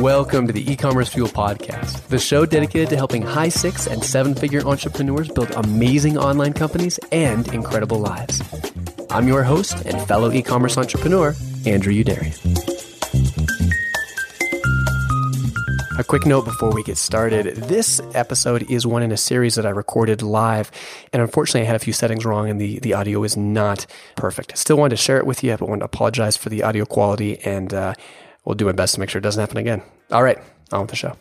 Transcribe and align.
Welcome 0.00 0.46
to 0.46 0.52
the 0.54 0.72
e-commerce 0.72 1.10
fuel 1.10 1.28
podcast, 1.28 2.06
the 2.06 2.18
show 2.18 2.46
dedicated 2.46 2.88
to 2.88 2.96
helping 2.96 3.20
high 3.20 3.50
six 3.50 3.86
and 3.86 4.02
seven 4.02 4.34
figure 4.34 4.66
entrepreneurs 4.66 5.28
build 5.28 5.50
amazing 5.50 6.16
online 6.16 6.54
companies 6.54 6.98
and 7.12 7.46
incredible 7.52 7.98
lives. 7.98 8.42
I'm 9.10 9.28
your 9.28 9.42
host 9.42 9.84
and 9.84 10.00
fellow 10.08 10.32
e-commerce 10.32 10.78
entrepreneur, 10.78 11.34
Andrew 11.66 11.92
Youderian. 11.92 12.34
A 15.98 16.04
quick 16.04 16.24
note 16.24 16.46
before 16.46 16.72
we 16.72 16.82
get 16.82 16.96
started. 16.96 17.56
This 17.56 18.00
episode 18.14 18.70
is 18.70 18.86
one 18.86 19.02
in 19.02 19.12
a 19.12 19.18
series 19.18 19.56
that 19.56 19.66
I 19.66 19.68
recorded 19.68 20.22
live, 20.22 20.70
and 21.12 21.20
unfortunately, 21.20 21.60
I 21.60 21.64
had 21.64 21.76
a 21.76 21.80
few 21.80 21.92
settings 21.92 22.24
wrong, 22.24 22.48
and 22.48 22.58
the, 22.58 22.78
the 22.78 22.94
audio 22.94 23.22
is 23.22 23.36
not 23.36 23.84
perfect. 24.16 24.52
I 24.52 24.54
Still 24.54 24.78
wanted 24.78 24.96
to 24.96 25.02
share 25.02 25.18
it 25.18 25.26
with 25.26 25.44
you, 25.44 25.54
but 25.58 25.68
want 25.68 25.82
to 25.82 25.84
apologize 25.84 26.38
for 26.38 26.48
the 26.48 26.62
audio 26.62 26.86
quality, 26.86 27.38
and 27.40 27.74
uh, 27.74 27.92
we'll 28.44 28.54
do 28.54 28.64
my 28.64 28.72
best 28.72 28.94
to 28.94 29.00
make 29.00 29.10
sure 29.10 29.18
it 29.18 29.22
doesn't 29.22 29.40
happen 29.40 29.56
again. 29.56 29.82
All 30.10 30.22
right, 30.22 30.38
on 30.72 30.82
with 30.82 30.90
the 30.90 30.96
show. 30.96 31.16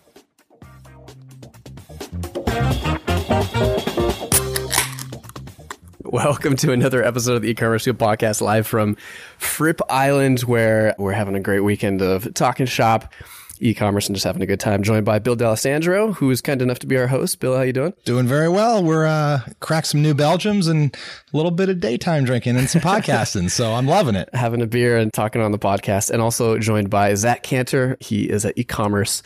Welcome 6.04 6.55
to 6.58 6.72
another 6.72 7.04
episode 7.04 7.36
of 7.36 7.44
the 7.44 7.52
e-commerce 7.52 7.84
Fuel 7.84 7.96
podcast 7.96 8.41
live 8.41 8.66
from 8.66 8.98
Fripp 9.38 9.80
Island, 9.90 10.40
where 10.40 10.96
we're 10.98 11.12
having 11.12 11.36
a 11.36 11.40
great 11.40 11.60
weekend 11.60 12.02
of 12.02 12.34
talking 12.34 12.66
shop 12.66 13.13
e-commerce 13.59 14.08
and 14.08 14.16
just 14.16 14.26
having 14.26 14.41
a 14.41 14.45
good 14.45 14.59
time. 14.59 14.84
Joined 14.84 15.05
by 15.05 15.20
Bill 15.20 15.36
D'Alessandro, 15.36 16.13
who 16.13 16.30
is 16.31 16.41
kind 16.41 16.62
enough 16.62 16.80
to 16.80 16.88
be 16.88 16.98
our 16.98 17.08
host. 17.08 17.40
Bill, 17.40 17.55
how 17.55 17.62
you 17.62 17.73
doing? 17.73 17.94
Doing 18.05 18.27
very 18.27 18.49
well. 18.49 18.84
We're 18.84 19.05
uh 19.05 19.41
cracked 19.59 19.88
some 19.88 20.02
new 20.02 20.13
Belgiums 20.13 20.70
and 20.70 20.95
a 21.34 21.38
little 21.38 21.52
bit 21.52 21.70
of 21.70 21.80
daytime 21.80 22.26
drinking 22.26 22.58
and 22.58 22.70
some 22.70 22.82
podcasting. 22.82 23.49
so 23.49 23.73
I'm 23.73 23.88
loving 23.88 24.16
it. 24.16 24.30
Having 24.34 24.62
a 24.62 24.68
beer 24.68 24.98
and 24.98 25.12
talking 25.13 25.41
on 25.41 25.52
the 25.52 25.59
podcast, 25.59 26.09
and 26.09 26.22
also 26.22 26.58
joined 26.58 26.90
by 26.90 27.13
Zach 27.16 27.44
Cantor. 27.44 27.98
He 27.99 28.30
is 28.30 28.45
an 28.45 28.54
e-commerce 28.55 29.21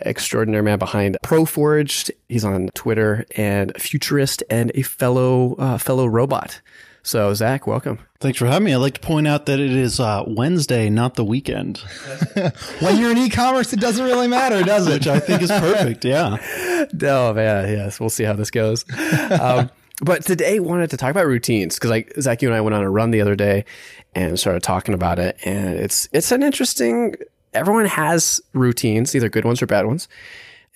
extraordinary 0.00 0.62
man 0.62 0.78
behind 0.78 1.18
ProForged. 1.24 2.10
He's 2.28 2.44
on 2.44 2.68
Twitter 2.74 3.26
and 3.36 3.72
futurist 3.80 4.42
and 4.50 4.70
a 4.74 4.82
fellow 4.82 5.54
uh, 5.56 5.78
fellow 5.78 6.06
robot. 6.06 6.60
So, 7.08 7.32
Zach, 7.32 7.66
welcome. 7.66 8.00
Thanks 8.20 8.38
for 8.38 8.44
having 8.44 8.64
me. 8.64 8.74
I'd 8.74 8.76
like 8.76 8.92
to 8.92 9.00
point 9.00 9.26
out 9.26 9.46
that 9.46 9.58
it 9.58 9.70
is 9.70 9.98
uh, 9.98 10.24
Wednesday, 10.26 10.90
not 10.90 11.14
the 11.14 11.24
weekend. 11.24 11.78
when 12.80 12.98
you're 12.98 13.12
in 13.12 13.16
e-commerce, 13.16 13.72
it 13.72 13.80
doesn't 13.80 14.04
really 14.04 14.28
matter, 14.28 14.62
does 14.62 14.86
it? 14.88 14.92
Which 14.98 15.06
I 15.06 15.18
think 15.18 15.40
is 15.40 15.50
perfect. 15.50 16.04
Yeah. 16.04 16.36
Oh 17.02 17.34
man, 17.34 17.68
yes. 17.70 17.98
We'll 17.98 18.08
see 18.08 18.24
how 18.24 18.34
this 18.34 18.50
goes. 18.50 18.84
Um, 19.30 19.68
but 20.00 20.24
today, 20.24 20.60
wanted 20.60 20.90
to 20.90 20.96
talk 20.96 21.10
about 21.10 21.26
routines 21.26 21.74
because, 21.74 21.90
like 21.90 22.12
Zach, 22.20 22.40
you 22.40 22.48
and 22.48 22.56
I 22.56 22.60
went 22.60 22.74
on 22.74 22.82
a 22.82 22.90
run 22.90 23.10
the 23.10 23.20
other 23.20 23.34
day 23.34 23.64
and 24.14 24.38
started 24.38 24.62
talking 24.62 24.94
about 24.94 25.18
it, 25.18 25.36
and 25.44 25.74
it's 25.74 26.08
it's 26.12 26.30
an 26.30 26.42
interesting. 26.42 27.16
Everyone 27.52 27.86
has 27.86 28.40
routines, 28.52 29.14
either 29.14 29.28
good 29.28 29.44
ones 29.44 29.60
or 29.60 29.66
bad 29.66 29.86
ones, 29.86 30.08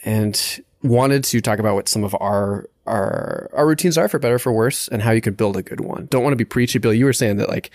and 0.04 0.60
wanted 0.82 1.22
to 1.24 1.40
talk 1.40 1.60
about 1.60 1.76
what 1.76 1.88
some 1.88 2.02
of 2.02 2.16
our 2.20 2.66
our 2.86 3.48
our 3.52 3.66
routines 3.66 3.96
are 3.96 4.08
for 4.08 4.18
better 4.18 4.38
for 4.38 4.52
worse 4.52 4.88
and 4.88 5.02
how 5.02 5.10
you 5.12 5.20
could 5.20 5.36
build 5.36 5.56
a 5.56 5.62
good 5.62 5.80
one. 5.80 6.06
Don't 6.10 6.22
want 6.22 6.32
to 6.32 6.36
be 6.36 6.44
preachy, 6.44 6.78
Bill. 6.78 6.92
You 6.92 7.04
were 7.04 7.12
saying 7.12 7.36
that 7.36 7.48
like 7.48 7.70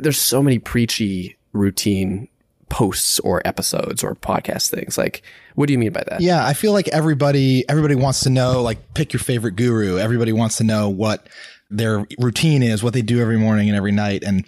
there's 0.00 0.18
so 0.18 0.42
many 0.42 0.58
preachy 0.58 1.36
routine 1.52 2.28
posts 2.68 3.18
or 3.20 3.40
episodes 3.46 4.04
or 4.04 4.14
podcast 4.14 4.70
things. 4.70 4.98
Like, 4.98 5.22
what 5.54 5.66
do 5.66 5.72
you 5.72 5.78
mean 5.78 5.92
by 5.92 6.04
that? 6.08 6.20
Yeah, 6.20 6.46
I 6.46 6.52
feel 6.54 6.72
like 6.72 6.88
everybody 6.88 7.68
everybody 7.68 7.94
wants 7.94 8.20
to 8.20 8.30
know 8.30 8.62
like 8.62 8.94
pick 8.94 9.12
your 9.12 9.20
favorite 9.20 9.56
guru. 9.56 9.98
Everybody 9.98 10.32
wants 10.32 10.58
to 10.58 10.64
know 10.64 10.88
what 10.88 11.28
their 11.70 12.06
routine 12.18 12.62
is, 12.62 12.82
what 12.82 12.94
they 12.94 13.02
do 13.02 13.20
every 13.20 13.38
morning 13.38 13.68
and 13.68 13.76
every 13.76 13.92
night 13.92 14.22
and 14.24 14.44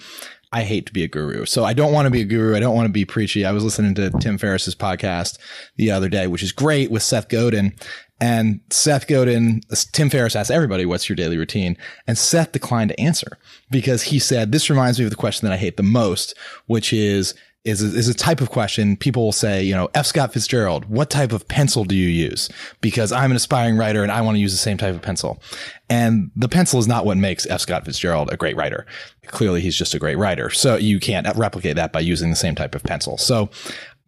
I 0.52 0.64
hate 0.64 0.86
to 0.86 0.92
be 0.92 1.04
a 1.04 1.08
guru. 1.08 1.46
So 1.46 1.64
I 1.64 1.74
don't 1.74 1.92
want 1.92 2.06
to 2.06 2.10
be 2.10 2.22
a 2.22 2.24
guru. 2.24 2.56
I 2.56 2.60
don't 2.60 2.74
want 2.74 2.86
to 2.86 2.92
be 2.92 3.04
preachy. 3.04 3.44
I 3.44 3.52
was 3.52 3.62
listening 3.62 3.94
to 3.94 4.10
Tim 4.10 4.36
Ferriss's 4.36 4.74
podcast 4.74 5.38
the 5.76 5.92
other 5.92 6.08
day, 6.08 6.26
which 6.26 6.42
is 6.42 6.50
great 6.50 6.90
with 6.90 7.04
Seth 7.04 7.28
Godin. 7.28 7.72
And 8.20 8.60
Seth 8.70 9.06
Godin, 9.06 9.62
Tim 9.92 10.10
Ferriss 10.10 10.36
asked 10.36 10.50
everybody, 10.50 10.84
what's 10.84 11.08
your 11.08 11.16
daily 11.16 11.38
routine? 11.38 11.76
And 12.06 12.18
Seth 12.18 12.52
declined 12.52 12.90
to 12.90 13.00
answer 13.00 13.38
because 13.70 14.02
he 14.02 14.18
said, 14.18 14.52
this 14.52 14.68
reminds 14.68 14.98
me 14.98 15.04
of 15.06 15.10
the 15.10 15.16
question 15.16 15.48
that 15.48 15.54
I 15.54 15.58
hate 15.58 15.78
the 15.78 15.82
most, 15.82 16.36
which 16.66 16.92
is, 16.92 17.34
is 17.64 17.82
a, 17.82 17.98
is 17.98 18.08
a 18.08 18.14
type 18.14 18.40
of 18.40 18.50
question 18.50 18.96
people 18.96 19.22
will 19.22 19.32
say, 19.32 19.62
you 19.62 19.74
know, 19.74 19.90
F. 19.94 20.06
Scott 20.06 20.32
Fitzgerald, 20.32 20.86
what 20.86 21.10
type 21.10 21.32
of 21.32 21.46
pencil 21.46 21.84
do 21.84 21.94
you 21.94 22.08
use? 22.08 22.48
Because 22.80 23.12
I'm 23.12 23.30
an 23.30 23.36
aspiring 23.36 23.76
writer 23.76 24.02
and 24.02 24.10
I 24.10 24.22
want 24.22 24.36
to 24.36 24.40
use 24.40 24.52
the 24.52 24.58
same 24.58 24.78
type 24.78 24.94
of 24.94 25.02
pencil. 25.02 25.42
And 25.90 26.30
the 26.36 26.48
pencil 26.48 26.78
is 26.78 26.88
not 26.88 27.04
what 27.04 27.18
makes 27.18 27.46
F. 27.46 27.60
Scott 27.60 27.84
Fitzgerald 27.84 28.32
a 28.32 28.36
great 28.36 28.56
writer. 28.56 28.86
Clearly, 29.26 29.60
he's 29.60 29.76
just 29.76 29.92
a 29.92 29.98
great 29.98 30.16
writer. 30.16 30.48
So 30.48 30.76
you 30.76 31.00
can't 31.00 31.26
replicate 31.36 31.76
that 31.76 31.92
by 31.92 32.00
using 32.00 32.30
the 32.30 32.36
same 32.36 32.54
type 32.54 32.74
of 32.74 32.82
pencil. 32.82 33.18
So 33.18 33.50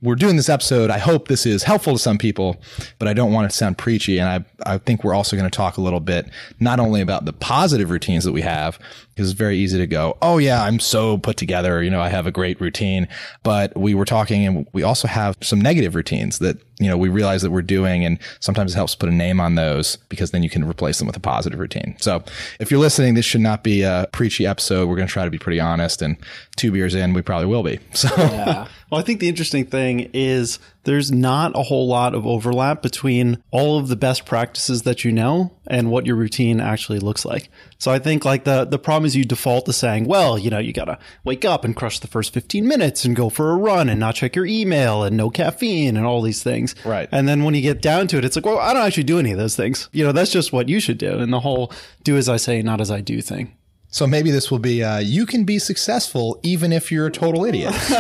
we're 0.02 0.16
doing 0.16 0.34
this 0.36 0.48
episode. 0.48 0.90
I 0.90 0.98
hope 0.98 1.28
this 1.28 1.46
is 1.46 1.62
helpful 1.62 1.92
to 1.92 1.98
some 1.98 2.18
people, 2.18 2.60
but 2.98 3.06
I 3.06 3.14
don't 3.14 3.32
want 3.32 3.46
it 3.46 3.50
to 3.50 3.56
sound 3.56 3.78
preachy. 3.78 4.18
And 4.18 4.28
I, 4.28 4.74
I 4.74 4.78
think 4.78 5.04
we're 5.04 5.14
also 5.14 5.36
going 5.36 5.48
to 5.48 5.56
talk 5.56 5.76
a 5.76 5.80
little 5.80 6.00
bit, 6.00 6.28
not 6.58 6.80
only 6.80 7.00
about 7.00 7.24
the 7.24 7.32
positive 7.32 7.88
routines 7.88 8.24
that 8.24 8.32
we 8.32 8.42
have, 8.42 8.80
because 9.10 9.30
it's 9.30 9.38
very 9.38 9.56
easy 9.58 9.78
to 9.78 9.86
go, 9.86 10.18
Oh 10.20 10.38
yeah, 10.38 10.64
I'm 10.64 10.80
so 10.80 11.18
put 11.18 11.36
together. 11.36 11.82
You 11.82 11.90
know, 11.90 12.00
I 12.00 12.08
have 12.08 12.26
a 12.26 12.32
great 12.32 12.60
routine, 12.60 13.06
but 13.44 13.76
we 13.78 13.94
were 13.94 14.04
talking 14.04 14.44
and 14.44 14.66
we 14.72 14.82
also 14.82 15.06
have 15.06 15.36
some 15.40 15.60
negative 15.60 15.94
routines 15.94 16.40
that, 16.40 16.58
you 16.84 16.90
know, 16.90 16.96
we 16.96 17.08
realize 17.08 17.42
that 17.42 17.50
we're 17.50 17.62
doing. 17.62 18.04
And 18.04 18.18
sometimes 18.40 18.72
it 18.72 18.76
helps 18.76 18.94
put 18.94 19.08
a 19.08 19.12
name 19.12 19.40
on 19.40 19.54
those 19.54 19.96
because 20.08 20.30
then 20.30 20.42
you 20.42 20.50
can 20.50 20.64
replace 20.68 20.98
them 20.98 21.06
with 21.06 21.16
a 21.16 21.20
positive 21.20 21.58
routine. 21.58 21.96
So 22.00 22.22
if 22.60 22.70
you're 22.70 22.80
listening, 22.80 23.14
this 23.14 23.24
should 23.24 23.40
not 23.40 23.62
be 23.62 23.82
a 23.82 24.08
preachy 24.12 24.46
episode. 24.46 24.88
We're 24.88 24.96
going 24.96 25.08
to 25.08 25.12
try 25.12 25.24
to 25.24 25.30
be 25.30 25.38
pretty 25.38 25.60
honest 25.60 26.02
and 26.02 26.16
two 26.56 26.72
beers 26.72 26.94
in, 26.94 27.14
we 27.14 27.22
probably 27.22 27.46
will 27.46 27.62
be. 27.62 27.78
So 28.02 28.08
yeah. 28.16 28.66
Well, 28.90 29.00
I 29.00 29.04
think 29.04 29.20
the 29.20 29.28
interesting 29.28 29.64
thing 29.64 30.10
is 30.12 30.58
there's 30.84 31.12
not 31.12 31.56
a 31.56 31.62
whole 31.62 31.86
lot 31.86 32.14
of 32.14 32.26
overlap 32.26 32.82
between 32.82 33.42
all 33.50 33.78
of 33.78 33.88
the 33.88 33.96
best 33.96 34.24
practices 34.24 34.82
that 34.82 35.04
you 35.04 35.12
know 35.12 35.52
and 35.66 35.90
what 35.90 36.06
your 36.06 36.16
routine 36.16 36.60
actually 36.60 36.98
looks 36.98 37.24
like. 37.24 37.48
So 37.78 37.92
I 37.92 37.98
think 37.98 38.24
like 38.24 38.44
the 38.44 38.64
the 38.64 38.78
problem 38.78 39.06
is 39.06 39.16
you 39.16 39.24
default 39.24 39.66
to 39.66 39.72
saying, 39.72 40.06
well, 40.06 40.38
you 40.38 40.50
know, 40.50 40.58
you 40.58 40.72
got 40.72 40.86
to 40.86 40.98
wake 41.24 41.44
up 41.44 41.64
and 41.64 41.74
crush 41.74 41.98
the 41.98 42.08
first 42.08 42.32
15 42.32 42.66
minutes 42.66 43.04
and 43.04 43.14
go 43.14 43.28
for 43.28 43.50
a 43.50 43.56
run 43.56 43.88
and 43.88 44.00
not 44.00 44.16
check 44.16 44.36
your 44.36 44.46
email 44.46 45.04
and 45.04 45.16
no 45.16 45.30
caffeine 45.30 45.96
and 45.96 46.06
all 46.06 46.22
these 46.22 46.42
things. 46.42 46.74
Right. 46.84 47.08
And 47.12 47.28
then 47.28 47.44
when 47.44 47.54
you 47.54 47.62
get 47.62 47.80
down 47.80 48.08
to 48.08 48.18
it, 48.18 48.24
it's 48.24 48.36
like, 48.36 48.46
well, 48.46 48.58
I 48.58 48.72
don't 48.72 48.84
actually 48.84 49.04
do 49.04 49.18
any 49.18 49.32
of 49.32 49.38
those 49.38 49.56
things. 49.56 49.88
You 49.92 50.04
know, 50.04 50.12
that's 50.12 50.32
just 50.32 50.52
what 50.52 50.68
you 50.68 50.80
should 50.80 50.98
do. 50.98 51.18
And 51.18 51.32
the 51.32 51.40
whole 51.40 51.72
do 52.02 52.16
as 52.16 52.28
I 52.28 52.36
say, 52.36 52.62
not 52.62 52.80
as 52.80 52.90
I 52.90 53.00
do 53.00 53.20
thing. 53.20 53.56
So 53.92 54.06
maybe 54.06 54.30
this 54.30 54.50
will 54.50 54.58
be 54.58 54.82
uh, 54.82 54.98
you 54.98 55.26
can 55.26 55.44
be 55.44 55.58
successful 55.58 56.40
even 56.42 56.72
if 56.72 56.90
you're 56.90 57.06
a 57.06 57.10
total 57.10 57.44
idiot. 57.44 57.72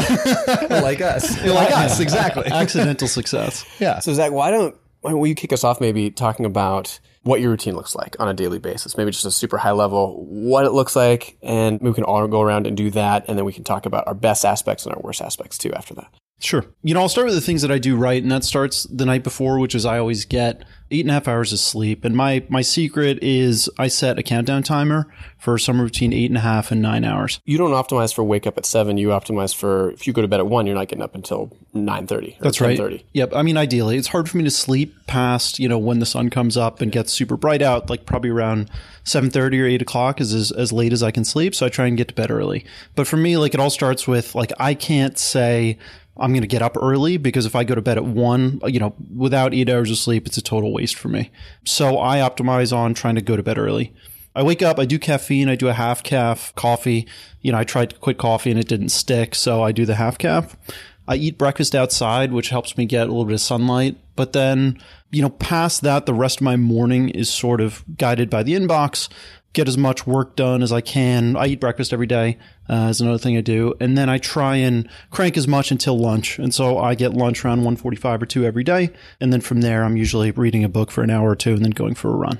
like 0.70 1.02
us. 1.02 1.38
like 1.44 1.70
us, 1.70 2.00
exactly. 2.06 2.46
Accidental 2.46 3.06
success. 3.06 3.64
Yeah. 3.78 3.98
So 4.00 4.14
Zach, 4.14 4.32
why 4.32 4.50
don't 4.50 4.74
why 5.02 5.10
don't 5.10 5.24
you 5.26 5.34
kick 5.34 5.52
us 5.52 5.64
off 5.64 5.80
maybe 5.80 6.10
talking 6.10 6.46
about 6.46 6.98
what 7.24 7.40
your 7.40 7.50
routine 7.50 7.76
looks 7.76 7.94
like 7.94 8.16
on 8.18 8.26
a 8.26 8.34
daily 8.34 8.58
basis? 8.58 8.96
Maybe 8.96 9.10
just 9.10 9.26
a 9.26 9.30
super 9.30 9.58
high 9.58 9.72
level, 9.72 10.24
what 10.26 10.64
it 10.64 10.72
looks 10.72 10.96
like, 10.96 11.36
and 11.42 11.78
we 11.80 11.92
can 11.92 12.04
all 12.04 12.26
go 12.26 12.40
around 12.40 12.66
and 12.66 12.76
do 12.76 12.90
that, 12.92 13.26
and 13.28 13.36
then 13.36 13.44
we 13.44 13.52
can 13.52 13.62
talk 13.62 13.84
about 13.84 14.06
our 14.06 14.14
best 14.14 14.44
aspects 14.46 14.86
and 14.86 14.94
our 14.94 15.00
worst 15.02 15.20
aspects 15.20 15.58
too 15.58 15.72
after 15.74 15.94
that. 15.94 16.08
Sure. 16.42 16.64
You 16.82 16.92
know, 16.92 17.00
I'll 17.00 17.08
start 17.08 17.26
with 17.26 17.36
the 17.36 17.40
things 17.40 17.62
that 17.62 17.70
I 17.70 17.78
do 17.78 17.94
right, 17.94 18.20
and 18.20 18.30
that 18.32 18.42
starts 18.42 18.82
the 18.84 19.06
night 19.06 19.22
before, 19.22 19.60
which 19.60 19.76
is 19.76 19.86
I 19.86 19.98
always 19.98 20.24
get 20.24 20.64
eight 20.90 21.00
and 21.00 21.10
a 21.10 21.14
half 21.14 21.26
hours 21.26 21.52
of 21.52 21.58
sleep. 21.60 22.04
And 22.04 22.16
my 22.16 22.44
my 22.48 22.62
secret 22.62 23.22
is 23.22 23.70
I 23.78 23.86
set 23.88 24.18
a 24.18 24.24
countdown 24.24 24.64
timer 24.64 25.06
for 25.38 25.56
somewhere 25.56 25.86
between 25.86 26.12
eight 26.12 26.30
and 26.30 26.36
a 26.36 26.40
half 26.40 26.70
and 26.70 26.82
nine 26.82 27.04
hours. 27.04 27.40
You 27.44 27.58
don't 27.58 27.70
optimize 27.70 28.12
for 28.12 28.24
wake 28.24 28.46
up 28.46 28.58
at 28.58 28.66
seven. 28.66 28.98
You 28.98 29.08
optimize 29.08 29.54
for 29.54 29.92
if 29.92 30.06
you 30.06 30.12
go 30.12 30.20
to 30.20 30.28
bed 30.28 30.40
at 30.40 30.46
one, 30.46 30.66
you're 30.66 30.74
not 30.74 30.88
getting 30.88 31.02
up 31.02 31.14
until 31.14 31.56
nine 31.72 32.08
thirty. 32.08 32.36
That's 32.40 32.60
right. 32.60 33.04
Yep. 33.12 33.34
I 33.34 33.42
mean, 33.42 33.56
ideally, 33.56 33.96
it's 33.96 34.08
hard 34.08 34.28
for 34.28 34.36
me 34.36 34.44
to 34.44 34.50
sleep 34.50 34.94
past 35.06 35.58
you 35.58 35.68
know 35.68 35.78
when 35.78 35.98
the 35.98 36.06
sun 36.06 36.30
comes 36.30 36.56
up 36.56 36.80
and 36.80 36.90
gets 36.90 37.12
super 37.12 37.36
bright 37.36 37.62
out, 37.62 37.88
like 37.88 38.04
probably 38.04 38.30
around 38.30 38.68
seven 39.04 39.30
thirty 39.30 39.60
or 39.60 39.66
eight 39.66 39.82
o'clock 39.82 40.20
is 40.20 40.34
as, 40.34 40.52
as 40.52 40.72
late 40.72 40.92
as 40.92 41.02
I 41.02 41.10
can 41.10 41.24
sleep. 41.24 41.54
So 41.54 41.66
I 41.66 41.68
try 41.68 41.86
and 41.86 41.96
get 41.96 42.08
to 42.08 42.14
bed 42.14 42.30
early. 42.30 42.64
But 42.94 43.06
for 43.06 43.16
me, 43.16 43.36
like 43.36 43.54
it 43.54 43.60
all 43.60 43.70
starts 43.70 44.06
with 44.06 44.34
like 44.34 44.52
I 44.58 44.74
can't 44.74 45.16
say 45.16 45.78
I'm 46.16 46.32
going 46.32 46.42
to 46.42 46.48
get 46.48 46.62
up 46.62 46.76
early 46.80 47.16
because 47.16 47.46
if 47.46 47.56
I 47.56 47.64
go 47.64 47.74
to 47.74 47.80
bed 47.80 47.96
at 47.96 48.04
one, 48.04 48.60
you 48.66 48.78
know, 48.78 48.94
without 49.14 49.54
eight 49.54 49.70
hours 49.70 49.90
of 49.90 49.96
sleep, 49.96 50.26
it's 50.26 50.36
a 50.36 50.42
total 50.42 50.72
waste 50.72 50.96
for 50.96 51.08
me. 51.08 51.30
So 51.64 51.98
I 51.98 52.18
optimize 52.18 52.76
on 52.76 52.94
trying 52.94 53.14
to 53.14 53.22
go 53.22 53.36
to 53.36 53.42
bed 53.42 53.58
early. 53.58 53.94
I 54.34 54.42
wake 54.42 54.62
up, 54.62 54.78
I 54.78 54.86
do 54.86 54.98
caffeine, 54.98 55.48
I 55.48 55.56
do 55.56 55.68
a 55.68 55.74
half 55.74 56.02
calf 56.02 56.54
coffee. 56.54 57.06
You 57.40 57.52
know, 57.52 57.58
I 57.58 57.64
tried 57.64 57.90
to 57.90 57.96
quit 57.96 58.18
coffee 58.18 58.50
and 58.50 58.58
it 58.58 58.68
didn't 58.68 58.90
stick, 58.90 59.34
so 59.34 59.62
I 59.62 59.72
do 59.72 59.84
the 59.84 59.96
half 59.96 60.16
calf. 60.16 60.56
I 61.08 61.16
eat 61.16 61.38
breakfast 61.38 61.74
outside, 61.74 62.32
which 62.32 62.50
helps 62.50 62.76
me 62.76 62.84
get 62.84 63.02
a 63.02 63.10
little 63.10 63.24
bit 63.24 63.34
of 63.34 63.40
sunlight. 63.40 63.96
But 64.14 64.32
then, 64.32 64.78
you 65.10 65.22
know, 65.22 65.30
past 65.30 65.82
that, 65.82 66.06
the 66.06 66.14
rest 66.14 66.38
of 66.38 66.42
my 66.42 66.56
morning 66.56 67.08
is 67.08 67.28
sort 67.28 67.60
of 67.60 67.84
guided 67.96 68.30
by 68.30 68.42
the 68.42 68.54
inbox 68.54 69.08
get 69.52 69.68
as 69.68 69.76
much 69.76 70.06
work 70.06 70.36
done 70.36 70.62
as 70.62 70.72
I 70.72 70.80
can. 70.80 71.36
I 71.36 71.46
eat 71.46 71.60
breakfast 71.60 71.92
every 71.92 72.06
day 72.06 72.38
uh, 72.68 72.88
is 72.90 73.00
another 73.00 73.18
thing 73.18 73.36
I 73.36 73.40
do, 73.40 73.74
and 73.80 73.96
then 73.96 74.08
I 74.08 74.18
try 74.18 74.56
and 74.56 74.88
crank 75.10 75.36
as 75.36 75.46
much 75.46 75.70
until 75.70 75.98
lunch. 75.98 76.38
And 76.38 76.54
so 76.54 76.78
I 76.78 76.94
get 76.94 77.14
lunch 77.14 77.44
around 77.44 77.62
1:45 77.62 78.22
or 78.22 78.26
2 78.26 78.44
every 78.44 78.64
day, 78.64 78.90
and 79.20 79.32
then 79.32 79.40
from 79.40 79.60
there 79.60 79.84
I'm 79.84 79.96
usually 79.96 80.30
reading 80.30 80.64
a 80.64 80.68
book 80.68 80.90
for 80.90 81.02
an 81.02 81.10
hour 81.10 81.30
or 81.30 81.36
two 81.36 81.54
and 81.54 81.64
then 81.64 81.72
going 81.72 81.94
for 81.94 82.10
a 82.10 82.16
run. 82.16 82.38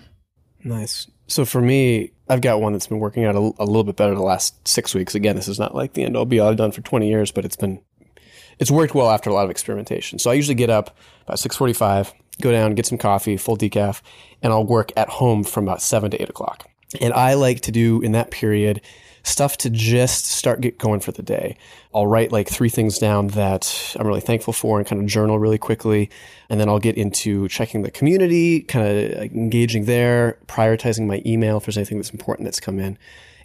Nice. 0.65 1.09
So 1.27 1.45
for 1.45 1.61
me, 1.61 2.13
I've 2.29 2.41
got 2.41 2.61
one 2.61 2.73
that's 2.73 2.87
been 2.87 2.99
working 2.99 3.25
out 3.25 3.35
a, 3.35 3.39
a 3.39 3.65
little 3.65 3.85
bit 3.85 3.97
better 3.97 4.15
the 4.15 4.23
last 4.23 4.67
six 4.67 4.95
weeks. 4.95 5.15
Again, 5.15 5.37
this 5.37 5.49
is 5.49 5.59
not 5.59 5.75
like 5.75 5.95
the 5.95 6.05
end 6.05 6.17
all 6.17 6.25
be 6.25 6.41
all. 6.41 6.51
I've 6.51 6.57
done 6.57 6.73
for 6.73 6.83
20 6.83 7.09
years, 7.09 7.31
but 7.31 7.45
it's 7.45 7.57
been 7.57 7.81
it's 8.63 8.71
worked 8.71 8.95
well 8.95 9.11
after 9.11 9.29
a 9.29 9.33
lot 9.33 9.45
of 9.45 9.51
experimentation. 9.51 10.21
So 10.21 10.31
I 10.31 10.35
usually 10.35 10.55
get 10.55 10.71
up 10.71 10.97
about 11.27 11.39
6:45, 11.39 12.13
go 12.41 12.53
down, 12.53 12.77
get 12.77 12.87
some 12.87 12.97
coffee, 12.97 13.37
full 13.37 13.57
decaf, 13.57 14.03
and 14.41 14.53
I'll 14.53 14.65
work 14.65 14.93
at 14.97 15.09
home 15.09 15.43
from 15.43 15.65
about 15.65 15.83
seven 15.83 16.13
to 16.13 16.23
eight 16.23 16.31
o'clock. 16.31 16.71
And 17.01 17.13
I 17.13 17.35
like 17.35 17.63
to 17.63 17.73
do 17.73 18.01
in 18.03 18.13
that 18.13 18.31
period 18.31 18.81
stuff 19.25 19.57
to 19.57 19.71
just 19.71 20.27
start 20.27 20.61
get 20.61 20.79
going 20.79 21.01
for 21.01 21.11
the 21.11 21.25
day. 21.25 21.57
I'll 21.93 22.07
write 22.07 22.31
like 22.31 22.49
three 22.49 22.69
things 22.69 22.99
down 22.99 23.29
that 23.29 23.97
I'm 23.99 24.07
really 24.07 24.21
thankful 24.21 24.53
for 24.53 24.79
and 24.79 24.87
kind 24.87 25.03
of 25.03 25.09
journal 25.09 25.41
really 25.41 25.59
quickly. 25.59 26.09
And 26.49 26.61
then 26.61 26.69
I'll 26.69 26.79
get 26.79 26.97
into 26.97 27.49
checking 27.49 27.83
the 27.83 27.91
community, 27.91 28.61
kind 28.61 28.87
of 28.87 29.23
engaging 29.33 29.87
there, 29.87 30.39
prioritizing 30.47 31.09
my 31.09 31.21
email 31.27 31.57
if 31.57 31.67
there's 31.67 31.79
anything 31.79 31.99
that's 31.99 32.11
important 32.11 32.47
that's 32.47 32.61
come 32.61 32.79
in. 32.79 32.97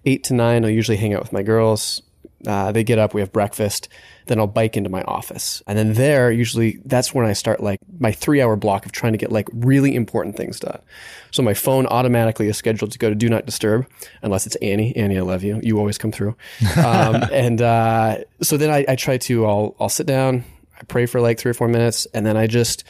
Eight 0.06 0.24
to 0.26 0.36
nine, 0.36 0.64
I'll 0.64 0.70
usually 0.70 0.98
hang 0.98 1.16
out 1.16 1.22
with 1.22 1.34
my 1.34 1.42
girls. 1.42 2.04
Uh, 2.46 2.72
they 2.72 2.84
get 2.84 3.00
up, 3.00 3.14
we 3.14 3.22
have 3.22 3.32
breakfast, 3.32 3.90
then 4.28 4.40
I'll 4.40 4.48
bike 4.48 4.78
into 4.78 4.90
my 4.90 5.02
office. 5.04 5.64
And 5.66 5.78
then 5.78 5.94
there, 5.94 6.32
usually 6.32 6.80
that's 6.86 7.14
when 7.14 7.26
I 7.26 7.34
start 7.34 7.62
like 7.62 7.80
my 8.00 8.12
three 8.12 8.42
hour 8.42 8.56
block 8.56 8.86
of 8.86 8.92
trying 8.92 9.14
to 9.14 9.18
get 9.18 9.32
like 9.32 9.50
really 9.52 9.96
important 9.96 10.36
things 10.36 10.60
done. 10.60 10.80
So 11.32 11.42
my 11.42 11.56
phone 11.56 11.88
automatically 11.88 12.48
is 12.48 12.58
scheduled 12.58 12.92
to 12.92 13.00
go 13.00 13.10
to 13.10 13.16
do 13.16 13.28
not 13.28 13.46
disturb 13.46 13.88
unless 14.22 14.46
it's 14.46 14.56
Annie. 14.58 14.96
Annie, 14.96 15.18
I 15.18 15.22
love 15.22 15.44
you. 15.44 15.60
You 15.64 15.80
always 15.80 15.98
come 15.98 16.12
through. 16.12 16.36
Um, 16.78 17.24
and, 17.32 17.62
uh, 17.62 18.18
so 18.42 18.58
then 18.58 18.70
I, 18.70 18.86
I 18.88 18.96
try 18.96 19.18
to, 19.18 19.46
I'll, 19.46 19.76
I'll 19.80 19.90
sit 19.90 20.06
down, 20.06 20.44
I 20.80 20.84
pray 20.84 21.08
for 21.08 21.20
like 21.22 21.40
three 21.40 21.52
or 21.52 21.56
four 21.56 21.68
minutes, 21.68 22.06
and 22.14 22.26
then 22.26 22.38
I 22.38 22.46
just 22.46 22.84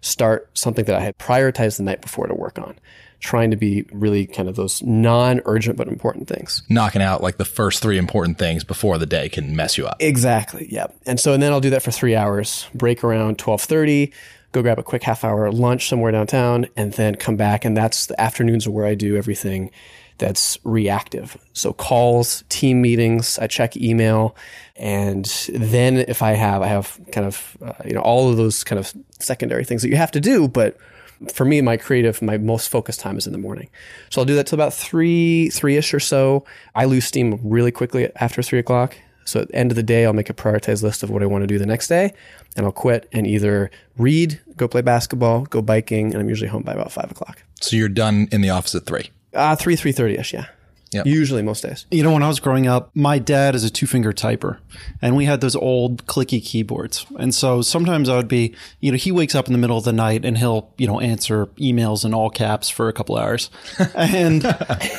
start 0.00 0.48
something 0.54 0.84
that 0.84 0.94
I 0.94 1.00
had 1.00 1.18
prioritized 1.18 1.76
the 1.76 1.82
night 1.82 2.02
before 2.02 2.26
to 2.26 2.34
work 2.34 2.58
on 2.58 2.76
trying 3.22 3.52
to 3.52 3.56
be 3.56 3.86
really 3.92 4.26
kind 4.26 4.48
of 4.48 4.56
those 4.56 4.82
non-urgent 4.82 5.76
but 5.76 5.88
important 5.88 6.28
things. 6.28 6.62
Knocking 6.68 7.00
out 7.00 7.22
like 7.22 7.38
the 7.38 7.44
first 7.44 7.80
three 7.80 7.96
important 7.96 8.36
things 8.36 8.64
before 8.64 8.98
the 8.98 9.06
day 9.06 9.28
can 9.28 9.54
mess 9.54 9.78
you 9.78 9.86
up. 9.86 9.96
Exactly. 10.00 10.66
Yep. 10.70 10.94
And 11.06 11.20
so, 11.20 11.32
and 11.32 11.42
then 11.42 11.52
I'll 11.52 11.60
do 11.60 11.70
that 11.70 11.82
for 11.82 11.92
three 11.92 12.16
hours, 12.16 12.68
break 12.74 13.04
around 13.04 13.40
1230, 13.40 14.12
go 14.50 14.60
grab 14.60 14.78
a 14.78 14.82
quick 14.82 15.04
half 15.04 15.24
hour 15.24 15.50
lunch 15.52 15.88
somewhere 15.88 16.10
downtown 16.10 16.66
and 16.76 16.92
then 16.94 17.14
come 17.14 17.36
back. 17.36 17.64
And 17.64 17.76
that's 17.76 18.06
the 18.06 18.20
afternoons 18.20 18.68
where 18.68 18.84
I 18.84 18.96
do 18.96 19.16
everything 19.16 19.70
that's 20.18 20.58
reactive. 20.64 21.36
So 21.52 21.72
calls, 21.72 22.42
team 22.48 22.82
meetings, 22.82 23.38
I 23.38 23.46
check 23.46 23.76
email. 23.76 24.36
And 24.76 25.24
then 25.48 25.98
if 25.98 26.22
I 26.22 26.32
have, 26.32 26.60
I 26.60 26.66
have 26.66 27.00
kind 27.12 27.26
of, 27.26 27.56
uh, 27.64 27.72
you 27.84 27.94
know, 27.94 28.00
all 28.00 28.30
of 28.30 28.36
those 28.36 28.64
kind 28.64 28.80
of 28.80 28.92
secondary 29.20 29.64
things 29.64 29.82
that 29.82 29.88
you 29.88 29.96
have 29.96 30.10
to 30.10 30.20
do, 30.20 30.48
but 30.48 30.76
for 31.32 31.44
me, 31.44 31.60
my 31.60 31.76
creative, 31.76 32.20
my 32.22 32.38
most 32.38 32.68
focused 32.68 33.00
time 33.00 33.18
is 33.18 33.26
in 33.26 33.32
the 33.32 33.38
morning. 33.38 33.68
So 34.10 34.20
I'll 34.20 34.26
do 34.26 34.34
that 34.34 34.46
till 34.46 34.56
about 34.56 34.74
three, 34.74 35.50
three 35.50 35.76
ish 35.76 35.94
or 35.94 36.00
so. 36.00 36.44
I 36.74 36.84
lose 36.84 37.04
steam 37.04 37.38
really 37.42 37.70
quickly 37.70 38.10
after 38.16 38.42
three 38.42 38.58
o'clock. 38.58 38.96
So 39.24 39.40
at 39.40 39.48
the 39.48 39.54
end 39.54 39.70
of 39.70 39.76
the 39.76 39.82
day, 39.82 40.04
I'll 40.04 40.12
make 40.12 40.30
a 40.30 40.34
prioritized 40.34 40.82
list 40.82 41.02
of 41.02 41.10
what 41.10 41.22
I 41.22 41.26
want 41.26 41.42
to 41.42 41.46
do 41.46 41.58
the 41.58 41.66
next 41.66 41.88
day 41.88 42.12
and 42.56 42.66
I'll 42.66 42.72
quit 42.72 43.08
and 43.12 43.26
either 43.26 43.70
read, 43.96 44.40
go 44.56 44.68
play 44.68 44.82
basketball, 44.82 45.42
go 45.44 45.62
biking. 45.62 46.12
And 46.12 46.20
I'm 46.20 46.28
usually 46.28 46.48
home 46.48 46.62
by 46.62 46.72
about 46.72 46.92
five 46.92 47.10
o'clock. 47.10 47.42
So 47.60 47.76
you're 47.76 47.88
done 47.88 48.28
in 48.32 48.40
the 48.40 48.50
office 48.50 48.74
at 48.74 48.84
three. 48.84 49.10
Uh, 49.32 49.56
three, 49.56 49.76
three 49.76 49.92
thirty 49.92 50.16
ish. 50.18 50.34
Yeah. 50.34 50.46
Yep. 50.92 51.06
Usually 51.06 51.42
most 51.42 51.62
days. 51.62 51.86
You 51.90 52.02
know, 52.02 52.12
when 52.12 52.22
I 52.22 52.28
was 52.28 52.38
growing 52.38 52.66
up, 52.66 52.90
my 52.94 53.18
dad 53.18 53.54
is 53.54 53.64
a 53.64 53.70
two 53.70 53.86
finger 53.86 54.12
typer 54.12 54.58
and 55.00 55.16
we 55.16 55.24
had 55.24 55.40
those 55.40 55.56
old 55.56 56.06
clicky 56.06 56.42
keyboards. 56.42 57.06
And 57.18 57.34
so 57.34 57.62
sometimes 57.62 58.10
I 58.10 58.16
would 58.16 58.28
be, 58.28 58.54
you 58.80 58.92
know, 58.92 58.98
he 58.98 59.10
wakes 59.10 59.34
up 59.34 59.46
in 59.46 59.54
the 59.54 59.58
middle 59.58 59.78
of 59.78 59.84
the 59.84 59.92
night 59.92 60.24
and 60.26 60.36
he'll, 60.36 60.70
you 60.76 60.86
know, 60.86 61.00
answer 61.00 61.46
emails 61.58 62.04
in 62.04 62.12
all 62.12 62.28
caps 62.28 62.68
for 62.68 62.88
a 62.88 62.92
couple 62.92 63.16
hours. 63.16 63.50
And 63.94 64.42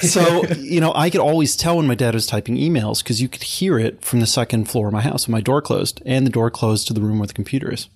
so, 0.01 0.45
you 0.57 0.79
know, 0.79 0.93
I 0.95 1.09
could 1.09 1.19
always 1.19 1.55
tell 1.55 1.77
when 1.77 1.87
my 1.87 1.95
dad 1.95 2.13
was 2.13 2.25
typing 2.25 2.55
emails 2.55 3.03
because 3.03 3.21
you 3.21 3.27
could 3.27 3.43
hear 3.43 3.77
it 3.77 4.03
from 4.03 4.19
the 4.19 4.25
second 4.25 4.65
floor 4.69 4.87
of 4.87 4.93
my 4.93 5.01
house 5.01 5.27
with 5.27 5.31
my 5.31 5.41
door 5.41 5.61
closed 5.61 6.01
and 6.05 6.25
the 6.25 6.31
door 6.31 6.49
closed 6.49 6.87
to 6.87 6.93
the 6.93 7.01
room 7.01 7.19
where 7.19 7.27
the 7.27 7.33
computer 7.33 7.71
is. 7.71 7.89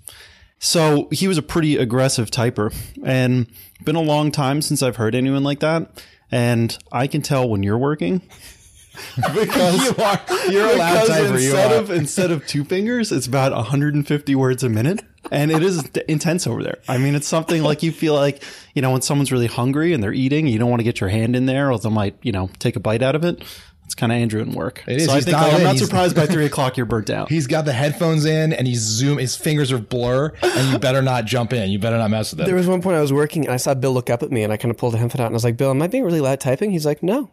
So 0.59 1.07
he 1.11 1.27
was 1.27 1.37
a 1.37 1.41
pretty 1.41 1.77
aggressive 1.77 2.31
typer 2.31 2.73
and 3.03 3.47
been 3.83 3.95
a 3.95 4.01
long 4.01 4.31
time 4.31 4.61
since 4.61 4.81
I've 4.81 4.95
heard 4.95 5.15
anyone 5.15 5.43
like 5.43 5.59
that. 5.59 6.03
And 6.31 6.77
I 6.91 7.07
can 7.07 7.21
tell 7.21 7.47
when 7.47 7.63
you're 7.63 7.77
working 7.77 8.21
because 9.33 9.83
you 9.85 10.03
are. 10.03 10.21
You're 10.49 10.69
a 10.69 10.75
loud 10.75 11.01
because 11.01 11.09
typer. 11.09 11.29
You 11.29 11.33
instead 11.35 11.71
are. 11.71 11.75
of 11.75 11.91
instead 11.91 12.31
of 12.31 12.47
two 12.47 12.63
fingers, 12.63 13.11
it's 13.11 13.27
about 13.27 13.51
150 13.51 14.35
words 14.35 14.63
a 14.63 14.69
minute, 14.69 15.03
and 15.31 15.51
it 15.51 15.61
is 15.63 15.83
d- 15.83 16.01
intense 16.07 16.47
over 16.47 16.63
there. 16.63 16.79
I 16.87 16.97
mean, 16.97 17.15
it's 17.15 17.27
something 17.27 17.63
like 17.63 17.83
you 17.83 17.91
feel 17.91 18.13
like 18.15 18.41
you 18.73 18.81
know 18.81 18.91
when 18.91 19.01
someone's 19.01 19.31
really 19.31 19.47
hungry 19.47 19.93
and 19.93 20.01
they're 20.03 20.13
eating, 20.13 20.47
you 20.47 20.57
don't 20.59 20.69
want 20.69 20.79
to 20.79 20.83
get 20.83 20.99
your 20.99 21.09
hand 21.09 21.35
in 21.35 21.45
there, 21.45 21.71
or 21.71 21.79
they 21.79 21.89
might 21.89 22.15
you 22.23 22.31
know 22.31 22.49
take 22.59 22.75
a 22.75 22.79
bite 22.79 23.01
out 23.03 23.15
of 23.15 23.23
it. 23.23 23.43
It's 23.87 23.95
kind 23.95 24.11
of 24.11 24.17
Andrew 24.17 24.41
and 24.41 24.53
work. 24.53 24.83
It 24.85 24.97
is. 24.97 25.05
So 25.05 25.13
I 25.13 25.15
He's 25.15 25.23
think 25.23 25.37
dialed 25.37 25.53
I'm 25.53 25.57
in. 25.59 25.63
not 25.63 25.75
He's- 25.75 25.85
surprised 25.87 26.13
by 26.13 26.25
three 26.27 26.45
o'clock 26.45 26.75
you're 26.75 26.85
burnt 26.85 27.09
out. 27.09 27.29
He's 27.29 27.47
got 27.47 27.63
the 27.63 27.71
headphones 27.71 28.25
in 28.25 28.51
and 28.51 28.67
he's 28.67 28.81
zoom. 28.81 29.17
His 29.17 29.37
fingers 29.37 29.71
are 29.71 29.77
blur, 29.79 30.33
and 30.43 30.73
you 30.73 30.77
better 30.77 31.01
not 31.01 31.23
jump 31.23 31.53
in. 31.53 31.69
You 31.71 31.79
better 31.79 31.97
not 31.97 32.09
mess 32.11 32.31
with 32.31 32.41
it. 32.41 32.47
There 32.47 32.55
was 32.55 32.67
one 32.67 32.81
point 32.81 32.97
I 32.97 33.01
was 33.01 33.13
working 33.13 33.45
and 33.45 33.53
I 33.53 33.57
saw 33.57 33.73
Bill 33.73 33.93
look 33.93 34.09
up 34.09 34.23
at 34.23 34.29
me 34.31 34.43
and 34.43 34.51
I 34.51 34.57
kind 34.57 34.71
of 34.71 34.77
pulled 34.77 34.93
a 34.93 34.97
headphone 34.97 35.21
out 35.21 35.27
and 35.27 35.33
I 35.33 35.37
was 35.37 35.45
like, 35.45 35.55
Bill, 35.55 35.69
am 35.71 35.81
I 35.81 35.87
being 35.87 36.03
really 36.03 36.19
loud 36.19 36.41
typing? 36.41 36.69
He's 36.71 36.85
like, 36.85 37.01
no, 37.01 37.31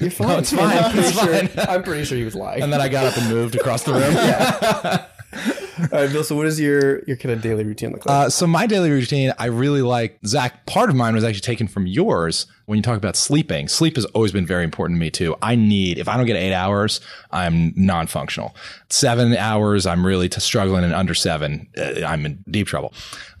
you're 0.00 0.10
fine. 0.12 0.38
it's 0.38 0.52
fine. 0.52 0.78
I'm 0.84 0.92
pretty, 0.92 1.08
It's 1.08 1.52
sure, 1.54 1.64
I'm 1.68 1.82
pretty 1.82 2.04
sure 2.04 2.16
he 2.18 2.24
was 2.24 2.36
lying. 2.36 2.62
And 2.62 2.72
then 2.72 2.80
I 2.80 2.88
got 2.88 3.06
up 3.06 3.16
and 3.18 3.28
moved 3.28 3.56
across 3.56 3.82
the 3.82 3.94
room. 3.94 5.56
All 5.92 6.00
right, 6.00 6.10
Bill. 6.10 6.24
So, 6.24 6.34
what 6.34 6.46
is 6.46 6.58
your 6.58 7.02
your 7.04 7.16
kind 7.16 7.32
of 7.32 7.42
daily 7.42 7.64
routine 7.64 7.92
look 7.92 8.06
like? 8.06 8.14
Uh, 8.14 8.30
so 8.30 8.46
my 8.46 8.66
daily 8.66 8.90
routine, 8.90 9.32
I 9.38 9.46
really 9.46 9.82
like 9.82 10.18
Zach. 10.24 10.64
Part 10.64 10.88
of 10.88 10.96
mine 10.96 11.14
was 11.14 11.22
actually 11.22 11.42
taken 11.42 11.68
from 11.68 11.86
yours 11.86 12.46
when 12.64 12.78
you 12.78 12.82
talk 12.82 12.96
about 12.96 13.14
sleeping. 13.14 13.68
Sleep 13.68 13.96
has 13.96 14.06
always 14.06 14.32
been 14.32 14.46
very 14.46 14.64
important 14.64 14.96
to 14.96 15.00
me 15.00 15.10
too. 15.10 15.36
I 15.42 15.54
need 15.54 15.98
if 15.98 16.08
I 16.08 16.16
don't 16.16 16.24
get 16.24 16.36
eight 16.36 16.54
hours, 16.54 17.00
I'm 17.30 17.74
non-functional. 17.76 18.54
Seven 18.88 19.36
hours, 19.36 19.86
I'm 19.86 20.06
really 20.06 20.30
struggling, 20.30 20.82
and 20.82 20.94
under 20.94 21.14
seven, 21.14 21.68
uh, 21.76 22.04
I'm 22.06 22.24
in 22.24 22.42
deep 22.50 22.66
trouble. 22.66 22.94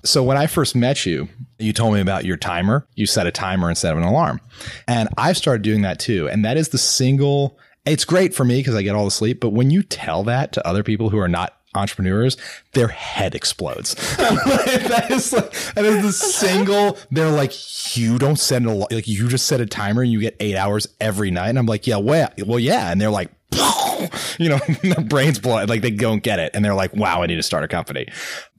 So 0.04 0.22
when 0.22 0.36
I 0.36 0.46
first 0.46 0.76
met 0.76 1.06
you, 1.06 1.28
you 1.58 1.72
told 1.72 1.94
me 1.94 2.00
about 2.00 2.26
your 2.26 2.36
timer. 2.36 2.86
You 2.96 3.06
set 3.06 3.26
a 3.26 3.32
timer 3.32 3.70
instead 3.70 3.92
of 3.92 3.98
an 3.98 4.04
alarm, 4.04 4.40
and 4.86 5.08
I've 5.16 5.38
started 5.38 5.62
doing 5.62 5.82
that 5.82 5.98
too. 5.98 6.28
And 6.28 6.44
that 6.44 6.58
is 6.58 6.68
the 6.68 6.78
single. 6.78 7.58
It's 7.86 8.04
great 8.04 8.34
for 8.34 8.44
me 8.44 8.58
because 8.58 8.74
I 8.74 8.82
get 8.82 8.94
all 8.94 9.04
the 9.04 9.10
sleep. 9.10 9.40
But 9.40 9.50
when 9.50 9.70
you 9.70 9.82
tell 9.82 10.24
that 10.24 10.52
to 10.52 10.66
other 10.66 10.82
people 10.82 11.08
who 11.08 11.18
are 11.18 11.28
not 11.28 11.55
entrepreneurs, 11.76 12.36
their 12.72 12.88
head 12.88 13.34
explodes. 13.34 13.94
that 14.16 15.06
is 15.10 15.32
like 15.32 15.52
that 15.74 15.84
is 15.84 16.02
the 16.02 16.12
single. 16.12 16.98
They're 17.10 17.30
like, 17.30 17.52
you 17.96 18.18
don't 18.18 18.38
set 18.38 18.62
a 18.64 18.72
like 18.72 19.06
you 19.06 19.28
just 19.28 19.46
set 19.46 19.60
a 19.60 19.66
timer 19.66 20.02
and 20.02 20.10
you 20.10 20.20
get 20.20 20.36
eight 20.40 20.56
hours 20.56 20.88
every 21.00 21.30
night. 21.30 21.50
And 21.50 21.58
I'm 21.58 21.66
like, 21.66 21.86
yeah, 21.86 21.96
well, 21.96 22.28
well, 22.46 22.58
yeah. 22.58 22.90
And 22.90 23.00
they're 23.00 23.10
like, 23.10 23.30
you 24.38 24.48
know, 24.48 24.58
their 24.82 25.04
brains 25.04 25.38
blow 25.38 25.64
like 25.64 25.82
they 25.82 25.90
don't 25.90 26.22
get 26.22 26.38
it, 26.38 26.50
and 26.54 26.64
they're 26.64 26.74
like, 26.74 26.94
wow, 26.94 27.22
I 27.22 27.26
need 27.26 27.36
to 27.36 27.42
start 27.42 27.64
a 27.64 27.68
company. 27.68 28.06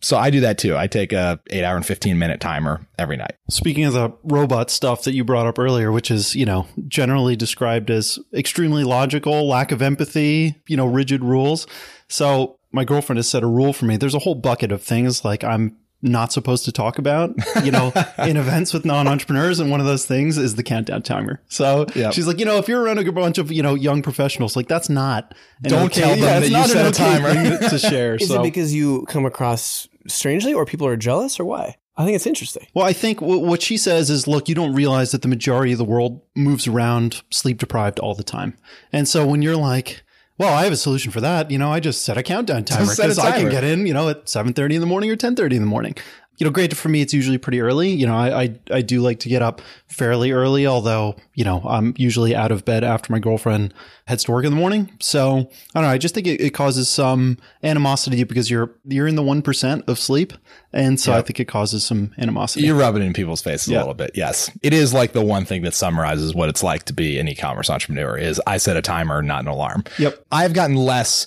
So 0.02 0.18
I 0.18 0.30
do 0.30 0.42
that 0.42 0.58
too. 0.58 0.78
I 0.78 0.88
take 0.88 1.14
a 1.14 1.40
eight 1.50 1.64
hour 1.64 1.76
and 1.76 1.86
fifteen 1.86 2.18
minute 2.18 2.40
timer 2.40 2.86
every 2.98 3.18
night. 3.18 3.36
Speaking 3.50 3.86
of 3.86 3.94
the 3.94 4.12
robot 4.24 4.70
stuff 4.70 5.04
that 5.04 5.14
you 5.14 5.24
brought 5.24 5.48
up 5.48 5.60
earlier, 5.60 5.92
which 5.92 6.12
is, 6.12 6.36
you 6.36 6.46
know, 6.46 6.68
generally 6.88 7.36
described 7.36 7.90
as 7.90 8.20
extremely 8.34 8.84
logical, 8.84 9.48
lack 9.48 9.72
of 9.72 9.82
empathy, 9.82 10.56
you 10.68 10.78
know, 10.78 10.88
rigid 10.88 11.24
rules. 11.24 11.68
So 12.10 12.57
my 12.72 12.84
girlfriend 12.86 13.18
has 13.18 13.30
set 13.30 13.44
a 13.44 13.48
rule 13.48 13.74
for 13.74 13.86
me. 13.86 13.98
There's 13.98 14.16
a 14.16 14.20
whole 14.20 14.36
bucket 14.36 14.72
of 14.72 14.82
things 14.84 15.24
like 15.26 15.44
I'm 15.44 15.78
not 16.02 16.32
supposed 16.32 16.64
to 16.66 16.72
talk 16.72 17.00
about, 17.00 17.34
you 17.64 17.72
know, 17.72 17.92
in 18.20 18.38
events 18.38 18.72
with 18.72 18.86
non-entrepreneurs. 18.86 19.60
And 19.60 19.72
one 19.72 19.80
of 19.80 19.88
those 19.88 20.06
things 20.06 20.38
is 20.38 20.54
the 20.56 20.62
countdown 20.62 21.02
timer. 21.02 21.42
So 21.48 21.88
Yep. 21.96 22.14
she's 22.14 22.28
like, 22.28 22.38
you 22.40 22.46
know, 22.46 22.58
if 22.58 22.68
you're 22.68 22.82
around 22.84 23.00
a 23.00 23.12
bunch 23.12 23.40
of, 23.40 23.52
you 23.52 23.64
know, 23.64 23.74
young 23.74 24.04
professionals, 24.04 24.56
like 24.56 24.68
that's 24.68 24.90
not, 24.90 25.34
an 25.64 25.72
Don't 25.72 25.86
okay- 25.86 26.02
tell 26.02 26.10
them 26.12 26.20
yeah, 26.20 26.40
that 26.40 26.46
you 26.48 26.52
not 26.54 26.70
set 26.70 26.86
a 26.86 26.92
timer. 26.92 27.34
thing 27.34 27.70
to 27.70 27.80
share. 27.90 28.16
is 28.16 28.28
so. 28.28 28.42
it 28.42 28.44
because 28.44 28.76
you 28.76 29.06
come 29.08 29.26
across 29.26 29.88
strangely, 30.08 30.54
or 30.54 30.66
people 30.66 30.86
are 30.86 30.96
jealous, 30.98 31.40
or 31.40 31.46
why? 31.46 31.76
I 32.00 32.06
think 32.06 32.16
it's 32.16 32.28
interesting. 32.28 32.68
Well, 32.76 32.86
I 32.86 32.94
think 32.94 33.20
w- 33.20 33.40
what 33.40 33.64
she 33.64 33.76
says 33.76 34.12
is, 34.12 34.28
look, 34.28 34.48
you 34.48 34.54
don't 34.54 34.76
realize 34.76 35.12
that 35.14 35.24
the 35.24 35.28
majority 35.28 35.72
of 35.72 35.80
the 35.80 35.84
world 35.84 36.22
moves 36.36 36.68
around 36.68 37.24
sleep 37.32 37.58
deprived 37.58 37.98
all 37.98 38.14
the 38.14 38.24
time. 38.24 38.56
And 38.94 39.08
so 39.08 39.26
when 39.26 39.42
you're 39.42 39.56
like, 39.58 40.04
well, 40.38 40.54
I 40.54 40.64
have 40.64 40.74
a 40.74 40.78
solution 40.78 41.12
for 41.12 41.22
that, 41.22 41.50
you 41.50 41.58
know, 41.58 41.72
I 41.72 41.80
just 41.80 42.04
set 42.04 42.18
a 42.18 42.24
countdown 42.24 42.64
timer 42.64 42.90
because 42.90 43.18
I 43.20 43.32
can 43.40 43.50
get 43.50 43.64
in, 43.64 43.88
you 43.88 43.94
know, 43.94 44.10
at 44.10 44.26
7.30 44.26 44.76
in 44.76 44.82
the 44.82 44.88
morning 44.88 45.10
or 45.10 45.16
10.30 45.16 45.54
in 45.54 45.62
the 45.62 45.68
morning. 45.68 45.96
You 46.38 46.46
know, 46.46 46.52
great 46.52 46.76
for 46.76 46.90
me, 46.90 47.02
it's 47.02 47.14
usually 47.14 47.38
pretty 47.38 47.62
early. 47.62 47.90
You 47.90 48.06
know, 48.06 48.16
I, 48.16 48.42
I, 48.44 48.60
I 48.72 48.82
do 48.82 49.02
like 49.02 49.20
to 49.22 49.30
get 49.30 49.42
up 49.42 49.60
fairly 49.88 50.32
early, 50.32 50.68
although, 50.68 51.16
you 51.34 51.44
know, 51.44 51.62
I'm 51.66 51.96
usually 51.98 52.36
out 52.36 52.52
of 52.52 52.64
bed 52.64 52.84
after 52.84 53.12
my 53.12 53.18
girlfriend 53.20 53.74
heads 54.06 54.24
to 54.26 54.32
work 54.32 54.46
in 54.46 54.52
the 54.52 54.58
morning. 54.60 54.92
So 55.00 55.38
I 55.38 55.42
don't 55.80 55.84
know. 55.84 55.90
I 55.90 55.98
just 55.98 56.14
think 56.14 56.28
it, 56.28 56.40
it 56.40 56.52
causes 56.52 56.90
some 56.90 57.40
animosity 57.64 58.24
because 58.24 58.52
you're, 58.52 58.72
you're 58.86 59.08
in 59.08 59.16
the 59.16 59.24
1% 59.24 59.88
of 59.90 59.98
sleep. 59.98 60.34
And 60.74 61.00
so 61.00 61.14
I 61.14 61.22
think 61.24 61.40
it 61.40 61.46
causes 61.46 61.84
some 61.84 62.14
animosity. 62.20 62.66
You're 62.68 62.76
rubbing 62.76 63.02
it 63.02 63.06
in 63.08 63.14
people's 63.14 63.42
faces 63.42 63.70
Yeah. 63.70 63.78
a 63.78 63.82
little 63.82 63.94
bit. 63.96 64.12
Yes. 64.14 64.52
It 64.62 64.74
is 64.74 64.94
like 64.94 65.14
the 65.14 65.24
one 65.26 65.44
thing 65.46 65.64
that 65.64 65.74
summarizes 65.74 66.36
what 66.36 66.50
it's 66.50 66.62
like 66.62 66.84
to 66.84 66.94
be 66.94 67.18
an 67.20 67.28
e-commerce 67.28 67.70
entrepreneur 67.70 68.16
is 68.16 68.40
I 68.46 68.58
set 68.58 68.78
a 68.78 68.82
timer, 68.84 69.22
not 69.24 69.42
an 69.42 69.48
alarm. 69.48 69.86
Yep. 69.98 70.24
I've 70.32 70.54
gotten 70.54 70.76
less 70.76 71.26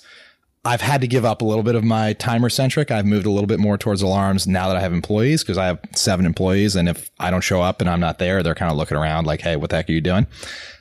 I've 0.63 0.81
had 0.81 1.01
to 1.01 1.07
give 1.07 1.25
up 1.25 1.41
a 1.41 1.45
little 1.45 1.63
bit 1.63 1.73
of 1.73 1.83
my 1.83 2.13
timer 2.13 2.49
centric. 2.49 2.91
I've 2.91 3.05
moved 3.05 3.25
a 3.25 3.31
little 3.31 3.47
bit 3.47 3.59
more 3.59 3.77
towards 3.77 4.03
alarms 4.03 4.45
now 4.45 4.67
that 4.67 4.77
I 4.77 4.79
have 4.79 4.93
employees 4.93 5.41
because 5.41 5.57
I 5.57 5.65
have 5.65 5.79
seven 5.95 6.25
employees. 6.25 6.75
And 6.75 6.87
if 6.87 7.09
I 7.19 7.31
don't 7.31 7.41
show 7.41 7.61
up 7.61 7.81
and 7.81 7.89
I'm 7.89 7.99
not 7.99 8.19
there, 8.19 8.43
they're 8.43 8.53
kind 8.53 8.71
of 8.71 8.77
looking 8.77 8.97
around 8.97 9.25
like, 9.25 9.41
Hey, 9.41 9.55
what 9.55 9.71
the 9.71 9.77
heck 9.77 9.89
are 9.89 9.93
you 9.93 10.01
doing? 10.01 10.27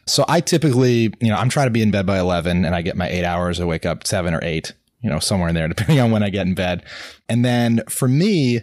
So 0.06 0.24
I 0.28 0.40
typically, 0.40 1.14
you 1.20 1.28
know, 1.28 1.36
I'm 1.36 1.48
trying 1.48 1.66
to 1.66 1.70
be 1.70 1.80
in 1.80 1.90
bed 1.90 2.04
by 2.04 2.18
11 2.18 2.64
and 2.64 2.74
I 2.74 2.82
get 2.82 2.96
my 2.96 3.08
eight 3.08 3.24
hours. 3.24 3.58
I 3.58 3.64
wake 3.64 3.86
up 3.86 4.06
seven 4.06 4.34
or 4.34 4.40
eight 4.42 4.74
you 5.02 5.10
know, 5.10 5.18
somewhere 5.18 5.48
in 5.48 5.54
there, 5.54 5.68
depending 5.74 6.00
on 6.00 6.10
when 6.10 6.22
I 6.22 6.30
get 6.30 6.46
in 6.46 6.54
bed. 6.54 6.84
And 7.28 7.44
then 7.44 7.82
for 7.88 8.08
me, 8.08 8.60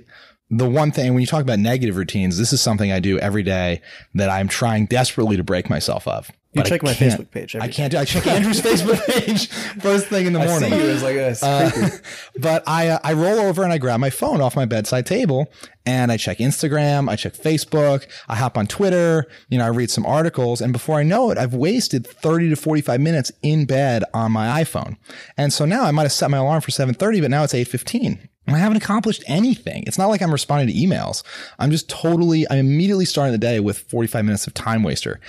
the 0.50 0.70
one 0.70 0.92
thing 0.92 1.14
when 1.14 1.22
you 1.22 1.28
talk 1.28 1.42
about 1.42 1.60
negative 1.60 1.98
routines, 1.98 2.38
this 2.38 2.54
is 2.54 2.62
something 2.62 2.92
I 2.92 3.00
do 3.00 3.20
every 3.20 3.44
day 3.44 3.82
that 4.14 4.30
I'm 4.30 4.48
trying 4.48 4.86
desperately 4.86 5.36
to 5.38 5.44
break 5.44 5.70
myself 5.70 6.08
of. 6.08 6.32
You 6.54 6.64
check 6.64 6.82
my 6.82 6.94
Facebook 6.94 7.30
page. 7.30 7.56
I 7.56 7.68
can't 7.68 7.92
do. 7.92 7.98
I 7.98 8.06
check 8.06 8.26
Andrew's 8.26 8.62
Facebook 8.68 9.06
page 9.06 9.48
first 9.82 10.08
thing 10.08 10.26
in 10.26 10.34
the 10.34 10.40
morning. 10.40 10.74
I 10.74 10.78
see 10.78 10.84
you 10.84 10.90
as 10.92 11.04
like 11.04 11.16
this. 11.16 11.44
Uh, 11.44 11.90
but 12.40 12.64
I 12.68 12.88
uh, 12.90 13.00
I 13.04 13.14
roll 13.14 13.40
over 13.40 13.64
and 13.64 13.72
I 13.72 13.78
grab 13.78 14.00
my 14.00 14.10
phone 14.10 14.42
off 14.42 14.56
my 14.56 14.66
bedside 14.66 15.06
table 15.06 15.52
and 15.86 16.12
I 16.12 16.18
check 16.18 16.40
Instagram, 16.40 17.10
I 17.10 17.16
check 17.16 17.34
Facebook, 17.34 18.08
I 18.28 18.36
hop 18.36 18.58
on 18.58 18.68
Twitter, 18.68 19.26
you 19.50 19.58
know, 19.58 19.66
I 19.66 19.70
read 19.70 19.92
some 19.92 20.06
articles 20.06 20.60
and 20.62 20.74
before 20.74 20.98
I 20.98 21.04
know 21.04 21.32
it, 21.32 21.38
I've 21.38 21.54
wasted 21.54 22.08
30 22.08 22.50
to 22.50 22.56
45 22.56 23.00
minutes 23.00 23.32
in 23.42 23.66
bed 23.66 24.04
on 24.14 24.32
my 24.32 24.64
iPhone. 24.64 24.98
And 25.38 25.54
so 25.54 25.66
now 25.66 25.84
I 25.84 25.92
might 25.92 26.04
have 26.04 26.12
set 26.12 26.32
my 26.32 26.38
alarm 26.38 26.62
for 26.62 26.72
7:30, 26.72 27.22
but 27.22 27.32
now 27.32 27.44
it's 27.44 27.54
8:15. 27.54 28.06
And 28.06 28.20
I 28.56 28.60
haven't 28.60 28.78
accomplished 28.78 29.24
anything. 29.28 29.84
It's 29.88 29.98
not 29.98 30.08
like 30.08 30.22
I'm 30.22 30.32
responding 30.32 30.68
to 30.68 30.74
emails. 30.74 31.24
I'm 31.60 31.70
just 31.70 31.90
totally, 31.90 32.46
I'm 32.50 32.60
immediately 32.60 33.06
starting 33.06 33.34
the 33.34 33.38
day 33.38 33.60
with 33.60 33.80
45 33.80 34.24
minutes 34.24 34.48
of 34.48 34.54
time 34.54 34.84
waster 34.84 35.20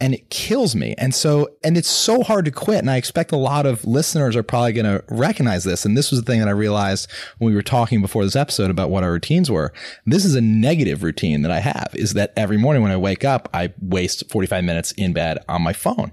and 0.00 0.14
it 0.14 0.30
kills 0.30 0.76
me. 0.76 0.94
And 0.96 1.12
so, 1.12 1.48
and 1.64 1.76
it's 1.76 1.88
so 1.88 2.22
hard 2.22 2.44
to 2.44 2.50
quit. 2.52 2.78
And 2.78 2.90
I 2.90 2.96
expect 2.96 3.32
a 3.32 3.36
lot 3.36 3.66
of 3.66 3.84
listeners 3.84 4.36
are 4.36 4.44
probably 4.44 4.72
going 4.72 4.86
to 4.86 5.02
recognize 5.08 5.64
this. 5.64 5.84
And 5.84 5.96
this 5.96 6.12
was 6.12 6.20
the 6.22 6.26
thing 6.26 6.38
that 6.38 6.48
I 6.48 6.52
realized 6.52 7.10
when 7.38 7.50
we 7.50 7.56
were 7.56 7.62
talking 7.62 8.00
before 8.00 8.24
this 8.24 8.36
episode 8.36 8.70
about 8.70 8.90
what 8.90 9.02
our 9.02 9.10
routines 9.10 9.50
were. 9.50 9.72
This 10.06 10.24
is 10.24 10.36
a 10.36 10.40
negative 10.40 11.02
routine 11.02 11.42
that 11.42 11.50
I 11.50 11.58
have 11.58 11.90
is 11.94 12.12
that 12.12 12.32
every 12.36 12.58
morning 12.58 12.82
when 12.82 12.92
I 12.92 12.96
wake 12.96 13.24
up, 13.24 13.48
I 13.52 13.72
waste 13.80 14.30
45 14.30 14.62
minutes 14.62 14.92
in 14.92 15.12
bed 15.12 15.38
on 15.48 15.62
my 15.62 15.72
phone. 15.72 16.12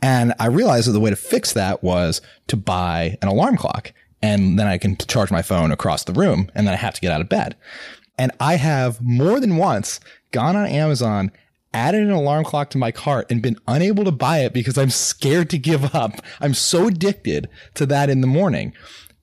And 0.00 0.32
I 0.40 0.46
realized 0.46 0.88
that 0.88 0.92
the 0.92 1.00
way 1.00 1.10
to 1.10 1.16
fix 1.16 1.52
that 1.52 1.82
was 1.82 2.22
to 2.46 2.56
buy 2.56 3.18
an 3.20 3.28
alarm 3.28 3.58
clock 3.58 3.92
and 4.22 4.58
then 4.58 4.66
I 4.66 4.78
can 4.78 4.96
charge 4.96 5.30
my 5.30 5.42
phone 5.42 5.72
across 5.72 6.04
the 6.04 6.12
room 6.12 6.50
and 6.54 6.66
then 6.66 6.74
I 6.74 6.78
have 6.78 6.94
to 6.94 7.00
get 7.00 7.12
out 7.12 7.20
of 7.20 7.28
bed. 7.28 7.56
And 8.18 8.32
I 8.40 8.56
have 8.56 9.00
more 9.00 9.40
than 9.40 9.56
once 9.56 10.00
gone 10.30 10.56
on 10.56 10.66
Amazon, 10.66 11.30
added 11.74 12.02
an 12.02 12.10
alarm 12.10 12.44
clock 12.44 12.70
to 12.70 12.78
my 12.78 12.90
cart 12.90 13.26
and 13.30 13.42
been 13.42 13.58
unable 13.68 14.04
to 14.04 14.12
buy 14.12 14.38
it 14.38 14.54
because 14.54 14.78
I'm 14.78 14.90
scared 14.90 15.50
to 15.50 15.58
give 15.58 15.94
up. 15.94 16.12
I'm 16.40 16.54
so 16.54 16.88
addicted 16.88 17.48
to 17.74 17.86
that 17.86 18.08
in 18.08 18.22
the 18.22 18.26
morning. 18.26 18.72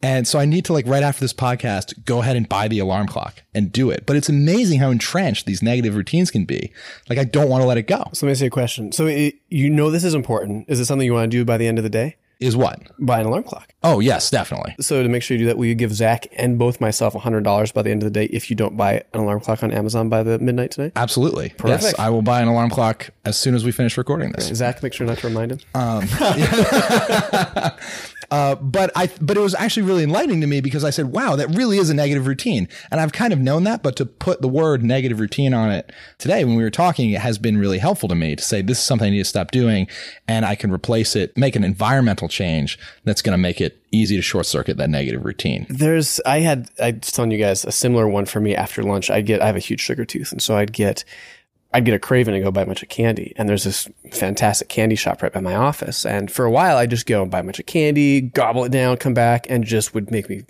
And 0.03 0.27
so 0.27 0.37
I 0.37 0.43
need 0.43 0.65
to 0.65 0.73
like 0.73 0.85
right 0.85 1.01
after 1.01 1.21
this 1.21 1.33
podcast, 1.33 2.03
go 2.03 2.21
ahead 2.21 2.35
and 2.35 2.47
buy 2.47 2.67
the 2.67 2.79
alarm 2.79 3.07
clock 3.07 3.41
and 3.55 3.71
do 3.71 3.89
it. 3.89 4.05
But 4.05 4.17
it's 4.17 4.27
amazing 4.27 4.79
how 4.79 4.91
entrenched 4.91 5.45
these 5.45 5.63
negative 5.63 5.95
routines 5.95 6.29
can 6.29 6.43
be. 6.43 6.73
Like 7.09 7.17
I 7.17 7.23
don't 7.23 7.47
want 7.47 7.61
to 7.61 7.67
let 7.67 7.77
it 7.77 7.87
go. 7.87 8.09
so 8.11 8.25
let 8.25 8.27
me 8.27 8.31
ask 8.31 8.41
you 8.41 8.47
a 8.47 8.51
question. 8.51 8.91
So 8.91 9.07
it, 9.07 9.35
you 9.47 9.69
know 9.69 9.89
this 9.89 10.03
is 10.03 10.13
important. 10.13 10.65
Is 10.67 10.81
it 10.81 10.85
something 10.85 11.05
you 11.05 11.13
want 11.13 11.31
to 11.31 11.37
do 11.37 11.45
by 11.45 11.57
the 11.57 11.67
end 11.67 11.79
of 11.79 11.83
the 11.83 11.89
day? 11.89 12.17
Is 12.43 12.57
what? 12.57 12.81
Buy 12.99 13.21
an 13.21 13.25
alarm 13.25 13.43
clock. 13.43 13.69
Oh, 13.83 13.99
yes, 13.99 14.29
definitely. 14.29 14.75
So 14.79 15.01
to 15.01 15.09
make 15.09 15.23
sure 15.23 15.37
you 15.37 15.43
do 15.43 15.47
that, 15.47 15.57
will 15.57 15.65
you 15.65 15.75
give 15.75 15.93
Zach 15.93 16.27
and 16.33 16.59
both 16.59 16.81
myself 16.81 17.13
$100 17.13 17.73
by 17.73 17.81
the 17.81 17.89
end 17.89 18.03
of 18.03 18.11
the 18.11 18.19
day 18.19 18.25
if 18.25 18.49
you 18.49 18.55
don't 18.55 18.75
buy 18.75 19.03
an 19.13 19.21
alarm 19.21 19.39
clock 19.39 19.63
on 19.63 19.71
Amazon 19.71 20.09
by 20.09 20.23
the 20.23 20.39
midnight 20.39 20.71
tonight? 20.71 20.91
Absolutely. 20.95 21.53
Yes, 21.65 21.97
I 21.97 22.09
will 22.09 22.21
buy 22.21 22.41
an 22.41 22.49
alarm 22.49 22.69
clock 22.69 23.09
as 23.25 23.37
soon 23.37 23.55
as 23.55 23.63
we 23.63 23.71
finish 23.71 23.97
recording 23.97 24.33
this. 24.33 24.47
Zach, 24.47 24.83
make 24.83 24.93
sure 24.93 25.07
not 25.07 25.19
to 25.19 25.27
remind 25.27 25.53
him. 25.53 25.59
Um, 25.73 26.01
Uh, 28.33 28.55
but 28.55 28.89
I, 28.95 29.11
but 29.21 29.37
it 29.37 29.41
was 29.41 29.53
actually 29.53 29.83
really 29.83 30.01
enlightening 30.01 30.41
to 30.41 30.47
me 30.47 30.59
because 30.59 30.83
I 30.83 30.89
said, 30.89 31.11
wow, 31.11 31.35
that 31.35 31.49
really 31.49 31.77
is 31.77 31.91
a 31.91 31.93
negative 31.93 32.25
routine. 32.25 32.67
And 32.89 32.99
I've 32.99 33.11
kind 33.13 33.31
of 33.31 33.37
known 33.37 33.63
that, 33.65 33.83
but 33.83 33.95
to 33.97 34.07
put 34.07 34.41
the 34.41 34.47
word 34.47 34.83
negative 34.83 35.19
routine 35.19 35.53
on 35.53 35.69
it 35.69 35.91
today 36.17 36.43
when 36.43 36.55
we 36.55 36.63
were 36.63 36.71
talking, 36.71 37.11
it 37.11 37.21
has 37.21 37.37
been 37.37 37.59
really 37.59 37.77
helpful 37.77 38.09
to 38.09 38.15
me 38.15 38.35
to 38.35 38.41
say, 38.41 38.63
this 38.63 38.79
is 38.79 38.83
something 38.83 39.05
I 39.05 39.11
need 39.11 39.19
to 39.19 39.25
stop 39.25 39.51
doing. 39.51 39.87
And 40.27 40.47
I 40.47 40.55
can 40.55 40.71
replace 40.71 41.15
it, 41.15 41.37
make 41.37 41.55
an 41.55 41.63
environmental 41.63 42.27
change 42.27 42.79
that's 43.03 43.21
going 43.21 43.33
to 43.33 43.37
make 43.37 43.61
it 43.61 43.79
easy 43.91 44.15
to 44.15 44.23
short 44.23 44.47
circuit 44.47 44.77
that 44.77 44.89
negative 44.89 45.23
routine. 45.23 45.67
There's, 45.69 46.19
I 46.25 46.39
had, 46.39 46.71
I 46.81 46.93
was 46.99 47.11
telling 47.11 47.29
you 47.29 47.37
guys 47.37 47.63
a 47.65 47.71
similar 47.71 48.07
one 48.07 48.25
for 48.25 48.39
me 48.39 48.55
after 48.55 48.81
lunch. 48.81 49.11
I'd 49.11 49.27
get, 49.27 49.43
I 49.43 49.45
have 49.45 49.57
a 49.57 49.59
huge 49.59 49.81
sugar 49.81 50.05
tooth. 50.05 50.31
And 50.31 50.41
so 50.41 50.57
I'd 50.57 50.73
get, 50.73 51.05
I'd 51.73 51.85
get 51.85 51.95
a 51.95 51.99
craving 51.99 52.35
to 52.35 52.39
go 52.39 52.51
buy 52.51 52.61
a 52.61 52.65
bunch 52.65 52.83
of 52.83 52.89
candy. 52.89 53.33
And 53.35 53.49
there's 53.49 53.63
this 53.63 53.89
fantastic 54.11 54.69
candy 54.69 54.95
shop 54.95 55.23
right 55.23 55.33
by 55.33 55.39
my 55.39 55.55
office. 55.55 56.05
And 56.05 56.31
for 56.31 56.45
a 56.45 56.51
while, 56.51 56.77
I'd 56.77 56.91
just 56.91 57.07
go 57.07 57.23
and 57.23 57.31
buy 57.31 57.39
a 57.39 57.43
bunch 57.43 57.59
of 57.59 57.65
candy, 57.65 58.21
gobble 58.21 58.63
it 58.63 58.71
down, 58.71 58.97
come 58.97 59.13
back, 59.13 59.47
and 59.49 59.63
just 59.63 59.93
would 59.95 60.11
make 60.11 60.29
me, 60.29 60.43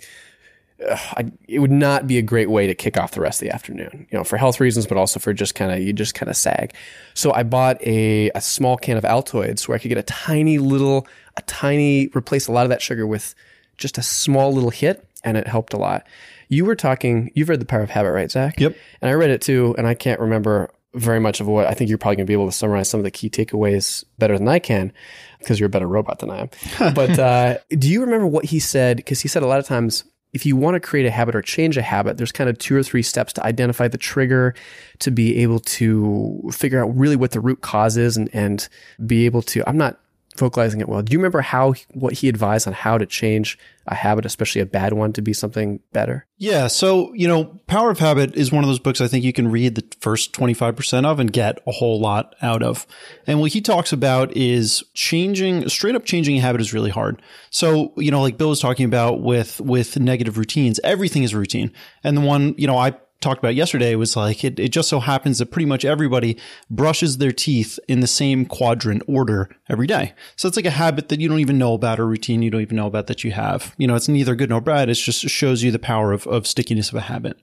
I, 0.86 1.32
it 1.48 1.60
would 1.60 1.70
not 1.70 2.06
be 2.06 2.18
a 2.18 2.22
great 2.22 2.50
way 2.50 2.66
to 2.66 2.74
kick 2.74 2.98
off 2.98 3.12
the 3.12 3.22
rest 3.22 3.40
of 3.40 3.48
the 3.48 3.54
afternoon, 3.54 4.06
you 4.10 4.18
know, 4.18 4.24
for 4.24 4.36
health 4.36 4.60
reasons, 4.60 4.86
but 4.86 4.98
also 4.98 5.18
for 5.18 5.32
just 5.32 5.54
kind 5.54 5.72
of, 5.72 5.80
you 5.80 5.94
just 5.94 6.14
kind 6.14 6.28
of 6.28 6.36
sag. 6.36 6.74
So 7.14 7.32
I 7.32 7.42
bought 7.42 7.80
a, 7.82 8.30
a 8.34 8.40
small 8.42 8.76
can 8.76 8.98
of 8.98 9.04
Altoids 9.04 9.66
where 9.66 9.76
I 9.76 9.78
could 9.78 9.88
get 9.88 9.98
a 9.98 10.02
tiny 10.02 10.58
little, 10.58 11.06
a 11.36 11.42
tiny, 11.42 12.08
replace 12.14 12.48
a 12.48 12.52
lot 12.52 12.64
of 12.64 12.70
that 12.70 12.82
sugar 12.82 13.06
with 13.06 13.34
just 13.78 13.96
a 13.96 14.02
small 14.02 14.52
little 14.52 14.70
hit. 14.70 15.08
And 15.26 15.38
it 15.38 15.48
helped 15.48 15.72
a 15.72 15.78
lot. 15.78 16.06
You 16.50 16.66
were 16.66 16.76
talking, 16.76 17.30
you've 17.34 17.48
read 17.48 17.58
The 17.58 17.64
Power 17.64 17.80
of 17.80 17.88
Habit, 17.88 18.12
right, 18.12 18.30
Zach? 18.30 18.60
Yep. 18.60 18.76
And 19.00 19.10
I 19.10 19.14
read 19.14 19.30
it 19.30 19.40
too, 19.40 19.74
and 19.78 19.86
I 19.86 19.94
can't 19.94 20.20
remember 20.20 20.70
very 20.94 21.20
much 21.20 21.40
of 21.40 21.46
what 21.46 21.66
I 21.66 21.74
think 21.74 21.88
you're 21.88 21.98
probably 21.98 22.16
going 22.16 22.26
to 22.26 22.30
be 22.30 22.34
able 22.34 22.46
to 22.46 22.52
summarize 22.52 22.88
some 22.88 23.00
of 23.00 23.04
the 23.04 23.10
key 23.10 23.28
takeaways 23.28 24.04
better 24.18 24.38
than 24.38 24.48
I 24.48 24.58
can 24.58 24.92
because 25.38 25.58
you're 25.58 25.66
a 25.66 25.70
better 25.70 25.88
robot 25.88 26.20
than 26.20 26.30
I 26.30 26.40
am. 26.40 26.94
but 26.94 27.18
uh, 27.18 27.58
do 27.70 27.88
you 27.88 28.00
remember 28.00 28.26
what 28.26 28.44
he 28.46 28.58
said? 28.58 28.98
Because 28.98 29.20
he 29.20 29.28
said 29.28 29.42
a 29.42 29.46
lot 29.46 29.58
of 29.58 29.66
times, 29.66 30.04
if 30.32 30.44
you 30.44 30.56
want 30.56 30.74
to 30.74 30.80
create 30.80 31.06
a 31.06 31.10
habit 31.10 31.36
or 31.36 31.42
change 31.42 31.76
a 31.76 31.82
habit, 31.82 32.16
there's 32.16 32.32
kind 32.32 32.50
of 32.50 32.58
two 32.58 32.76
or 32.76 32.82
three 32.82 33.02
steps 33.02 33.32
to 33.34 33.44
identify 33.44 33.86
the 33.86 33.98
trigger, 33.98 34.54
to 34.98 35.10
be 35.10 35.38
able 35.38 35.60
to 35.60 36.50
figure 36.52 36.82
out 36.82 36.96
really 36.96 37.16
what 37.16 37.30
the 37.30 37.40
root 37.40 37.60
cause 37.60 37.96
is, 37.96 38.16
and 38.16 38.28
and 38.32 38.68
be 39.06 39.26
able 39.26 39.42
to. 39.42 39.62
I'm 39.68 39.76
not 39.76 40.00
vocalizing 40.36 40.80
it 40.80 40.88
well. 40.88 41.02
Do 41.02 41.12
you 41.12 41.18
remember 41.18 41.40
how 41.40 41.74
what 41.92 42.14
he 42.14 42.28
advised 42.28 42.66
on 42.66 42.72
how 42.72 42.98
to 42.98 43.06
change 43.06 43.58
a 43.86 43.94
habit, 43.94 44.24
especially 44.24 44.60
a 44.60 44.66
bad 44.66 44.92
one, 44.92 45.12
to 45.12 45.22
be 45.22 45.32
something 45.32 45.80
better? 45.92 46.26
Yeah. 46.38 46.66
So, 46.66 47.12
you 47.14 47.28
know, 47.28 47.60
Power 47.66 47.90
of 47.90 47.98
Habit 47.98 48.34
is 48.34 48.50
one 48.50 48.64
of 48.64 48.68
those 48.68 48.78
books 48.78 49.00
I 49.00 49.08
think 49.08 49.24
you 49.24 49.32
can 49.32 49.50
read 49.50 49.74
the 49.74 49.84
first 50.00 50.32
25% 50.32 51.04
of 51.04 51.20
and 51.20 51.32
get 51.32 51.58
a 51.66 51.72
whole 51.72 52.00
lot 52.00 52.34
out 52.42 52.62
of. 52.62 52.86
And 53.26 53.40
what 53.40 53.52
he 53.52 53.60
talks 53.60 53.92
about 53.92 54.36
is 54.36 54.82
changing, 54.94 55.68
straight 55.68 55.94
up 55.94 56.04
changing 56.04 56.38
a 56.38 56.40
habit 56.40 56.60
is 56.60 56.72
really 56.72 56.90
hard. 56.90 57.22
So, 57.50 57.92
you 57.96 58.10
know, 58.10 58.22
like 58.22 58.38
Bill 58.38 58.48
was 58.48 58.60
talking 58.60 58.86
about 58.86 59.22
with, 59.22 59.60
with 59.60 59.98
negative 59.98 60.38
routines, 60.38 60.80
everything 60.82 61.22
is 61.22 61.34
routine. 61.34 61.72
And 62.02 62.16
the 62.16 62.22
one, 62.22 62.54
you 62.56 62.66
know, 62.66 62.78
I 62.78 62.94
talked 63.24 63.40
about 63.40 63.54
yesterday 63.54 63.96
was 63.96 64.16
like 64.16 64.44
it, 64.44 64.60
it 64.60 64.68
just 64.68 64.88
so 64.88 65.00
happens 65.00 65.38
that 65.38 65.46
pretty 65.46 65.66
much 65.66 65.84
everybody 65.84 66.38
brushes 66.70 67.18
their 67.18 67.32
teeth 67.32 67.78
in 67.88 68.00
the 68.00 68.06
same 68.06 68.46
quadrant 68.46 69.02
order 69.08 69.50
every 69.68 69.86
day. 69.86 70.12
So 70.36 70.46
it's 70.46 70.56
like 70.56 70.66
a 70.66 70.70
habit 70.70 71.08
that 71.08 71.20
you 71.20 71.28
don't 71.28 71.40
even 71.40 71.58
know 71.58 71.74
about, 71.74 71.98
a 71.98 72.04
routine 72.04 72.42
you 72.42 72.50
don't 72.50 72.60
even 72.60 72.76
know 72.76 72.86
about 72.86 73.08
that 73.08 73.24
you 73.24 73.32
have. 73.32 73.74
You 73.78 73.86
know, 73.86 73.96
it's 73.96 74.08
neither 74.08 74.36
good 74.36 74.50
nor 74.50 74.60
bad. 74.60 74.88
It 74.88 74.94
just 74.94 75.28
shows 75.28 75.62
you 75.62 75.72
the 75.72 75.78
power 75.78 76.12
of, 76.12 76.26
of 76.28 76.46
stickiness 76.46 76.90
of 76.90 76.94
a 76.94 77.00
habit. 77.00 77.36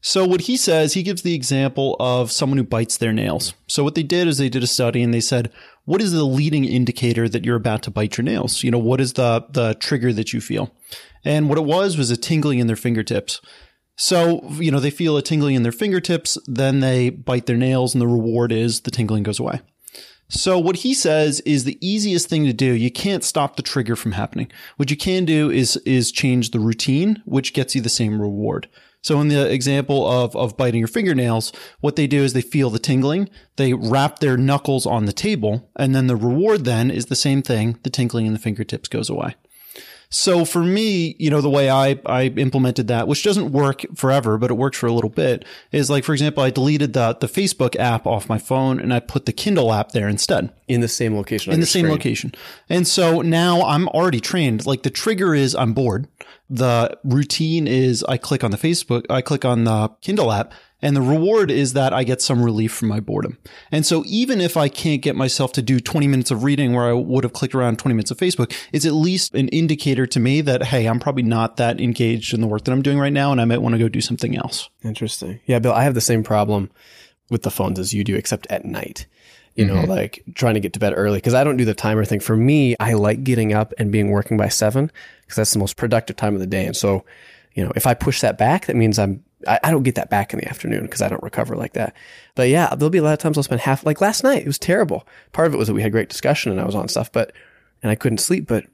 So 0.00 0.24
what 0.24 0.42
he 0.42 0.56
says, 0.56 0.94
he 0.94 1.02
gives 1.02 1.22
the 1.22 1.34
example 1.34 1.96
of 1.98 2.30
someone 2.30 2.58
who 2.58 2.64
bites 2.64 2.96
their 2.98 3.12
nails. 3.12 3.54
So 3.66 3.82
what 3.82 3.94
they 3.94 4.04
did 4.04 4.28
is 4.28 4.38
they 4.38 4.48
did 4.48 4.62
a 4.62 4.68
study 4.68 5.02
and 5.02 5.12
they 5.12 5.20
said, 5.20 5.50
what 5.86 6.00
is 6.00 6.12
the 6.12 6.24
leading 6.24 6.64
indicator 6.64 7.28
that 7.28 7.44
you're 7.44 7.56
about 7.56 7.82
to 7.84 7.90
bite 7.90 8.16
your 8.16 8.24
nails? 8.24 8.62
You 8.62 8.70
know, 8.70 8.78
what 8.78 9.00
is 9.00 9.14
the 9.14 9.46
the 9.50 9.74
trigger 9.74 10.12
that 10.12 10.32
you 10.32 10.40
feel? 10.40 10.70
And 11.24 11.48
what 11.48 11.58
it 11.58 11.64
was 11.64 11.96
was 11.96 12.10
a 12.10 12.16
tingling 12.16 12.58
in 12.58 12.66
their 12.66 12.76
fingertips. 12.76 13.40
So, 13.98 14.48
you 14.52 14.70
know, 14.70 14.78
they 14.78 14.90
feel 14.90 15.16
a 15.16 15.22
tingling 15.22 15.56
in 15.56 15.64
their 15.64 15.72
fingertips, 15.72 16.38
then 16.46 16.78
they 16.78 17.10
bite 17.10 17.46
their 17.46 17.56
nails 17.56 17.94
and 17.94 18.00
the 18.00 18.06
reward 18.06 18.52
is 18.52 18.82
the 18.82 18.92
tingling 18.92 19.24
goes 19.24 19.40
away. 19.40 19.60
So 20.28 20.58
what 20.58 20.76
he 20.76 20.94
says 20.94 21.40
is 21.40 21.64
the 21.64 21.78
easiest 21.86 22.28
thing 22.28 22.44
to 22.44 22.52
do. 22.52 22.72
You 22.72 22.92
can't 22.92 23.24
stop 23.24 23.56
the 23.56 23.62
trigger 23.62 23.96
from 23.96 24.12
happening. 24.12 24.52
What 24.76 24.90
you 24.90 24.96
can 24.96 25.24
do 25.24 25.50
is 25.50 25.76
is 25.78 26.12
change 26.12 26.50
the 26.50 26.60
routine, 26.60 27.22
which 27.24 27.54
gets 27.54 27.74
you 27.74 27.80
the 27.80 27.88
same 27.88 28.20
reward. 28.20 28.68
So 29.00 29.20
in 29.20 29.28
the 29.28 29.50
example 29.50 30.06
of 30.06 30.36
of 30.36 30.56
biting 30.56 30.80
your 30.80 30.88
fingernails, 30.88 31.50
what 31.80 31.96
they 31.96 32.06
do 32.06 32.22
is 32.22 32.34
they 32.34 32.42
feel 32.42 32.68
the 32.68 32.78
tingling, 32.78 33.30
they 33.56 33.72
wrap 33.72 34.18
their 34.18 34.36
knuckles 34.36 34.86
on 34.86 35.06
the 35.06 35.12
table, 35.12 35.70
and 35.76 35.94
then 35.94 36.06
the 36.06 36.16
reward 36.16 36.66
then 36.66 36.90
is 36.90 37.06
the 37.06 37.16
same 37.16 37.42
thing. 37.42 37.78
The 37.82 37.90
tingling 37.90 38.26
in 38.26 38.34
the 38.34 38.38
fingertips 38.38 38.88
goes 38.88 39.08
away. 39.08 39.34
So 40.10 40.44
for 40.46 40.62
me, 40.62 41.16
you 41.18 41.28
know, 41.30 41.40
the 41.42 41.50
way 41.50 41.68
I, 41.68 42.00
I 42.06 42.24
implemented 42.26 42.88
that, 42.88 43.06
which 43.08 43.22
doesn't 43.22 43.52
work 43.52 43.84
forever, 43.94 44.38
but 44.38 44.50
it 44.50 44.54
works 44.54 44.78
for 44.78 44.86
a 44.86 44.92
little 44.92 45.10
bit, 45.10 45.44
is 45.70 45.90
like, 45.90 46.02
for 46.02 46.12
example, 46.14 46.42
I 46.42 46.50
deleted 46.50 46.94
the, 46.94 47.14
the 47.20 47.26
Facebook 47.26 47.76
app 47.76 48.06
off 48.06 48.28
my 48.28 48.38
phone 48.38 48.80
and 48.80 48.92
I 48.94 49.00
put 49.00 49.26
the 49.26 49.32
Kindle 49.32 49.72
app 49.72 49.92
there 49.92 50.08
instead 50.08 50.50
In 50.66 50.80
the 50.80 50.88
same 50.88 51.14
location. 51.14 51.52
in 51.52 51.60
the 51.60 51.66
same 51.66 51.82
screen. 51.82 51.92
location. 51.92 52.34
And 52.70 52.88
so 52.88 53.20
now 53.20 53.60
I'm 53.62 53.86
already 53.88 54.20
trained. 54.20 54.64
Like 54.64 54.82
the 54.82 54.90
trigger 54.90 55.34
is 55.34 55.54
I'm 55.54 55.74
bored. 55.74 56.08
The 56.48 56.96
routine 57.04 57.66
is 57.66 58.02
I 58.04 58.16
click 58.16 58.42
on 58.42 58.50
the 58.50 58.56
Facebook, 58.56 59.04
I 59.10 59.20
click 59.20 59.44
on 59.44 59.64
the 59.64 59.90
Kindle 60.00 60.32
app, 60.32 60.54
and 60.80 60.94
the 60.94 61.02
reward 61.02 61.50
is 61.50 61.72
that 61.72 61.92
I 61.92 62.04
get 62.04 62.22
some 62.22 62.42
relief 62.42 62.72
from 62.72 62.88
my 62.88 63.00
boredom. 63.00 63.38
And 63.72 63.84
so 63.84 64.04
even 64.06 64.40
if 64.40 64.56
I 64.56 64.68
can't 64.68 65.02
get 65.02 65.16
myself 65.16 65.52
to 65.54 65.62
do 65.62 65.80
20 65.80 66.06
minutes 66.06 66.30
of 66.30 66.44
reading 66.44 66.72
where 66.72 66.86
I 66.86 66.92
would 66.92 67.24
have 67.24 67.32
clicked 67.32 67.54
around 67.54 67.78
20 67.78 67.94
minutes 67.94 68.10
of 68.10 68.18
Facebook, 68.18 68.54
it's 68.72 68.86
at 68.86 68.92
least 68.92 69.34
an 69.34 69.48
indicator 69.48 70.06
to 70.06 70.20
me 70.20 70.40
that, 70.42 70.64
hey, 70.64 70.86
I'm 70.86 71.00
probably 71.00 71.24
not 71.24 71.56
that 71.56 71.80
engaged 71.80 72.32
in 72.32 72.40
the 72.40 72.46
work 72.46 72.64
that 72.64 72.72
I'm 72.72 72.82
doing 72.82 72.98
right 72.98 73.12
now, 73.12 73.32
and 73.32 73.40
I 73.40 73.44
might 73.44 73.62
want 73.62 73.74
to 73.74 73.78
go 73.78 73.88
do 73.88 74.00
something 74.00 74.36
else. 74.36 74.70
Interesting. 74.84 75.40
Yeah, 75.46 75.58
Bill, 75.58 75.72
I 75.72 75.82
have 75.82 75.94
the 75.94 76.00
same 76.00 76.22
problem 76.22 76.70
with 77.28 77.42
the 77.42 77.50
phones 77.50 77.78
as 77.78 77.92
you 77.92 78.04
do, 78.04 78.14
except 78.14 78.46
at 78.48 78.64
night. 78.64 79.06
you 79.58 79.64
know, 79.64 79.74
mm-hmm. 79.74 79.90
like 79.90 80.22
trying 80.34 80.54
to 80.54 80.60
get 80.60 80.72
to 80.74 80.78
bed 80.78 80.94
early 80.96 81.18
because 81.18 81.34
I 81.34 81.42
don't 81.42 81.56
do 81.56 81.64
the 81.64 81.74
timer 81.74 82.04
thing. 82.04 82.20
For 82.20 82.36
me, 82.36 82.76
I 82.78 82.92
like 82.92 83.24
getting 83.24 83.52
up 83.52 83.74
and 83.76 83.90
being 83.90 84.10
working 84.10 84.36
by 84.36 84.48
seven 84.48 84.92
because 85.22 85.34
that's 85.34 85.52
the 85.52 85.58
most 85.58 85.76
productive 85.76 86.14
time 86.14 86.34
of 86.34 86.40
the 86.40 86.46
day. 86.46 86.64
And 86.64 86.76
so, 86.76 87.04
you 87.54 87.64
know, 87.64 87.72
if 87.74 87.84
I 87.84 87.94
push 87.94 88.20
that 88.20 88.38
back, 88.38 88.66
that 88.66 88.76
means 88.76 89.00
I'm, 89.00 89.24
I, 89.46 89.60
I 89.64 89.70
don't 89.70 89.82
get 89.82 89.94
that 89.94 90.10
back 90.10 90.32
in 90.32 90.40
the 90.40 90.48
afternoon 90.48 90.82
because 90.82 91.02
I 91.02 91.08
don't 91.08 91.22
recover 91.22 91.56
like 91.56 91.74
that. 91.74 91.94
But 92.34 92.48
yeah, 92.48 92.74
there'll 92.74 92.90
be 92.90 92.98
a 92.98 93.02
lot 93.02 93.12
of 93.12 93.18
times 93.18 93.36
I'll 93.36 93.44
spend 93.44 93.60
half, 93.60 93.86
like 93.86 94.00
last 94.00 94.24
night, 94.24 94.42
it 94.42 94.46
was 94.46 94.58
terrible. 94.58 95.06
Part 95.32 95.46
of 95.46 95.54
it 95.54 95.58
was 95.58 95.68
that 95.68 95.74
we 95.74 95.82
had 95.82 95.92
great 95.92 96.08
discussion 96.08 96.50
and 96.50 96.60
I 96.60 96.64
was 96.64 96.74
on 96.74 96.88
stuff, 96.88 97.12
but, 97.12 97.32
and 97.82 97.90
I 97.90 97.94
couldn't 97.94 98.18
sleep. 98.18 98.46
But 98.46 98.64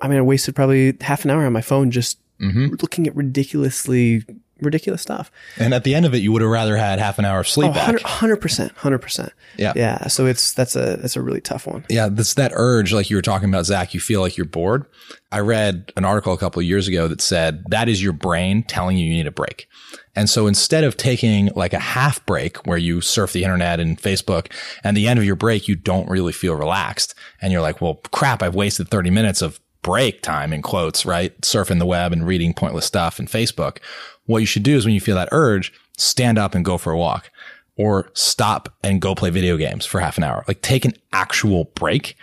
I 0.00 0.08
mean, 0.08 0.18
I 0.18 0.22
wasted 0.22 0.54
probably 0.54 0.96
half 1.00 1.24
an 1.24 1.30
hour 1.30 1.44
on 1.44 1.52
my 1.52 1.60
phone 1.60 1.90
just 1.90 2.18
mm-hmm. 2.40 2.74
looking 2.80 3.06
at 3.06 3.14
ridiculously, 3.16 4.24
ridiculous 4.60 5.02
stuff. 5.02 5.30
And 5.58 5.72
at 5.74 5.84
the 5.84 5.94
end 5.94 6.06
of 6.06 6.14
it, 6.14 6.18
you 6.18 6.32
would 6.32 6.42
have 6.42 6.50
rather 6.50 6.76
had 6.76 6.98
half 6.98 7.18
an 7.18 7.24
hour 7.24 7.40
of 7.40 7.48
sleep. 7.48 7.72
Oh, 7.74 7.98
Hundred 8.04 8.40
percent, 8.40 8.72
hundred 8.72 8.98
percent. 8.98 9.32
Yeah. 9.56 9.72
yeah. 9.76 10.08
So 10.08 10.26
it's 10.26 10.52
that's 10.52 10.76
a 10.76 10.96
that's 10.96 11.16
a 11.16 11.22
really 11.22 11.40
tough 11.40 11.66
one. 11.66 11.84
Yeah, 11.88 12.08
that's 12.08 12.34
that 12.34 12.52
urge, 12.54 12.92
like 12.92 13.10
you 13.10 13.16
were 13.16 13.22
talking 13.22 13.48
about, 13.48 13.66
Zach. 13.66 13.94
You 13.94 14.00
feel 14.00 14.20
like 14.20 14.36
you're 14.36 14.44
bored. 14.44 14.86
I 15.30 15.40
read 15.40 15.92
an 15.96 16.04
article 16.04 16.32
a 16.32 16.38
couple 16.38 16.60
of 16.60 16.66
years 16.66 16.88
ago 16.88 17.08
that 17.08 17.20
said 17.20 17.64
that 17.70 17.88
is 17.88 18.02
your 18.02 18.12
brain 18.12 18.62
telling 18.64 18.96
you 18.96 19.06
you 19.06 19.12
need 19.12 19.26
a 19.26 19.32
break. 19.32 19.68
And 20.14 20.28
so 20.28 20.46
instead 20.46 20.84
of 20.84 20.96
taking 20.96 21.46
like 21.54 21.72
a 21.72 21.78
half 21.78 22.24
break 22.26 22.66
where 22.66 22.78
you 22.78 23.00
surf 23.00 23.32
the 23.32 23.44
internet 23.44 23.80
and 23.80 24.00
Facebook 24.00 24.52
and 24.84 24.96
the 24.96 25.08
end 25.08 25.18
of 25.18 25.24
your 25.24 25.36
break, 25.36 25.68
you 25.68 25.74
don't 25.74 26.08
really 26.08 26.32
feel 26.32 26.54
relaxed. 26.54 27.14
And 27.40 27.52
you're 27.52 27.62
like, 27.62 27.80
well, 27.80 27.94
crap, 28.12 28.42
I've 28.42 28.54
wasted 28.54 28.88
30 28.88 29.10
minutes 29.10 29.42
of 29.42 29.60
break 29.82 30.22
time 30.22 30.52
in 30.52 30.62
quotes, 30.62 31.04
right? 31.06 31.38
Surfing 31.40 31.78
the 31.78 31.86
web 31.86 32.12
and 32.12 32.26
reading 32.26 32.54
pointless 32.54 32.86
stuff 32.86 33.18
in 33.18 33.26
Facebook. 33.26 33.78
What 34.26 34.38
you 34.38 34.46
should 34.46 34.62
do 34.62 34.76
is 34.76 34.84
when 34.84 34.94
you 34.94 35.00
feel 35.00 35.16
that 35.16 35.30
urge, 35.32 35.72
stand 35.96 36.38
up 36.38 36.54
and 36.54 36.64
go 36.64 36.78
for 36.78 36.92
a 36.92 36.98
walk 36.98 37.30
or 37.76 38.10
stop 38.14 38.68
and 38.82 39.00
go 39.00 39.14
play 39.14 39.30
video 39.30 39.56
games 39.56 39.86
for 39.86 40.00
half 40.00 40.18
an 40.18 40.24
hour. 40.24 40.44
Like 40.46 40.62
take 40.62 40.84
an 40.84 40.94
actual 41.12 41.64
break 41.74 42.16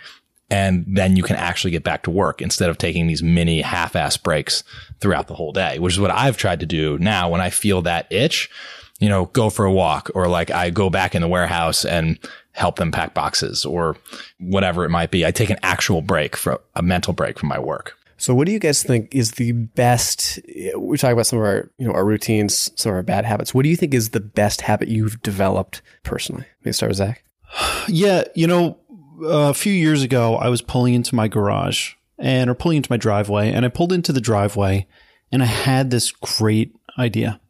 and 0.50 0.84
then 0.86 1.16
you 1.16 1.22
can 1.22 1.36
actually 1.36 1.70
get 1.70 1.84
back 1.84 2.02
to 2.02 2.10
work 2.10 2.42
instead 2.42 2.70
of 2.70 2.78
taking 2.78 3.06
these 3.06 3.22
mini 3.22 3.60
half-ass 3.60 4.16
breaks 4.16 4.64
throughout 5.00 5.28
the 5.28 5.34
whole 5.34 5.52
day, 5.52 5.78
which 5.78 5.94
is 5.94 6.00
what 6.00 6.10
I've 6.10 6.36
tried 6.36 6.60
to 6.60 6.66
do 6.66 6.98
now 6.98 7.28
when 7.28 7.40
I 7.40 7.50
feel 7.50 7.82
that 7.82 8.06
itch, 8.10 8.50
you 8.98 9.08
know, 9.08 9.26
go 9.26 9.48
for 9.48 9.64
a 9.64 9.72
walk 9.72 10.10
or 10.14 10.26
like 10.26 10.50
I 10.50 10.70
go 10.70 10.90
back 10.90 11.14
in 11.14 11.22
the 11.22 11.28
warehouse 11.28 11.84
and 11.84 12.18
help 12.52 12.76
them 12.76 12.90
pack 12.90 13.14
boxes 13.14 13.64
or 13.64 13.96
whatever 14.38 14.84
it 14.84 14.90
might 14.90 15.10
be. 15.10 15.24
I 15.24 15.30
take 15.30 15.50
an 15.50 15.58
actual 15.62 16.02
break 16.02 16.36
for 16.36 16.60
a 16.74 16.82
mental 16.82 17.12
break 17.12 17.38
from 17.38 17.48
my 17.48 17.58
work. 17.58 17.96
So, 18.18 18.34
what 18.34 18.44
do 18.44 18.52
you 18.52 18.58
guys 18.58 18.82
think 18.82 19.14
is 19.14 19.32
the 19.32 19.52
best? 19.52 20.38
We 20.76 20.98
talk 20.98 21.14
about 21.14 21.26
some 21.26 21.38
of 21.38 21.44
our, 21.46 21.70
you 21.78 21.88
know, 21.88 21.94
our 21.94 22.04
routines, 22.04 22.70
some 22.76 22.90
of 22.90 22.96
our 22.96 23.02
bad 23.02 23.24
habits. 23.24 23.54
What 23.54 23.62
do 23.62 23.70
you 23.70 23.76
think 23.76 23.94
is 23.94 24.10
the 24.10 24.20
best 24.20 24.60
habit 24.60 24.88
you've 24.88 25.22
developed 25.22 25.80
personally? 26.02 26.44
Maybe 26.62 26.74
start 26.74 26.90
with 26.90 26.98
Zach. 26.98 27.24
Yeah, 27.88 28.24
you 28.34 28.46
know, 28.46 28.78
Uh, 29.22 29.50
a 29.50 29.54
few 29.54 29.72
years 29.72 30.02
ago, 30.02 30.36
I 30.36 30.48
was 30.48 30.62
pulling 30.62 30.94
into 30.94 31.14
my 31.14 31.28
garage 31.28 31.94
and 32.18 32.48
or 32.48 32.54
pulling 32.54 32.78
into 32.78 32.90
my 32.90 32.96
driveway, 32.96 33.52
and 33.52 33.66
I 33.66 33.68
pulled 33.68 33.92
into 33.92 34.12
the 34.12 34.20
driveway, 34.20 34.86
and 35.30 35.42
I 35.42 35.46
had 35.46 35.90
this 35.90 36.10
great 36.10 36.74
idea, 36.98 37.40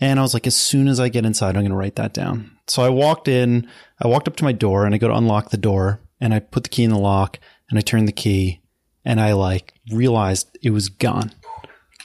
and 0.00 0.18
I 0.18 0.22
was 0.22 0.34
like, 0.34 0.46
as 0.46 0.56
soon 0.56 0.88
as 0.88 0.98
I 0.98 1.08
get 1.08 1.24
inside, 1.24 1.50
I'm 1.56 1.62
going 1.62 1.70
to 1.70 1.76
write 1.76 1.96
that 1.96 2.12
down. 2.12 2.50
So 2.66 2.82
I 2.82 2.88
walked 2.88 3.28
in, 3.28 3.68
I 4.00 4.08
walked 4.08 4.26
up 4.26 4.36
to 4.36 4.44
my 4.44 4.52
door, 4.52 4.84
and 4.84 4.94
I 4.94 4.98
go 4.98 5.08
to 5.08 5.14
unlock 5.14 5.50
the 5.50 5.56
door, 5.56 6.00
and 6.20 6.34
I 6.34 6.40
put 6.40 6.64
the 6.64 6.68
key 6.70 6.84
in 6.84 6.90
the 6.90 6.98
lock, 6.98 7.38
and 7.70 7.78
I 7.78 7.82
turned 7.82 8.08
the 8.08 8.12
key, 8.12 8.60
and 9.04 9.20
I 9.20 9.32
like 9.32 9.74
realized 9.92 10.58
it 10.62 10.70
was 10.70 10.88
gone, 10.88 11.32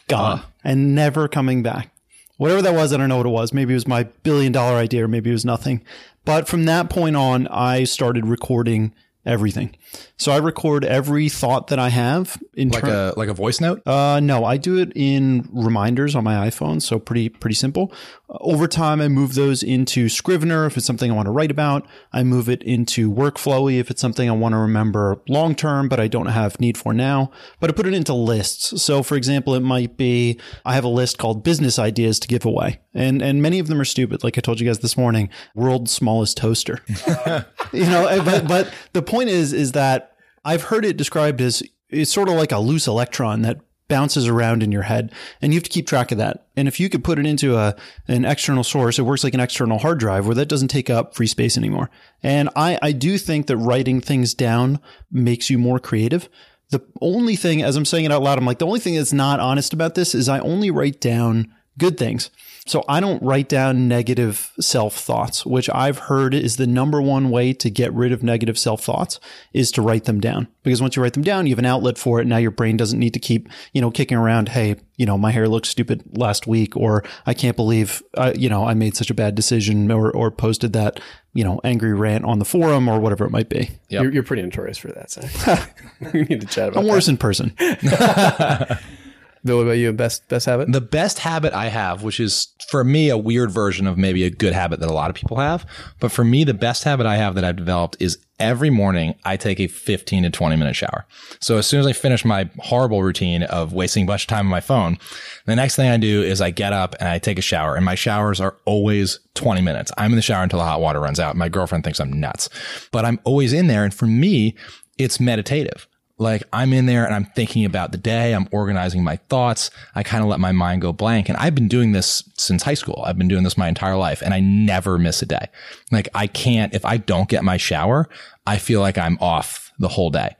gone, 0.07 0.43
and 0.63 0.93
never 0.93 1.27
coming 1.27 1.63
back. 1.63 1.91
Whatever 2.37 2.63
that 2.63 2.73
was, 2.73 2.91
I 2.91 2.97
don't 2.97 3.09
know 3.09 3.17
what 3.17 3.27
it 3.27 3.29
was. 3.29 3.53
Maybe 3.53 3.73
it 3.73 3.75
was 3.75 3.87
my 3.87 4.03
billion 4.03 4.51
dollar 4.51 4.77
idea, 4.77 5.05
or 5.05 5.07
maybe 5.07 5.29
it 5.29 5.33
was 5.33 5.45
nothing. 5.45 5.83
But 6.25 6.47
from 6.47 6.65
that 6.65 6.89
point 6.89 7.15
on, 7.15 7.47
I 7.47 7.83
started 7.83 8.25
recording 8.25 8.93
everything. 9.25 9.75
So 10.17 10.31
I 10.31 10.37
record 10.37 10.83
every 10.83 11.29
thought 11.29 11.67
that 11.67 11.79
I 11.79 11.89
have 11.89 12.41
in 12.53 12.69
Like 12.69 12.83
a 12.83 13.13
like 13.17 13.29
a 13.29 13.33
voice 13.33 13.59
note. 13.61 13.81
uh, 13.87 14.19
no, 14.19 14.45
I 14.45 14.57
do 14.57 14.77
it 14.77 14.91
in 14.95 15.47
reminders 15.51 16.15
on 16.15 16.23
my 16.23 16.47
iPhone, 16.47 16.81
so 16.81 16.99
pretty 16.99 17.29
pretty 17.29 17.55
simple. 17.55 17.93
Over 18.39 18.65
time, 18.65 19.01
I 19.01 19.09
move 19.09 19.35
those 19.35 19.61
into 19.61 20.07
Scrivener 20.07 20.65
if 20.65 20.77
it's 20.77 20.85
something 20.85 21.11
I 21.11 21.13
want 21.13 21.25
to 21.25 21.31
write 21.31 21.51
about. 21.51 21.85
I 22.13 22.23
move 22.23 22.47
it 22.47 22.63
into 22.63 23.11
Workflowy 23.11 23.77
if 23.77 23.91
it's 23.91 23.99
something 23.99 24.29
I 24.29 24.31
want 24.31 24.53
to 24.53 24.57
remember 24.57 25.21
long 25.27 25.53
term, 25.53 25.89
but 25.89 25.99
I 25.99 26.07
don't 26.07 26.27
have 26.27 26.57
need 26.57 26.77
for 26.77 26.93
now. 26.93 27.29
But 27.59 27.69
I 27.69 27.73
put 27.73 27.87
it 27.87 27.93
into 27.93 28.13
lists. 28.13 28.81
So, 28.81 29.03
for 29.03 29.17
example, 29.17 29.53
it 29.53 29.59
might 29.59 29.97
be 29.97 30.39
I 30.65 30.75
have 30.75 30.85
a 30.85 30.89
list 30.89 31.17
called 31.17 31.43
business 31.43 31.77
ideas 31.77 32.19
to 32.21 32.27
give 32.29 32.45
away, 32.45 32.79
and 32.93 33.21
and 33.21 33.41
many 33.41 33.59
of 33.59 33.67
them 33.67 33.81
are 33.81 33.85
stupid. 33.85 34.23
Like 34.23 34.37
I 34.37 34.41
told 34.41 34.61
you 34.61 34.67
guys 34.67 34.79
this 34.79 34.95
morning, 34.95 35.29
world's 35.53 35.91
smallest 35.91 36.37
toaster. 36.37 36.79
you 37.73 37.85
know, 37.85 38.07
eh, 38.07 38.23
but 38.23 38.47
but 38.47 38.73
the 38.93 39.01
point 39.01 39.29
is 39.29 39.51
is 39.51 39.73
that 39.73 40.15
I've 40.45 40.63
heard 40.63 40.85
it 40.85 40.95
described 40.95 41.41
as 41.41 41.63
it's 41.89 42.11
sort 42.11 42.29
of 42.29 42.35
like 42.35 42.53
a 42.53 42.59
loose 42.59 42.87
electron 42.87 43.41
that 43.41 43.59
bounces 43.87 44.27
around 44.27 44.63
in 44.63 44.71
your 44.71 44.83
head 44.83 45.11
and 45.41 45.53
you 45.53 45.57
have 45.57 45.63
to 45.63 45.69
keep 45.69 45.85
track 45.85 46.11
of 46.11 46.17
that. 46.17 46.45
And 46.55 46.67
if 46.67 46.79
you 46.79 46.89
could 46.89 47.03
put 47.03 47.19
it 47.19 47.25
into 47.25 47.57
a 47.57 47.75
an 48.07 48.25
external 48.25 48.63
source, 48.63 48.97
it 48.97 49.03
works 49.03 49.23
like 49.23 49.33
an 49.33 49.39
external 49.39 49.79
hard 49.79 49.99
drive 49.99 50.25
where 50.25 50.35
that 50.35 50.47
doesn't 50.47 50.69
take 50.69 50.89
up 50.89 51.15
free 51.15 51.27
space 51.27 51.57
anymore. 51.57 51.89
And 52.23 52.49
I, 52.55 52.79
I 52.81 52.91
do 52.93 53.17
think 53.17 53.47
that 53.47 53.57
writing 53.57 53.99
things 53.99 54.33
down 54.33 54.79
makes 55.11 55.49
you 55.49 55.57
more 55.57 55.79
creative. 55.79 56.29
The 56.69 56.81
only 57.01 57.35
thing, 57.35 57.61
as 57.61 57.75
I'm 57.75 57.85
saying 57.85 58.05
it 58.05 58.11
out 58.13 58.23
loud, 58.23 58.37
I'm 58.37 58.45
like, 58.45 58.59
the 58.59 58.65
only 58.65 58.79
thing 58.79 58.95
that's 58.95 59.11
not 59.11 59.41
honest 59.41 59.73
about 59.73 59.95
this 59.95 60.15
is 60.15 60.29
I 60.29 60.39
only 60.39 60.71
write 60.71 61.01
down 61.01 61.53
good 61.77 61.97
things. 61.97 62.29
So 62.67 62.83
I 62.87 62.99
don't 62.99 63.21
write 63.23 63.49
down 63.49 63.87
negative 63.87 64.51
self 64.59 64.95
thoughts, 64.95 65.45
which 65.45 65.67
I've 65.73 65.97
heard 65.97 66.35
is 66.35 66.57
the 66.57 66.67
number 66.67 67.01
one 67.01 67.31
way 67.31 67.53
to 67.53 67.69
get 67.71 67.91
rid 67.91 68.11
of 68.11 68.21
negative 68.21 68.57
self 68.57 68.83
thoughts 68.83 69.19
is 69.51 69.71
to 69.71 69.81
write 69.81 70.05
them 70.05 70.19
down. 70.19 70.47
Because 70.63 70.79
once 70.79 70.95
you 70.95 71.01
write 71.01 71.13
them 71.13 71.23
down, 71.23 71.47
you 71.47 71.53
have 71.53 71.59
an 71.59 71.65
outlet 71.65 71.97
for 71.97 72.19
it. 72.21 72.27
Now 72.27 72.37
your 72.37 72.51
brain 72.51 72.77
doesn't 72.77 72.99
need 72.99 73.15
to 73.15 73.19
keep, 73.19 73.49
you 73.73 73.81
know, 73.81 73.89
kicking 73.89 74.15
around, 74.17 74.49
Hey, 74.49 74.75
you 74.95 75.07
know, 75.07 75.17
my 75.17 75.31
hair 75.31 75.47
looks 75.47 75.69
stupid 75.69 76.03
last 76.15 76.45
week, 76.45 76.77
or 76.77 77.03
I 77.25 77.33
can't 77.33 77.55
believe, 77.55 78.03
uh, 78.13 78.33
you 78.35 78.47
know, 78.47 78.63
I 78.63 78.75
made 78.75 78.95
such 78.95 79.09
a 79.09 79.15
bad 79.15 79.33
decision 79.33 79.89
or, 79.91 80.11
or 80.11 80.29
posted 80.29 80.73
that, 80.73 80.99
you 81.33 81.43
know, 81.43 81.59
angry 81.63 81.93
rant 81.93 82.25
on 82.25 82.37
the 82.37 82.45
forum 82.45 82.87
or 82.87 82.99
whatever 82.99 83.25
it 83.25 83.31
might 83.31 83.49
be. 83.49 83.71
Yep. 83.89 84.03
You're, 84.03 84.13
you're 84.13 84.23
pretty 84.23 84.43
notorious 84.43 84.77
for 84.77 84.89
that, 84.89 85.09
Zach. 85.09 85.81
we 86.13 86.25
need 86.25 86.41
to 86.41 86.47
chat 86.47 86.69
about 86.69 86.81
I'm 86.81 86.85
that. 86.85 86.93
worse 86.93 87.07
in 87.07 87.17
person. 87.17 87.55
Bill, 89.43 89.57
what 89.57 89.63
about 89.63 89.73
you? 89.73 89.91
Best 89.91 90.27
best 90.27 90.45
habit? 90.45 90.71
The 90.71 90.81
best 90.81 91.19
habit 91.19 91.53
I 91.53 91.67
have, 91.67 92.03
which 92.03 92.19
is 92.19 92.53
for 92.69 92.83
me 92.83 93.09
a 93.09 93.17
weird 93.17 93.51
version 93.51 93.87
of 93.87 93.97
maybe 93.97 94.23
a 94.23 94.29
good 94.29 94.53
habit 94.53 94.79
that 94.79 94.89
a 94.89 94.93
lot 94.93 95.09
of 95.09 95.15
people 95.15 95.37
have, 95.37 95.65
but 95.99 96.11
for 96.11 96.23
me, 96.23 96.43
the 96.43 96.53
best 96.53 96.83
habit 96.83 97.05
I 97.05 97.17
have 97.17 97.35
that 97.35 97.43
I've 97.43 97.55
developed 97.55 97.97
is 97.99 98.19
every 98.39 98.69
morning 98.69 99.15
I 99.23 99.37
take 99.37 99.59
a 99.59 99.67
15 99.67 100.23
to 100.23 100.29
20 100.29 100.55
minute 100.55 100.75
shower. 100.75 101.05
So 101.39 101.57
as 101.57 101.67
soon 101.67 101.79
as 101.79 101.87
I 101.87 101.93
finish 101.93 102.25
my 102.25 102.49
horrible 102.59 103.01
routine 103.01 103.43
of 103.43 103.73
wasting 103.73 104.03
a 104.03 104.07
bunch 104.07 104.23
of 104.23 104.27
time 104.27 104.45
on 104.45 104.51
my 104.51 104.61
phone, 104.61 104.97
the 105.45 105.55
next 105.55 105.75
thing 105.75 105.89
I 105.89 105.97
do 105.97 106.21
is 106.21 106.41
I 106.41 106.51
get 106.51 106.73
up 106.73 106.95
and 106.99 107.07
I 107.09 107.19
take 107.19 107.39
a 107.39 107.43
shower 107.43 107.75
and 107.75 107.85
my 107.85 107.95
showers 107.95 108.41
are 108.41 108.57
always 108.65 109.19
20 109.35 109.61
minutes. 109.61 109.91
I'm 109.97 110.11
in 110.11 110.17
the 110.17 110.21
shower 110.21 110.43
until 110.43 110.59
the 110.59 110.65
hot 110.65 110.81
water 110.81 110.99
runs 110.99 111.19
out. 111.19 111.35
My 111.35 111.49
girlfriend 111.49 111.83
thinks 111.83 111.99
I'm 111.99 112.19
nuts, 112.19 112.49
but 112.91 113.05
I'm 113.05 113.19
always 113.23 113.53
in 113.53 113.67
there. 113.67 113.83
And 113.83 113.93
for 113.93 114.07
me, 114.07 114.55
it's 114.97 115.19
meditative. 115.19 115.87
Like 116.21 116.43
I'm 116.53 116.71
in 116.71 116.85
there 116.85 117.03
and 117.03 117.15
I'm 117.15 117.25
thinking 117.25 117.65
about 117.65 117.91
the 117.91 117.97
day. 117.97 118.35
I'm 118.35 118.47
organizing 118.51 119.03
my 119.03 119.15
thoughts. 119.15 119.71
I 119.95 120.03
kind 120.03 120.21
of 120.21 120.29
let 120.29 120.39
my 120.39 120.51
mind 120.51 120.83
go 120.83 120.93
blank. 120.93 121.29
And 121.29 121.37
I've 121.37 121.55
been 121.55 121.67
doing 121.67 121.93
this 121.93 122.23
since 122.37 122.61
high 122.61 122.75
school. 122.75 123.01
I've 123.03 123.17
been 123.17 123.27
doing 123.27 123.43
this 123.43 123.57
my 123.57 123.67
entire 123.67 123.97
life 123.97 124.21
and 124.21 124.31
I 124.31 124.39
never 124.39 124.99
miss 124.99 125.23
a 125.23 125.25
day. 125.25 125.47
Like 125.91 126.09
I 126.13 126.27
can't, 126.27 126.75
if 126.75 126.85
I 126.85 126.97
don't 126.97 127.27
get 127.27 127.43
my 127.43 127.57
shower, 127.57 128.07
I 128.45 128.59
feel 128.59 128.81
like 128.81 128.99
I'm 128.99 129.17
off 129.19 129.71
the 129.79 129.87
whole 129.87 130.11
day. 130.11 130.35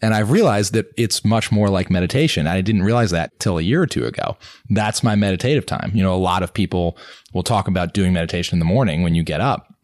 And 0.00 0.14
I've 0.14 0.30
realized 0.30 0.72
that 0.72 0.86
it's 0.96 1.22
much 1.22 1.52
more 1.52 1.68
like 1.68 1.90
meditation. 1.90 2.46
I 2.46 2.62
didn't 2.62 2.84
realize 2.84 3.10
that 3.10 3.38
till 3.38 3.58
a 3.58 3.62
year 3.62 3.82
or 3.82 3.86
two 3.86 4.06
ago. 4.06 4.38
That's 4.70 5.02
my 5.02 5.16
meditative 5.16 5.66
time. 5.66 5.90
You 5.94 6.02
know, 6.02 6.14
a 6.14 6.16
lot 6.16 6.42
of 6.44 6.54
people 6.54 6.96
will 7.34 7.42
talk 7.42 7.68
about 7.68 7.92
doing 7.92 8.14
meditation 8.14 8.54
in 8.54 8.58
the 8.58 8.64
morning 8.64 9.02
when 9.02 9.14
you 9.14 9.22
get 9.22 9.42
up. 9.42 9.74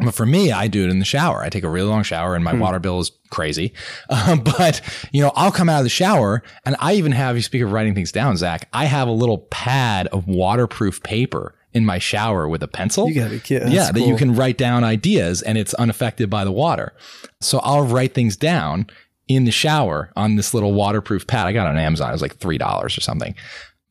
But 0.00 0.14
for 0.14 0.26
me, 0.26 0.52
I 0.52 0.68
do 0.68 0.84
it 0.84 0.90
in 0.90 0.98
the 0.98 1.04
shower. 1.04 1.42
I 1.42 1.48
take 1.48 1.64
a 1.64 1.68
really 1.68 1.88
long 1.88 2.02
shower 2.02 2.34
and 2.34 2.44
my 2.44 2.54
water 2.54 2.78
bill 2.78 3.00
is 3.00 3.10
crazy. 3.30 3.72
Um, 4.08 4.40
but, 4.44 4.80
you 5.12 5.22
know, 5.22 5.32
I'll 5.34 5.52
come 5.52 5.68
out 5.68 5.78
of 5.78 5.84
the 5.84 5.90
shower 5.90 6.42
and 6.64 6.76
I 6.78 6.94
even 6.94 7.12
have, 7.12 7.36
you 7.36 7.42
speak 7.42 7.62
of 7.62 7.72
writing 7.72 7.94
things 7.94 8.12
down, 8.12 8.36
Zach, 8.36 8.68
I 8.72 8.84
have 8.84 9.08
a 9.08 9.12
little 9.12 9.38
pad 9.50 10.06
of 10.08 10.26
waterproof 10.26 11.02
paper 11.02 11.54
in 11.72 11.84
my 11.84 11.98
shower 11.98 12.48
with 12.48 12.62
a 12.62 12.68
pencil. 12.68 13.08
You 13.08 13.14
gotta 13.14 13.30
be 13.30 13.40
kidding. 13.40 13.68
Yeah, 13.68 13.84
That's 13.84 13.92
that 13.98 14.06
you 14.06 14.16
can 14.16 14.34
write 14.34 14.56
down 14.56 14.84
ideas 14.84 15.42
and 15.42 15.58
it's 15.58 15.74
unaffected 15.74 16.30
by 16.30 16.44
the 16.44 16.52
water. 16.52 16.94
So 17.40 17.58
I'll 17.58 17.84
write 17.84 18.14
things 18.14 18.36
down 18.36 18.86
in 19.26 19.44
the 19.44 19.50
shower 19.50 20.10
on 20.16 20.36
this 20.36 20.54
little 20.54 20.72
waterproof 20.72 21.26
pad. 21.26 21.46
I 21.46 21.52
got 21.52 21.66
it 21.66 21.70
on 21.70 21.78
Amazon. 21.78 22.08
It 22.08 22.12
was 22.12 22.22
like 22.22 22.38
$3 22.38 22.84
or 22.84 22.88
something 22.88 23.34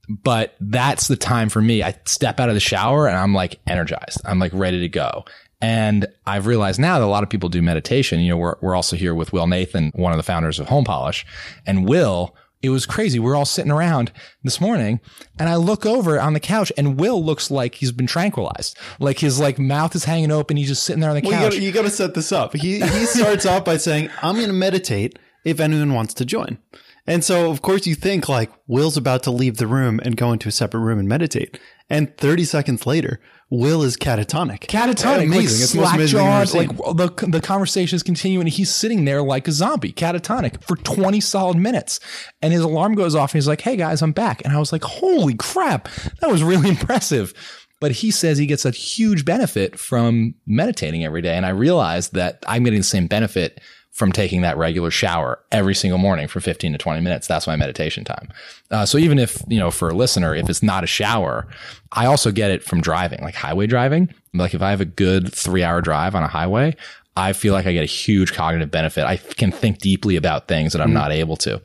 but 0.07 0.55
that's 0.59 1.07
the 1.07 1.17
time 1.17 1.49
for 1.49 1.61
me. 1.61 1.83
I 1.83 1.95
step 2.05 2.39
out 2.39 2.49
of 2.49 2.55
the 2.55 2.61
shower 2.61 3.07
and 3.07 3.17
I'm 3.17 3.33
like 3.33 3.59
energized. 3.67 4.21
I'm 4.25 4.39
like 4.39 4.53
ready 4.53 4.79
to 4.81 4.89
go. 4.89 5.25
And 5.61 6.05
I've 6.25 6.45
realized 6.45 6.79
now 6.79 6.99
that 6.99 7.05
a 7.05 7.07
lot 7.07 7.23
of 7.23 7.29
people 7.29 7.49
do 7.49 7.61
meditation. 7.61 8.19
You 8.19 8.29
know, 8.29 8.37
we're, 8.37 8.55
we're 8.61 8.75
also 8.75 8.95
here 8.95 9.15
with 9.15 9.33
Will 9.33 9.47
Nathan, 9.47 9.91
one 9.95 10.11
of 10.13 10.17
the 10.17 10.23
founders 10.23 10.59
of 10.59 10.67
Homepolish. 10.67 11.25
And 11.65 11.87
Will 11.87 12.35
it 12.61 12.69
was 12.69 12.87
crazy. 12.87 13.19
We 13.19 13.29
are 13.29 13.35
all 13.35 13.45
sitting 13.45 13.71
around 13.71 14.11
this 14.43 14.59
morning 14.59 14.99
and 15.37 15.47
I 15.47 15.57
look 15.57 15.85
over 15.85 16.19
on 16.19 16.33
the 16.33 16.39
couch 16.39 16.71
and 16.75 16.99
Will 16.99 17.23
looks 17.23 17.51
like 17.51 17.75
he's 17.75 17.91
been 17.91 18.07
tranquilized. 18.07 18.75
Like 18.99 19.19
his 19.19 19.39
like 19.39 19.59
mouth 19.59 19.93
is 19.95 20.05
hanging 20.05 20.31
open. 20.31 20.57
He's 20.57 20.69
just 20.69 20.81
sitting 20.83 20.99
there 20.99 21.11
on 21.11 21.17
the 21.21 21.21
Well, 21.27 21.51
couch. 21.51 21.59
you 21.59 21.71
gotta 21.71 21.91
set 21.91 22.15
this 22.15 22.31
up. 22.31 22.55
He, 22.55 22.79
he 22.79 23.05
starts 23.05 23.45
off 23.45 23.63
by 23.63 23.77
saying, 23.77 24.09
I'm 24.23 24.35
going 24.35 24.47
to 24.47 24.53
meditate 24.53 25.19
if 25.45 25.59
anyone 25.59 25.93
wants 25.93 26.15
to 26.15 26.25
join. 26.25 26.57
And 27.05 27.23
so, 27.23 27.51
of 27.51 27.61
course, 27.61 27.85
you 27.87 27.95
think 27.95 28.27
like 28.27 28.51
Will's 28.67 28.97
about 28.97 29.23
to 29.23 29.31
leave 29.31 29.57
the 29.57 29.67
room 29.67 30.01
and 30.03 30.17
go 30.17 30.33
into 30.33 30.49
a 30.49 30.51
separate 30.51 30.81
room 30.81 30.99
and 30.99 31.07
meditate. 31.07 31.59
And 31.89 32.15
30 32.17 32.43
seconds 32.43 32.86
later, 32.86 33.19
Will 33.50 33.82
is 33.82 33.95
catatonic. 33.95 34.67
catatonic, 34.67 35.23
Amazing. 35.23 35.32
like 35.32 35.43
It's 35.45 35.60
most 35.60 35.71
slack 35.71 35.95
amazing 35.95 36.19
thing 36.19 36.28
I've 36.28 36.52
jawed, 36.52 36.58
like 36.58 36.97
the 36.97 37.28
the 37.28 37.39
conversation 37.41 37.95
is 37.95 38.04
continuing. 38.04 38.47
He's 38.47 38.73
sitting 38.76 39.06
there 39.06 39.21
like 39.21 39.47
a 39.47 39.54
zombie, 39.54 39.93
catatonic 39.93 40.62
for 40.63 40.76
twenty 40.76 41.21
solid 41.21 41.56
minutes, 41.56 42.02
and 42.41 42.52
his 42.52 42.62
alarm 42.62 42.95
goes 42.95 43.15
off, 43.15 43.32
and 43.32 43.38
he's 43.38 43.47
like, 43.47 43.62
"Hey 43.62 43.78
guys, 43.78 44.02
I'm 44.02 44.12
back," 44.12 44.41
and 44.43 44.54
I 44.54 44.60
was 44.60 44.73
like, 44.73 44.84
"Holy 44.84 45.34
crap, 45.36 45.88
that 46.19 46.30
was 46.30 46.43
really 46.43 46.67
impressive." 46.76 47.34
But 47.80 47.91
he 47.91 48.12
says 48.12 48.38
he 48.38 48.47
gets 48.47 48.65
a 48.65 48.71
huge 48.71 49.23
benefit 49.23 49.80
from 49.80 50.34
meditating 50.45 51.06
every 51.06 51.21
day, 51.21 51.38
and 51.38 51.45
I 51.45 51.50
realized 51.50 52.13
that 52.15 52.43
I'm 52.47 52.63
getting 52.65 52.80
the 52.80 52.84
same 52.84 53.08
benefit 53.08 53.62
from 53.97 54.12
taking 54.12 54.41
that 54.43 54.55
regular 54.57 54.91
shower 54.91 55.39
every 55.51 55.73
single 55.73 55.97
morning 55.97 56.27
for 56.27 56.39
15 56.39 56.71
to 56.71 56.77
20 56.77 57.01
minutes. 57.01 57.25
That's 57.25 57.47
my 57.47 57.55
meditation 57.55 58.03
time. 58.03 58.29
Uh, 58.69 58.86
so 58.86 58.99
even 58.99 59.17
if, 59.17 59.41
you 59.47 59.57
know, 59.57 59.71
for 59.71 59.89
a 59.89 59.95
listener, 59.95 60.36
if 60.36 60.47
it's 60.51 60.62
not 60.62 60.83
a 60.83 60.88
shower, 60.88 61.47
I 61.93 62.05
also 62.05 62.31
get 62.31 62.51
it 62.51 62.63
from 62.63 62.79
driving, 62.79 63.21
like 63.21 63.33
highway 63.33 63.65
driving. 63.65 64.13
Like 64.36 64.53
if 64.53 64.62
I 64.62 64.69
have 64.69 64.81
a 64.81 64.86
good 64.86 65.33
three 65.33 65.63
hour 65.63 65.81
drive 65.81 66.13
on 66.13 66.21
a 66.21 66.27
highway, 66.27 66.75
I 67.17 67.34
feel 67.34 67.51
like 67.51 67.65
I 67.65 67.73
get 67.73 67.82
a 67.82 67.88
huge 67.88 68.32
cognitive 68.34 68.69
benefit. 68.69 69.03
I 69.03 69.17
can 69.17 69.51
think 69.51 69.80
deeply 69.80 70.17
about 70.17 70.47
things 70.47 70.71
that 70.73 70.82
I'm 70.84 70.89
mm-hmm. 70.89 70.93
not 70.93 71.12
able 71.12 71.36
to. 71.38 71.60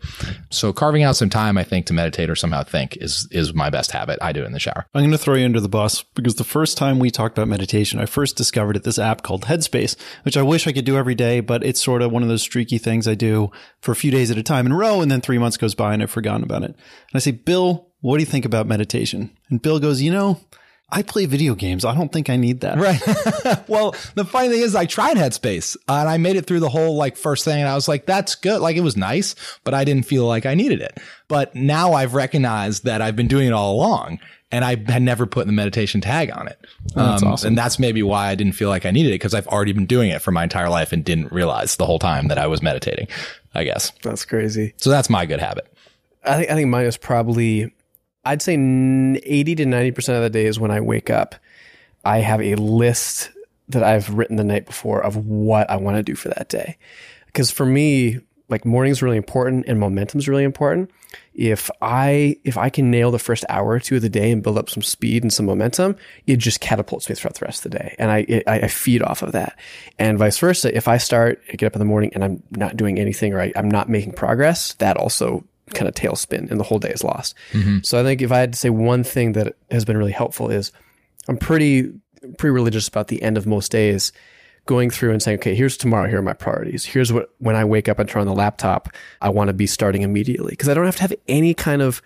So 0.49 0.73
carving 0.73 1.03
out 1.03 1.15
some 1.15 1.29
time, 1.29 1.59
I 1.59 1.63
think, 1.63 1.85
to 1.87 1.93
meditate 1.93 2.31
or 2.31 2.37
somehow 2.37 2.63
think 2.65 2.97
is 2.97 3.29
is 3.31 3.53
my 3.53 3.69
best 3.69 3.91
habit. 3.91 4.19
I 4.23 4.33
do 4.33 4.43
it 4.43 4.47
in 4.47 4.53
the 4.53 4.59
shower. 4.59 4.87
I'm 4.95 5.03
going 5.03 5.11
to 5.11 5.19
throw 5.19 5.35
you 5.35 5.45
under 5.45 5.61
the 5.61 5.69
bus 5.69 6.05
because 6.15 6.37
the 6.37 6.45
first 6.45 6.79
time 6.79 6.99
we 6.99 7.11
talked 7.11 7.37
about 7.37 7.49
meditation, 7.49 8.01
I 8.01 8.07
first 8.07 8.35
discovered 8.35 8.77
it 8.77 8.85
this 8.85 8.99
app 8.99 9.23
called 9.23 9.43
Headspace, 9.43 9.95
which 10.23 10.39
I 10.39 10.43
wish 10.43 10.67
I 10.67 10.73
could 10.73 10.87
do 10.87 10.97
every 10.97 11.15
day, 11.15 11.41
but 11.41 11.63
it's 11.63 11.83
sort 11.83 12.01
of 12.01 12.11
one 12.11 12.23
of 12.23 12.31
those 12.31 12.43
streaky 12.43 12.79
things 12.79 13.07
I 13.07 13.15
do 13.15 13.51
for 13.83 13.93
a 13.93 13.97
few 13.97 14.11
days 14.11 14.31
at 14.31 14.39
a 14.39 14.43
time 14.43 14.65
in 14.65 14.73
a 14.73 14.77
row, 14.77 15.03
and 15.03 15.11
then 15.11 15.21
three 15.21 15.39
months 15.39 15.59
goes 15.59 15.75
by 15.75 15.93
and 15.93 16.03
I've 16.03 16.11
forgotten 16.11 16.45
about 16.45 16.63
it. 16.63 16.71
And 16.71 17.15
I 17.15 17.19
say, 17.19 17.33
Bill, 17.33 17.91
what 18.01 18.17
do 18.17 18.23
you 18.23 18.31
think 18.31 18.47
about 18.47 18.67
meditation? 18.67 19.31
And 19.51 19.61
Bill 19.61 19.79
goes, 19.79 20.01
you 20.01 20.11
know, 20.11 20.41
I 20.93 21.03
play 21.03 21.25
video 21.25 21.55
games. 21.55 21.87
I 21.87 21.95
don't 21.95 22.13
think 22.13 22.29
I 22.29 22.37
need 22.37 22.61
that. 22.61 22.77
Right. 22.79 23.01
well, 23.69 23.95
the 24.15 24.27
funny 24.27 24.51
thing 24.51 24.61
is, 24.61 24.75
I 24.75 24.85
tried 24.85 25.17
Headspace 25.17 25.77
uh, 25.89 25.95
and 25.95 26.09
I 26.09 26.19
made 26.19 26.37
it 26.37 26.47
through 26.47 26.61
the 26.61 26.69
whole 26.69 26.97
like 26.97 27.17
first 27.17 27.45
thing, 27.47 27.59
and 27.59 27.69
I 27.69 27.75
was 27.75 27.89
like, 27.89 28.05
"That's 28.05 28.35
good." 28.35 28.61
Like 28.61 28.77
it 28.77 28.83
was 28.83 28.97
nice, 28.97 29.35
but 29.65 29.73
I 29.73 29.85
didn't 29.85 30.05
feel 30.05 30.27
like 30.27 30.45
I 30.45 30.55
needed 30.55 30.83
it. 30.83 30.99
But 31.29 31.55
now 31.55 31.95
I've 31.95 32.15
recognized 32.15 32.85
that 32.85 33.01
I've 33.01 33.17
been 33.17 33.27
doing 33.27 33.49
it 33.49 33.53
all 33.53 33.75
along, 33.75 34.21
and 34.51 34.65
I 34.67 34.77
had 34.91 35.01
never 35.01 35.25
put 35.25 35.47
the 35.47 35.53
meditation 35.53 36.03
tag 36.03 36.31
on 36.31 36.47
it. 36.47 36.59
Oh, 36.95 37.07
that's 37.07 37.23
um, 37.23 37.29
awesome. 37.29 37.49
And 37.49 37.59
that's 37.59 37.79
maybe 37.79 38.03
why 38.03 38.29
I 38.29 38.35
didn't 38.35 38.53
feel 38.53 38.69
like 38.69 38.85
I 38.85 38.91
needed 38.91 39.09
it 39.09 39.15
because 39.15 39.33
I've 39.33 39.49
already 39.49 39.73
been 39.73 39.87
doing 39.87 40.11
it 40.11 40.21
for 40.21 40.31
my 40.31 40.43
entire 40.43 40.69
life 40.69 40.93
and 40.93 41.03
didn't 41.03 41.33
realize 41.33 41.77
the 41.77 41.87
whole 41.87 41.99
time 41.99 42.29
that 42.29 42.39
I 42.39 42.47
was 42.47 42.63
meditating. 42.63 43.09
I 43.55 43.65
guess. 43.65 43.93
That's 44.03 44.25
crazy. 44.27 44.75
So 44.77 44.91
that's 44.91 45.09
my 45.09 45.25
good 45.25 45.41
habit. 45.41 45.73
I 46.25 46.37
think 46.37 46.51
I 46.51 46.55
think 46.55 46.69
mine 46.69 46.87
is 46.87 46.97
probably 46.97 47.73
I'd 48.25 48.43
say 48.43 48.55
80 48.55 49.55
to 49.57 49.65
90% 49.65 50.17
of 50.17 50.23
the 50.23 50.31
days 50.31 50.61
when 50.61 50.71
I 50.71 50.81
wake 50.81 51.11
up, 51.11 51.35
I 52.05 52.19
have 52.19 52.41
a 52.41 52.55
list 52.57 53.31
that 53.69 53.83
I've 53.83 54.11
written 54.11 54.37
the 54.37 54.45
night 54.45 54.67
before 54.67 55.03
of 55.03 55.17
what 55.27 55.69
I 55.71 55.77
want 55.77 55.97
to 55.97 56.03
do 56.03 56.15
for 56.15 56.29
that 56.29 56.49
day. 56.49 56.77
Because 57.27 57.51
for 57.51 57.67
me, 57.67 58.21
like 58.49 58.67
morning's 58.67 59.03
really 59.03 59.17
important 59.17 59.65
and 59.67 59.81
momentum's 59.81 60.29
really 60.29 60.45
important. 60.45 60.91
If 61.35 61.71
I 61.81 62.37
if 62.45 62.59
I 62.59 62.69
can 62.69 62.91
nail 62.91 63.11
the 63.11 63.19
first 63.19 63.45
hour 63.49 63.71
or 63.71 63.81
two 63.81 63.97
of 63.97 64.03
the 64.03 64.11
day 64.11 64.31
and 64.31 64.43
build 64.43 64.59
up 64.59 64.69
some 64.69 64.83
speed 64.83 65.23
and 65.23 65.33
some 65.33 65.47
momentum, 65.47 65.97
it 66.27 66.37
just 66.37 66.61
catapults 66.61 67.09
me 67.09 67.15
throughout 67.15 67.35
the 67.35 67.47
rest 67.47 67.65
of 67.65 67.73
the 67.73 67.79
day, 67.79 67.97
and 67.99 68.11
I 68.11 68.19
it, 68.29 68.45
I 68.47 68.69
feed 68.69 69.03
off 69.03 69.23
of 69.23 69.33
that. 69.33 69.59
And 69.99 70.19
vice 70.19 70.39
versa, 70.39 70.75
if 70.77 70.87
I 70.87 70.99
start 70.99 71.43
I 71.51 71.57
get 71.57 71.67
up 71.67 71.75
in 71.75 71.79
the 71.79 71.87
morning 71.87 72.13
and 72.15 72.23
I'm 72.23 72.43
not 72.51 72.77
doing 72.77 72.99
anything 72.99 73.33
or 73.33 73.41
I, 73.41 73.53
I'm 73.57 73.71
not 73.71 73.89
making 73.89 74.13
progress, 74.13 74.75
that 74.75 74.99
also 74.99 75.45
kind 75.75 75.89
of 75.89 75.95
tailspin 75.95 76.51
and 76.51 76.59
the 76.59 76.65
whole 76.65 76.79
day 76.79 76.91
is 76.91 77.05
lost. 77.05 77.35
Mm-hmm. 77.53 77.79
So 77.83 78.01
I 78.01 78.03
think 78.03 78.23
if 78.23 78.33
I 78.33 78.39
had 78.39 78.53
to 78.53 78.59
say 78.59 78.71
one 78.71 79.05
thing 79.05 79.33
that 79.33 79.57
has 79.71 79.85
been 79.85 79.97
really 79.97 80.13
helpful 80.13 80.51
is 80.51 80.73
I'm 81.29 81.37
pretty 81.37 81.93
pretty 82.39 82.53
religious 82.53 82.89
about 82.89 83.09
the 83.09 83.23
end 83.23 83.37
of 83.37 83.47
most 83.47 83.73
days 83.73 84.13
going 84.67 84.91
through 84.91 85.11
and 85.11 85.21
saying, 85.21 85.39
okay, 85.41 85.55
here's 85.55 85.77
tomorrow, 85.77 86.09
here 86.09 86.19
are 86.19 86.23
my 86.23 86.33
priorities. 86.33 86.85
Here's 86.85 87.13
what 87.13 87.31
when 87.39 87.57
I 87.57 87.65
wake 87.65 87.89
up 87.89 87.99
and 87.99 88.09
turn 88.09 88.21
on 88.21 88.27
the 88.27 88.35
laptop, 88.35 88.89
I 89.21 89.29
want 89.29 89.49
to 89.49 89.55
be 89.55 89.67
starting 89.67 90.03
immediately 90.03 90.51
because 90.51 90.69
I 90.69 90.75
don't 90.75 90.85
have 90.85 90.97
to 90.97 91.03
have 91.03 91.15
any 91.27 91.55
kind 91.55 91.83
of 91.83 92.01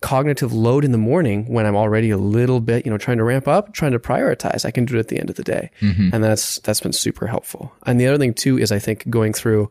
cognitive 0.00 0.52
load 0.52 0.84
in 0.84 0.92
the 0.92 0.98
morning 0.98 1.46
when 1.46 1.66
I'm 1.66 1.76
already 1.76 2.10
a 2.10 2.16
little 2.16 2.60
bit, 2.60 2.86
you 2.86 2.90
know, 2.90 2.96
trying 2.96 3.18
to 3.18 3.24
ramp 3.24 3.46
up, 3.46 3.74
trying 3.74 3.92
to 3.92 3.98
prioritize. 3.98 4.64
I 4.64 4.70
can 4.70 4.86
do 4.86 4.96
it 4.96 5.00
at 5.00 5.08
the 5.08 5.18
end 5.18 5.28
of 5.28 5.36
the 5.36 5.42
day. 5.42 5.70
Mm-hmm. 5.80 6.10
And 6.12 6.24
that's 6.24 6.58
that's 6.60 6.80
been 6.80 6.94
super 6.94 7.26
helpful. 7.26 7.72
And 7.84 8.00
the 8.00 8.06
other 8.06 8.18
thing 8.18 8.32
too 8.32 8.58
is 8.58 8.72
I 8.72 8.78
think 8.78 9.08
going 9.10 9.34
through 9.34 9.70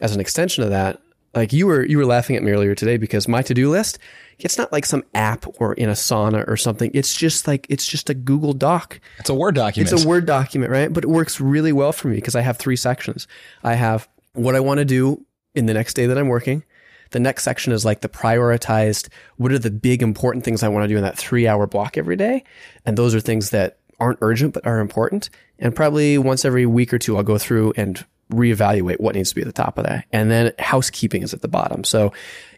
as 0.00 0.14
an 0.14 0.20
extension 0.20 0.64
of 0.64 0.70
that, 0.70 1.00
like 1.34 1.52
you 1.52 1.66
were 1.66 1.84
you 1.84 1.98
were 1.98 2.06
laughing 2.06 2.36
at 2.36 2.42
me 2.42 2.50
earlier 2.50 2.74
today 2.74 2.96
because 2.96 3.28
my 3.28 3.42
to-do 3.42 3.70
list, 3.70 3.98
it's 4.38 4.58
not 4.58 4.72
like 4.72 4.84
some 4.84 5.04
app 5.14 5.44
or 5.60 5.74
in 5.74 5.88
Asana 5.88 6.46
or 6.48 6.56
something. 6.56 6.90
It's 6.94 7.14
just 7.14 7.46
like 7.46 7.66
it's 7.68 7.86
just 7.86 8.10
a 8.10 8.14
Google 8.14 8.52
Doc. 8.52 9.00
It's 9.18 9.30
a 9.30 9.34
Word 9.34 9.54
document. 9.54 9.92
It's 9.92 10.04
a 10.04 10.08
Word 10.08 10.26
document, 10.26 10.72
right? 10.72 10.92
But 10.92 11.04
it 11.04 11.10
works 11.10 11.40
really 11.40 11.72
well 11.72 11.92
for 11.92 12.08
me 12.08 12.16
because 12.16 12.34
I 12.34 12.40
have 12.40 12.56
three 12.56 12.76
sections. 12.76 13.28
I 13.62 13.74
have 13.74 14.08
what 14.32 14.56
I 14.56 14.60
want 14.60 14.78
to 14.78 14.84
do 14.84 15.24
in 15.54 15.66
the 15.66 15.74
next 15.74 15.94
day 15.94 16.06
that 16.06 16.18
I'm 16.18 16.28
working. 16.28 16.64
The 17.10 17.20
next 17.20 17.42
section 17.42 17.72
is 17.72 17.84
like 17.84 18.00
the 18.00 18.08
prioritized, 18.08 19.08
what 19.36 19.50
are 19.50 19.58
the 19.58 19.70
big 19.70 20.00
important 20.02 20.44
things 20.44 20.62
I 20.62 20.68
want 20.68 20.84
to 20.84 20.88
do 20.88 20.96
in 20.96 21.02
that 21.02 21.18
three 21.18 21.46
hour 21.46 21.66
block 21.66 21.98
every 21.98 22.16
day? 22.16 22.44
And 22.86 22.96
those 22.96 23.14
are 23.14 23.20
things 23.20 23.50
that 23.50 23.78
aren't 23.98 24.20
urgent, 24.22 24.54
but 24.54 24.64
are 24.66 24.78
important. 24.78 25.28
And 25.58 25.74
probably 25.74 26.18
once 26.18 26.44
every 26.44 26.66
week 26.66 26.94
or 26.94 26.98
two, 26.98 27.16
I'll 27.16 27.22
go 27.22 27.36
through 27.36 27.72
and 27.76 28.04
reevaluate 28.30 29.00
what 29.00 29.14
needs 29.14 29.30
to 29.30 29.34
be 29.34 29.42
at 29.42 29.46
the 29.46 29.52
top 29.52 29.78
of 29.78 29.84
that. 29.84 30.06
And 30.12 30.30
then 30.30 30.52
housekeeping 30.58 31.22
is 31.22 31.34
at 31.34 31.42
the 31.42 31.48
bottom. 31.48 31.84
So 31.84 32.12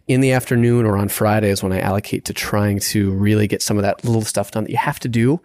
in 0.09 0.21
the 0.21 0.33
afternoon 0.33 0.85
or 0.85 0.97
on 0.97 1.09
Fridays 1.09 1.63
when 1.63 1.73
I 1.73 1.81
allocate 1.81 2.25
to 2.27 2.33
trying 2.33 2.81
to 2.81 3.11
really 3.13 3.47
get 3.47 3.63
some 3.63 3.77
of 3.77 3.83
that 3.83 4.05
little 4.05 4.23
stuff 4.23 4.51
done 4.51 4.65
that 4.65 4.71
you 4.71 4.77
have 4.77 5.01
to 5.01 5.09
do, 5.09 5.41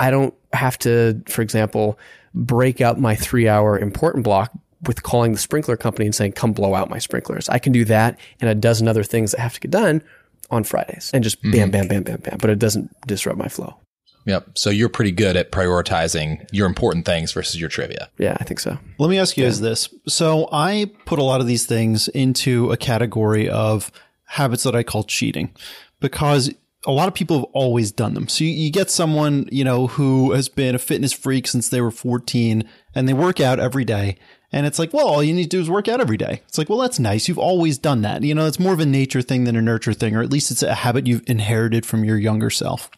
I 0.00 0.10
don't 0.10 0.34
have 0.52 0.78
to, 0.80 1.22
for 1.26 1.42
example, 1.42 1.98
break 2.34 2.80
up 2.80 2.98
my 2.98 3.14
three 3.14 3.48
hour 3.48 3.78
important 3.78 4.24
block 4.24 4.52
with 4.86 5.02
calling 5.02 5.32
the 5.32 5.38
sprinkler 5.38 5.76
company 5.76 6.06
and 6.06 6.14
saying, 6.14 6.32
come 6.32 6.52
blow 6.52 6.74
out 6.74 6.90
my 6.90 6.98
sprinklers. 6.98 7.48
I 7.48 7.58
can 7.58 7.72
do 7.72 7.84
that 7.84 8.18
and 8.40 8.50
a 8.50 8.54
dozen 8.54 8.88
other 8.88 9.04
things 9.04 9.30
that 9.32 9.40
have 9.40 9.54
to 9.54 9.60
get 9.60 9.70
done 9.70 10.02
on 10.50 10.64
Fridays 10.64 11.10
and 11.14 11.22
just 11.22 11.40
bam, 11.42 11.52
mm-hmm. 11.52 11.70
bam, 11.70 11.88
bam, 11.88 12.02
bam, 12.02 12.20
bam. 12.20 12.38
But 12.38 12.50
it 12.50 12.58
doesn't 12.58 12.90
disrupt 13.06 13.38
my 13.38 13.48
flow. 13.48 13.76
Yep. 14.24 14.58
So 14.58 14.70
you're 14.70 14.88
pretty 14.88 15.10
good 15.10 15.36
at 15.36 15.50
prioritizing 15.50 16.46
your 16.52 16.66
important 16.66 17.04
things 17.04 17.32
versus 17.32 17.58
your 17.60 17.68
trivia. 17.68 18.08
Yeah, 18.18 18.36
I 18.38 18.44
think 18.44 18.60
so. 18.60 18.78
Let 18.98 19.10
me 19.10 19.18
ask 19.18 19.36
you 19.36 19.44
guys 19.44 19.60
this. 19.60 19.92
So 20.06 20.48
I 20.52 20.90
put 21.06 21.18
a 21.18 21.24
lot 21.24 21.40
of 21.40 21.46
these 21.46 21.66
things 21.66 22.08
into 22.08 22.70
a 22.70 22.76
category 22.76 23.48
of 23.48 23.90
habits 24.24 24.62
that 24.62 24.74
I 24.74 24.82
call 24.82 25.04
cheating 25.04 25.54
because 26.00 26.52
a 26.86 26.90
lot 26.90 27.08
of 27.08 27.14
people 27.14 27.36
have 27.36 27.46
always 27.52 27.92
done 27.92 28.14
them. 28.14 28.28
So 28.28 28.44
you, 28.44 28.50
you 28.50 28.70
get 28.70 28.90
someone, 28.90 29.48
you 29.52 29.64
know, 29.64 29.86
who 29.86 30.32
has 30.32 30.48
been 30.48 30.74
a 30.74 30.78
fitness 30.78 31.12
freak 31.12 31.46
since 31.46 31.68
they 31.68 31.80
were 31.80 31.90
14 31.90 32.68
and 32.94 33.08
they 33.08 33.12
work 33.12 33.40
out 33.40 33.60
every 33.60 33.84
day. 33.84 34.16
And 34.54 34.66
it's 34.66 34.78
like, 34.78 34.92
well, 34.92 35.06
all 35.06 35.22
you 35.22 35.32
need 35.32 35.44
to 35.44 35.48
do 35.48 35.60
is 35.60 35.70
work 35.70 35.88
out 35.88 36.00
every 36.00 36.18
day. 36.18 36.42
It's 36.46 36.58
like, 36.58 36.68
well, 36.68 36.78
that's 36.78 36.98
nice. 36.98 37.26
You've 37.26 37.38
always 37.38 37.78
done 37.78 38.02
that. 38.02 38.22
You 38.22 38.34
know, 38.34 38.46
it's 38.46 38.58
more 38.58 38.74
of 38.74 38.80
a 38.80 38.86
nature 38.86 39.22
thing 39.22 39.44
than 39.44 39.56
a 39.56 39.62
nurture 39.62 39.94
thing, 39.94 40.14
or 40.14 40.22
at 40.22 40.30
least 40.30 40.50
it's 40.50 40.62
a 40.62 40.74
habit 40.74 41.06
you've 41.06 41.22
inherited 41.26 41.86
from 41.86 42.04
your 42.04 42.18
younger 42.18 42.50
self. 42.50 42.90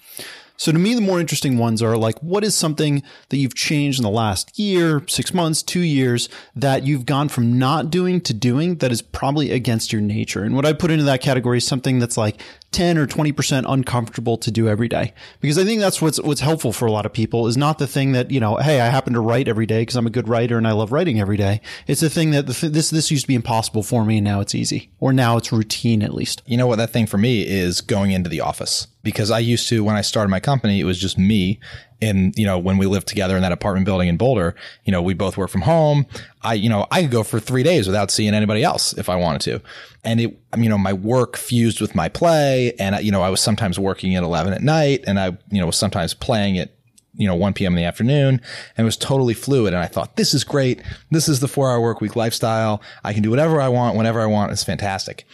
So 0.57 0.71
to 0.71 0.79
me, 0.79 0.95
the 0.95 1.01
more 1.01 1.19
interesting 1.19 1.59
ones 1.59 1.83
are 1.83 1.97
like, 1.97 2.19
what 2.21 2.45
is 2.45 2.55
something 2.55 3.03
that 3.31 3.39
you've 3.39 3.55
changed 3.57 3.99
in 3.99 4.05
the 4.05 4.11
last 4.11 4.57
year, 4.59 5.03
six 5.09 5.35
months, 5.35 5.63
two 5.63 5.81
years 5.81 6.29
that 6.55 6.85
you've 6.85 7.07
gone 7.07 7.29
from 7.29 7.59
not 7.59 7.91
doing 7.91 8.21
to 8.23 8.33
doing 8.33 8.77
that 8.77 8.93
is 8.93 9.03
probably 9.03 9.51
against 9.51 9.93
your 9.93 10.01
nature? 10.01 10.45
And 10.45 10.55
what 10.55 10.65
I 10.65 10.73
put 10.73 10.93
into 10.93 11.05
that 11.05 11.21
category 11.21 11.59
is 11.59 11.67
something 11.67 11.99
that's 11.99 12.17
like 12.17 12.41
10 12.71 12.99
or 12.99 13.07
20% 13.07 13.65
uncomfortable 13.67 14.37
to 14.39 14.51
do 14.51 14.69
every 14.69 14.89
day. 14.89 15.13
Because 15.41 15.59
I 15.59 15.65
think 15.65 15.81
that's 15.81 16.01
what's, 16.01 16.21
what's 16.21 16.41
helpful 16.41 16.73
for 16.73 16.87
a 16.87 16.93
lot 16.93 17.07
of 17.07 17.13
people 17.13 17.49
is 17.49 17.57
not 17.57 17.79
the 17.79 17.87
thing 17.87 18.13
that, 18.13 18.31
you 18.31 18.39
know, 18.39 18.57
hey, 18.57 18.81
I 18.81 18.87
happen 18.87 19.13
to 19.15 19.21
write 19.21 19.49
every 19.49 19.67
day 19.67 19.83
because 19.83 19.97
I'm 19.97 20.07
a 20.07 20.11
good 20.11 20.29
writer 20.29 20.57
and 20.57 20.69
I 20.69 20.73
love 20.73 20.93
writing 20.93 21.21
every 21.21 21.37
day. 21.37 21.61
It's 21.89 22.01
the 22.01 22.11
thing 22.11 22.31
that 22.31 22.47
the 22.47 22.55
th- 22.55 22.73
this, 22.73 22.91
this 22.91 23.11
used 23.11 23.25
to 23.25 23.29
be 23.29 23.35
impossible 23.35 23.83
for 23.83 24.05
me 24.05 24.19
and 24.19 24.25
now 24.25 24.41
it's 24.41 24.55
easy 24.55 24.91
or 25.01 25.13
now 25.13 25.37
it's 25.37 25.53
routine 25.53 26.03
at 26.03 26.15
least. 26.15 26.43
You 26.47 26.57
know 26.57 26.69
what 26.69 26.77
that 26.77 26.91
thing 26.91 27.07
for 27.07 27.19
me 27.19 27.43
is 27.43 27.81
going 27.81 28.13
into 28.13 28.31
the 28.31 28.41
office 28.41 28.87
because 29.05 29.31
I 29.31 29.39
used 29.39 29.69
to 29.69 29.85
when 29.85 29.95
I 29.95 30.01
started 30.01 30.31
my 30.31 30.41
company 30.41 30.81
it 30.81 30.85
was 30.85 30.99
just 30.99 31.17
me 31.17 31.61
and 32.03 32.37
you 32.37 32.45
know 32.45 32.59
when 32.59 32.79
we 32.79 32.87
lived 32.87 33.07
together 33.07 33.37
in 33.37 33.43
that 33.43 33.53
apartment 33.53 33.85
building 33.85 34.09
in 34.09 34.17
Boulder 34.17 34.57
you 34.85 34.91
know 34.91 35.01
we 35.01 35.15
both 35.15 35.37
work 35.37 35.51
from 35.51 35.61
home. 35.61 36.07
I 36.43 36.55
you 36.55 36.69
know 36.69 36.87
I 36.91 37.03
could 37.03 37.13
go 37.13 37.23
for 37.23 37.39
3 37.39 37.63
days 37.63 37.87
without 37.87 38.11
seeing 38.11 38.35
anybody 38.35 38.65
else 38.65 38.93
if 38.95 39.09
I 39.09 39.15
wanted 39.15 39.43
to. 39.43 39.63
And 40.03 40.21
it 40.21 40.37
you 40.57 40.69
know 40.69 40.79
my 40.79 40.93
work 40.93 41.37
fused 41.37 41.81
with 41.81 41.95
my 41.95 42.09
play 42.09 42.73
and 42.81 43.01
you 43.05 43.13
know 43.13 43.23
I 43.23 43.29
was 43.29 43.41
sometimes 43.41 43.79
working 43.79 44.17
at 44.17 44.25
11 44.25 44.53
at 44.53 44.63
night 44.63 45.05
and 45.07 45.21
I 45.21 45.27
you 45.51 45.61
know 45.61 45.67
was 45.67 45.77
sometimes 45.77 46.15
playing 46.15 46.59
at 46.59 46.71
you 47.17 47.29
know 47.29 47.37
1 47.37 47.53
p.m. 47.53 47.75
in 47.75 47.77
the 47.77 47.85
afternoon 47.85 48.41
and 48.77 48.85
it 48.85 48.85
was 48.85 48.97
totally 48.97 49.35
fluid. 49.35 49.73
And 49.75 49.83
I 49.83 49.87
thought 49.87 50.17
this 50.17 50.35
is 50.35 50.43
great. 50.43 50.83
This 51.11 51.29
is 51.29 51.39
the 51.39 51.49
4 51.49 51.71
hour 51.71 51.81
work 51.81 52.01
week 52.01 52.17
lifestyle. 52.17 52.83
I 53.05 53.13
can 53.13 53.23
do 53.23 53.31
whatever 53.31 53.61
I 53.61 53.69
want 53.69 53.97
whenever 53.97 54.21
I 54.21 54.27
want. 54.27 54.51
It's 54.51 54.65
fantastic 54.65 55.27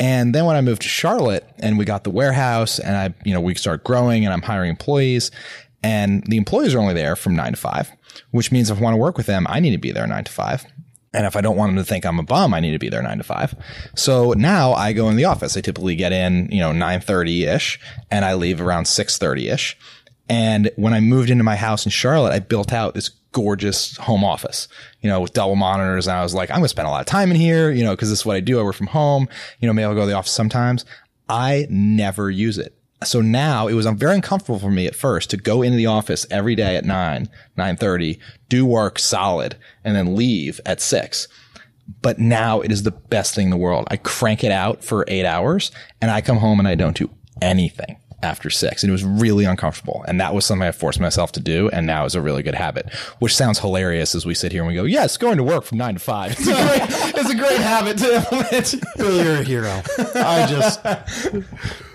And 0.00 0.34
then 0.34 0.44
when 0.44 0.56
I 0.56 0.60
moved 0.60 0.82
to 0.82 0.88
Charlotte 0.88 1.48
and 1.58 1.78
we 1.78 1.84
got 1.84 2.04
the 2.04 2.10
warehouse 2.10 2.78
and 2.78 2.96
I, 2.96 3.14
you 3.24 3.32
know, 3.32 3.40
we 3.40 3.54
start 3.54 3.84
growing 3.84 4.24
and 4.24 4.32
I'm 4.32 4.42
hiring 4.42 4.70
employees 4.70 5.30
and 5.82 6.24
the 6.26 6.36
employees 6.36 6.74
are 6.74 6.80
only 6.80 6.94
there 6.94 7.14
from 7.14 7.36
nine 7.36 7.52
to 7.52 7.58
five, 7.58 7.92
which 8.30 8.50
means 8.50 8.70
if 8.70 8.78
I 8.78 8.80
want 8.80 8.94
to 8.94 8.98
work 8.98 9.16
with 9.16 9.26
them, 9.26 9.46
I 9.48 9.60
need 9.60 9.72
to 9.72 9.78
be 9.78 9.92
there 9.92 10.06
nine 10.06 10.24
to 10.24 10.32
five. 10.32 10.64
And 11.12 11.26
if 11.26 11.36
I 11.36 11.40
don't 11.40 11.56
want 11.56 11.70
them 11.70 11.76
to 11.76 11.88
think 11.88 12.04
I'm 12.04 12.18
a 12.18 12.24
bum, 12.24 12.52
I 12.54 12.60
need 12.60 12.72
to 12.72 12.78
be 12.78 12.88
there 12.88 13.02
nine 13.02 13.18
to 13.18 13.24
five. 13.24 13.54
So 13.94 14.32
now 14.32 14.72
I 14.72 14.92
go 14.92 15.08
in 15.08 15.16
the 15.16 15.26
office. 15.26 15.56
I 15.56 15.60
typically 15.60 15.94
get 15.94 16.12
in, 16.12 16.48
you 16.50 16.58
know, 16.58 16.72
930 16.72 17.44
ish 17.44 17.78
and 18.10 18.24
I 18.24 18.34
leave 18.34 18.60
around 18.60 18.86
630 18.86 19.48
ish. 19.48 19.78
And 20.28 20.70
when 20.76 20.94
I 20.94 21.00
moved 21.00 21.30
into 21.30 21.44
my 21.44 21.54
house 21.54 21.84
in 21.84 21.90
Charlotte, 21.90 22.32
I 22.32 22.40
built 22.40 22.72
out 22.72 22.94
this 22.94 23.10
gorgeous 23.34 23.96
home 23.98 24.24
office, 24.24 24.68
you 25.02 25.10
know, 25.10 25.20
with 25.20 25.34
double 25.34 25.56
monitors. 25.56 26.06
And 26.06 26.16
I 26.16 26.22
was 26.22 26.34
like, 26.34 26.50
I'm 26.50 26.56
going 26.56 26.64
to 26.64 26.68
spend 26.70 26.88
a 26.88 26.90
lot 26.90 27.00
of 27.00 27.06
time 27.06 27.30
in 27.30 27.36
here, 27.36 27.70
you 27.70 27.84
know, 27.84 27.94
cause 27.94 28.08
this 28.08 28.20
is 28.20 28.26
what 28.26 28.36
I 28.36 28.40
do. 28.40 28.58
I 28.58 28.62
work 28.62 28.76
from 28.76 28.86
home, 28.86 29.28
you 29.60 29.66
know, 29.66 29.74
maybe 29.74 29.84
I'll 29.84 29.94
go 29.94 30.00
to 30.00 30.06
the 30.06 30.14
office 30.14 30.32
sometimes. 30.32 30.86
I 31.28 31.66
never 31.68 32.30
use 32.30 32.56
it. 32.56 32.78
So 33.02 33.20
now 33.20 33.66
it 33.66 33.74
was 33.74 33.86
um, 33.86 33.98
very 33.98 34.14
uncomfortable 34.14 34.58
for 34.58 34.70
me 34.70 34.86
at 34.86 34.94
first 34.94 35.30
to 35.30 35.36
go 35.36 35.62
into 35.62 35.76
the 35.76 35.86
office 35.86 36.26
every 36.30 36.54
day 36.54 36.76
at 36.76 36.84
nine, 36.84 37.28
nine 37.56 37.76
thirty, 37.76 38.18
do 38.48 38.64
work 38.64 38.98
solid, 38.98 39.56
and 39.82 39.94
then 39.94 40.16
leave 40.16 40.60
at 40.64 40.80
six. 40.80 41.28
But 42.00 42.18
now 42.18 42.60
it 42.60 42.72
is 42.72 42.84
the 42.84 42.92
best 42.92 43.34
thing 43.34 43.46
in 43.46 43.50
the 43.50 43.58
world. 43.58 43.86
I 43.90 43.98
crank 43.98 44.42
it 44.42 44.52
out 44.52 44.82
for 44.82 45.04
eight 45.08 45.26
hours 45.26 45.70
and 46.00 46.10
I 46.10 46.22
come 46.22 46.38
home 46.38 46.58
and 46.60 46.68
I 46.68 46.76
don't 46.76 46.96
do 46.96 47.10
anything 47.42 47.96
after 48.22 48.50
six. 48.50 48.82
And 48.82 48.90
it 48.90 48.92
was 48.92 49.04
really 49.04 49.44
uncomfortable. 49.44 50.04
And 50.08 50.20
that 50.20 50.34
was 50.34 50.46
something 50.46 50.66
I 50.66 50.72
forced 50.72 51.00
myself 51.00 51.32
to 51.32 51.40
do. 51.40 51.68
And 51.70 51.86
now 51.86 52.04
is 52.04 52.14
a 52.14 52.20
really 52.20 52.42
good 52.42 52.54
habit, 52.54 52.92
which 53.18 53.34
sounds 53.34 53.58
hilarious 53.58 54.14
as 54.14 54.24
we 54.24 54.34
sit 54.34 54.52
here 54.52 54.62
and 54.62 54.68
we 54.68 54.74
go, 54.74 54.84
yes, 54.84 55.16
going 55.16 55.36
to 55.36 55.42
work 55.42 55.64
from 55.64 55.78
nine 55.78 55.94
to 55.94 56.00
five. 56.00 56.34
It's 56.44 56.48
a 56.48 56.52
great, 56.52 57.14
it's 57.16 57.30
a 57.30 57.36
great 57.36 57.60
habit 57.60 57.98
to 57.98 58.16
implement. 58.16 58.74
You're 58.98 59.40
a 59.40 59.44
hero. 59.44 59.82
I 60.14 60.46
just 60.46 60.82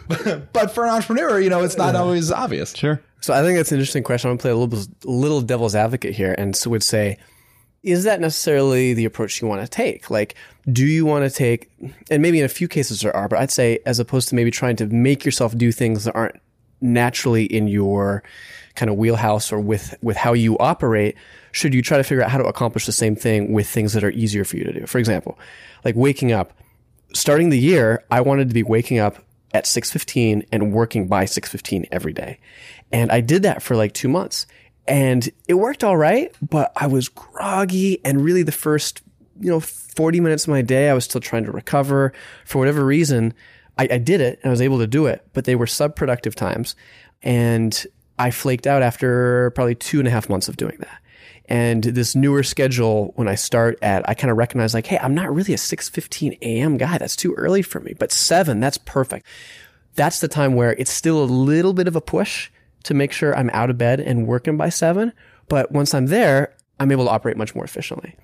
but 0.54 0.72
for 0.72 0.84
an 0.86 0.90
entrepreneur, 0.90 1.40
you 1.40 1.50
know, 1.50 1.64
it's 1.64 1.78
not 1.78 1.96
always 1.96 2.32
obvious. 2.32 2.76
sure. 2.76 3.02
So 3.22 3.34
I 3.34 3.42
think 3.42 3.58
that's 3.58 3.72
an 3.72 3.78
interesting 3.78 4.04
question. 4.04 4.30
I'm 4.30 4.38
gonna 4.38 4.42
play 4.42 4.52
a 4.52 4.56
little 4.56 4.86
little 5.04 5.42
devil's 5.42 5.76
advocate 5.76 6.14
here, 6.16 6.34
and 6.38 6.56
so 6.56 6.70
would 6.70 6.84
say, 6.84 7.18
is 7.84 8.04
that 8.04 8.20
necessarily 8.20 8.94
the 8.94 9.06
approach 9.06 9.42
you 9.42 9.48
want 9.48 9.62
to 9.62 9.68
take? 9.68 10.10
Like, 10.10 10.36
do 10.72 10.86
you 10.86 11.06
want 11.06 11.30
to 11.30 11.36
take, 11.36 11.72
and 12.12 12.22
maybe 12.22 12.40
in 12.40 12.46
a 12.46 12.50
few 12.50 12.68
cases 12.68 13.02
there 13.02 13.16
are, 13.16 13.28
but 13.28 13.40
I'd 13.40 13.52
say 13.52 13.80
as 13.86 14.00
opposed 14.00 14.30
to 14.30 14.36
maybe 14.36 14.52
trying 14.52 14.76
to 14.78 14.86
make 14.88 15.26
yourself 15.26 15.58
do 15.58 15.72
things 15.72 16.04
that 16.04 16.16
aren't 16.16 16.36
naturally 16.82 17.46
in 17.46 17.68
your 17.68 18.24
kind 18.76 18.90
of 18.90 18.98
wheelhouse 18.98 19.52
or 19.52 19.60
with 19.60 19.96
with 20.02 20.16
how 20.18 20.34
you 20.34 20.58
operate, 20.60 21.16
should 21.52 21.74
you 21.74 21.82
try 21.82 21.98
to 21.98 22.04
figure 22.04 22.24
out 22.24 22.32
how 22.32 22.38
to 22.38 22.46
accomplish 22.46 22.86
the 22.86 22.92
same 22.92 23.16
thing 23.16 23.52
with 23.52 23.68
things 23.68 23.94
that 23.94 24.04
are 24.04 24.12
easier 24.12 24.44
for 24.44 24.58
you 24.58 24.64
to 24.64 24.74
do? 24.74 24.86
For 24.86 24.98
example, 24.98 25.38
like 25.84 25.96
waking 25.96 26.32
up. 26.32 26.54
Starting 27.14 27.50
the 27.50 27.60
year, 27.60 28.06
I 28.12 28.22
wanted 28.22 28.50
to 28.50 28.54
be 28.54 28.64
waking 28.64 29.00
up 29.00 29.18
at 29.54 29.66
6:15 29.66 30.46
and 30.52 30.72
working 30.72 31.08
by 31.08 31.26
6:15 31.26 31.88
every 31.92 32.14
day. 32.14 32.40
And 32.92 33.12
I 33.12 33.20
did 33.22 33.44
that 33.44 33.64
for 33.64 33.76
like 33.76 33.94
2 33.94 34.08
months. 34.08 34.46
And 34.90 35.30
it 35.48 35.54
worked 35.54 35.84
all 35.84 35.96
right, 35.96 36.36
but 36.42 36.74
I 36.76 36.88
was 36.88 37.10
groggy 37.10 38.04
and 38.04 38.22
really 38.22 38.42
the 38.42 38.52
first, 38.52 39.04
you 39.40 39.50
know, 39.50 39.60
40 39.60 40.20
minutes 40.20 40.46
of 40.46 40.50
my 40.50 40.64
day 40.64 40.90
I 40.90 40.96
was 40.96 41.06
still 41.06 41.22
trying 41.22 41.44
to 41.44 41.52
recover 41.52 42.12
for 42.44 42.58
whatever 42.58 42.84
reason. 42.84 43.36
I, 43.78 43.88
I 43.92 43.98
did 44.00 44.20
it 44.20 44.40
and 44.42 44.50
I 44.50 44.52
was 44.52 44.62
able 44.62 44.80
to 44.80 44.88
do 44.88 45.06
it, 45.06 45.28
but 45.34 45.46
they 45.46 45.56
were 45.56 45.68
subproductive 45.68 46.34
times. 46.34 46.76
And 47.22 47.86
I 48.18 48.32
flaked 48.32 48.66
out 48.66 48.82
after 48.82 49.52
probably 49.52 49.76
two 49.76 50.00
and 50.00 50.08
a 50.08 50.12
half 50.12 50.28
months 50.28 50.48
of 50.48 50.58
doing 50.58 50.78
that. 50.80 51.00
And 51.46 51.84
this 51.84 52.16
newer 52.16 52.42
schedule, 52.42 53.14
when 53.16 53.28
I 53.28 53.36
start 53.36 53.78
at, 53.84 54.08
I 54.10 54.16
kind 54.16 54.32
of 54.32 54.38
recognize 54.38 54.74
like, 54.74 54.88
hey, 54.88 54.98
I'm 55.00 55.14
not 55.14 55.34
really 55.34 55.54
a 55.54 55.58
6:15 55.58 56.38
a.m. 56.42 56.78
guy. 56.78 56.98
That's 56.98 57.16
too 57.16 57.34
early 57.36 57.62
for 57.62 57.80
me. 57.80 57.94
But 57.98 58.12
seven, 58.12 58.60
that's 58.60 58.78
perfect. 58.80 59.28
That's 59.96 60.20
the 60.20 60.28
time 60.28 60.56
where 60.56 60.74
it's 60.74 60.92
still 60.92 61.24
a 61.24 61.26
little 61.26 61.74
bit 61.74 61.88
of 61.88 61.96
a 61.96 62.02
push 62.02 62.50
to 62.84 62.94
make 62.94 63.12
sure 63.12 63.36
I'm 63.36 63.50
out 63.52 63.70
of 63.70 63.78
bed 63.78 64.00
and 64.00 64.28
working 64.28 64.58
by 64.58 64.70
seven. 64.70 65.14
But 65.48 65.72
once 65.72 65.94
I'm 65.94 66.08
there, 66.08 66.56
I'm 66.80 66.92
able 66.92 67.06
to 67.06 67.12
operate 67.12 67.38
much 67.38 67.56
more 67.56 67.64
efficiently. 67.64 68.16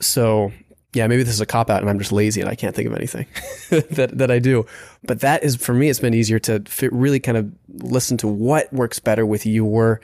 So 0.00 0.52
yeah, 0.92 1.06
maybe 1.06 1.22
this 1.22 1.34
is 1.34 1.40
a 1.40 1.46
cop 1.46 1.70
out 1.70 1.80
and 1.80 1.90
I'm 1.90 1.98
just 1.98 2.10
lazy 2.10 2.40
and 2.40 2.50
I 2.50 2.54
can't 2.54 2.74
think 2.74 2.88
of 2.88 2.96
anything 2.96 3.26
that, 3.70 4.18
that 4.18 4.30
I 4.30 4.38
do. 4.38 4.66
But 5.04 5.20
that 5.20 5.44
is, 5.44 5.56
for 5.56 5.72
me, 5.72 5.88
it's 5.88 6.00
been 6.00 6.14
easier 6.14 6.38
to 6.40 6.60
fit, 6.60 6.92
really 6.92 7.20
kind 7.20 7.38
of 7.38 7.52
listen 7.68 8.16
to 8.18 8.28
what 8.28 8.72
works 8.72 8.98
better 8.98 9.24
with 9.24 9.46
your 9.46 10.00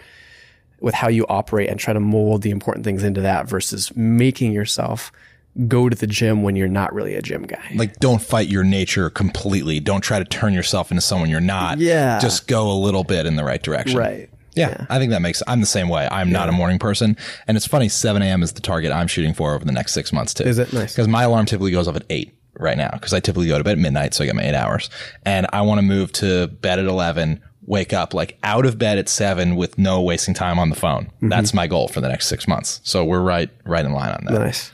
with 0.78 0.94
how 0.94 1.08
you 1.08 1.24
operate 1.28 1.70
and 1.70 1.80
try 1.80 1.94
to 1.94 2.00
mold 2.00 2.42
the 2.42 2.50
important 2.50 2.84
things 2.84 3.02
into 3.02 3.22
that 3.22 3.48
versus 3.48 3.96
making 3.96 4.52
yourself 4.52 5.10
go 5.66 5.88
to 5.88 5.96
the 5.96 6.06
gym 6.06 6.42
when 6.42 6.56
you're 6.56 6.68
not 6.68 6.92
really 6.92 7.14
a 7.14 7.22
gym 7.22 7.42
guy. 7.42 7.72
Like, 7.74 7.96
don't 7.96 8.20
fight 8.20 8.48
your 8.48 8.64
nature 8.64 9.10
completely. 9.10 9.80
Don't 9.80 10.02
try 10.02 10.18
to 10.18 10.24
turn 10.24 10.52
yourself 10.52 10.90
into 10.90 11.00
someone 11.00 11.30
you're 11.30 11.40
not. 11.40 11.78
Yeah. 11.78 12.18
Just 12.18 12.46
go 12.46 12.70
a 12.70 12.78
little 12.78 13.04
bit 13.04 13.26
in 13.26 13.36
the 13.36 13.44
right 13.44 13.62
direction. 13.62 13.98
Right. 13.98 14.30
Yeah, 14.56 14.86
I 14.88 14.98
think 14.98 15.10
that 15.10 15.20
makes. 15.20 15.42
I'm 15.46 15.60
the 15.60 15.66
same 15.66 15.90
way. 15.90 16.08
I'm 16.10 16.32
not 16.32 16.48
a 16.48 16.52
morning 16.52 16.78
person, 16.78 17.18
and 17.46 17.58
it's 17.58 17.66
funny. 17.66 17.90
7 17.90 18.22
a.m. 18.22 18.42
is 18.42 18.54
the 18.54 18.62
target 18.62 18.90
I'm 18.90 19.06
shooting 19.06 19.34
for 19.34 19.54
over 19.54 19.64
the 19.64 19.72
next 19.72 19.92
six 19.92 20.14
months 20.14 20.32
too. 20.32 20.44
Is 20.44 20.58
it? 20.58 20.72
Nice. 20.72 20.94
Because 20.94 21.08
my 21.08 21.24
alarm 21.24 21.44
typically 21.44 21.72
goes 21.72 21.86
off 21.86 21.94
at 21.94 22.04
eight 22.08 22.34
right 22.58 22.78
now 22.78 22.88
because 22.92 23.12
I 23.12 23.20
typically 23.20 23.48
go 23.48 23.58
to 23.58 23.64
bed 23.64 23.72
at 23.72 23.78
midnight, 23.78 24.14
so 24.14 24.24
I 24.24 24.26
get 24.26 24.34
my 24.34 24.44
eight 24.44 24.54
hours, 24.54 24.88
and 25.26 25.46
I 25.52 25.60
want 25.60 25.78
to 25.78 25.82
move 25.82 26.10
to 26.12 26.46
bed 26.46 26.78
at 26.78 26.86
11. 26.86 27.42
Wake 27.66 27.92
up 27.92 28.14
like 28.14 28.38
out 28.44 28.64
of 28.64 28.78
bed 28.78 28.96
at 28.96 29.08
seven 29.08 29.56
with 29.56 29.76
no 29.76 30.00
wasting 30.00 30.34
time 30.34 30.56
on 30.58 30.70
the 30.70 30.76
phone. 30.76 31.06
Mm-hmm. 31.06 31.30
That's 31.30 31.52
my 31.52 31.66
goal 31.66 31.88
for 31.88 32.00
the 32.00 32.08
next 32.08 32.28
six 32.28 32.46
months. 32.46 32.80
So 32.84 33.04
we're 33.04 33.20
right, 33.20 33.50
right 33.64 33.84
in 33.84 33.92
line 33.92 34.12
on 34.12 34.24
that. 34.24 34.38
Nice. 34.38 34.70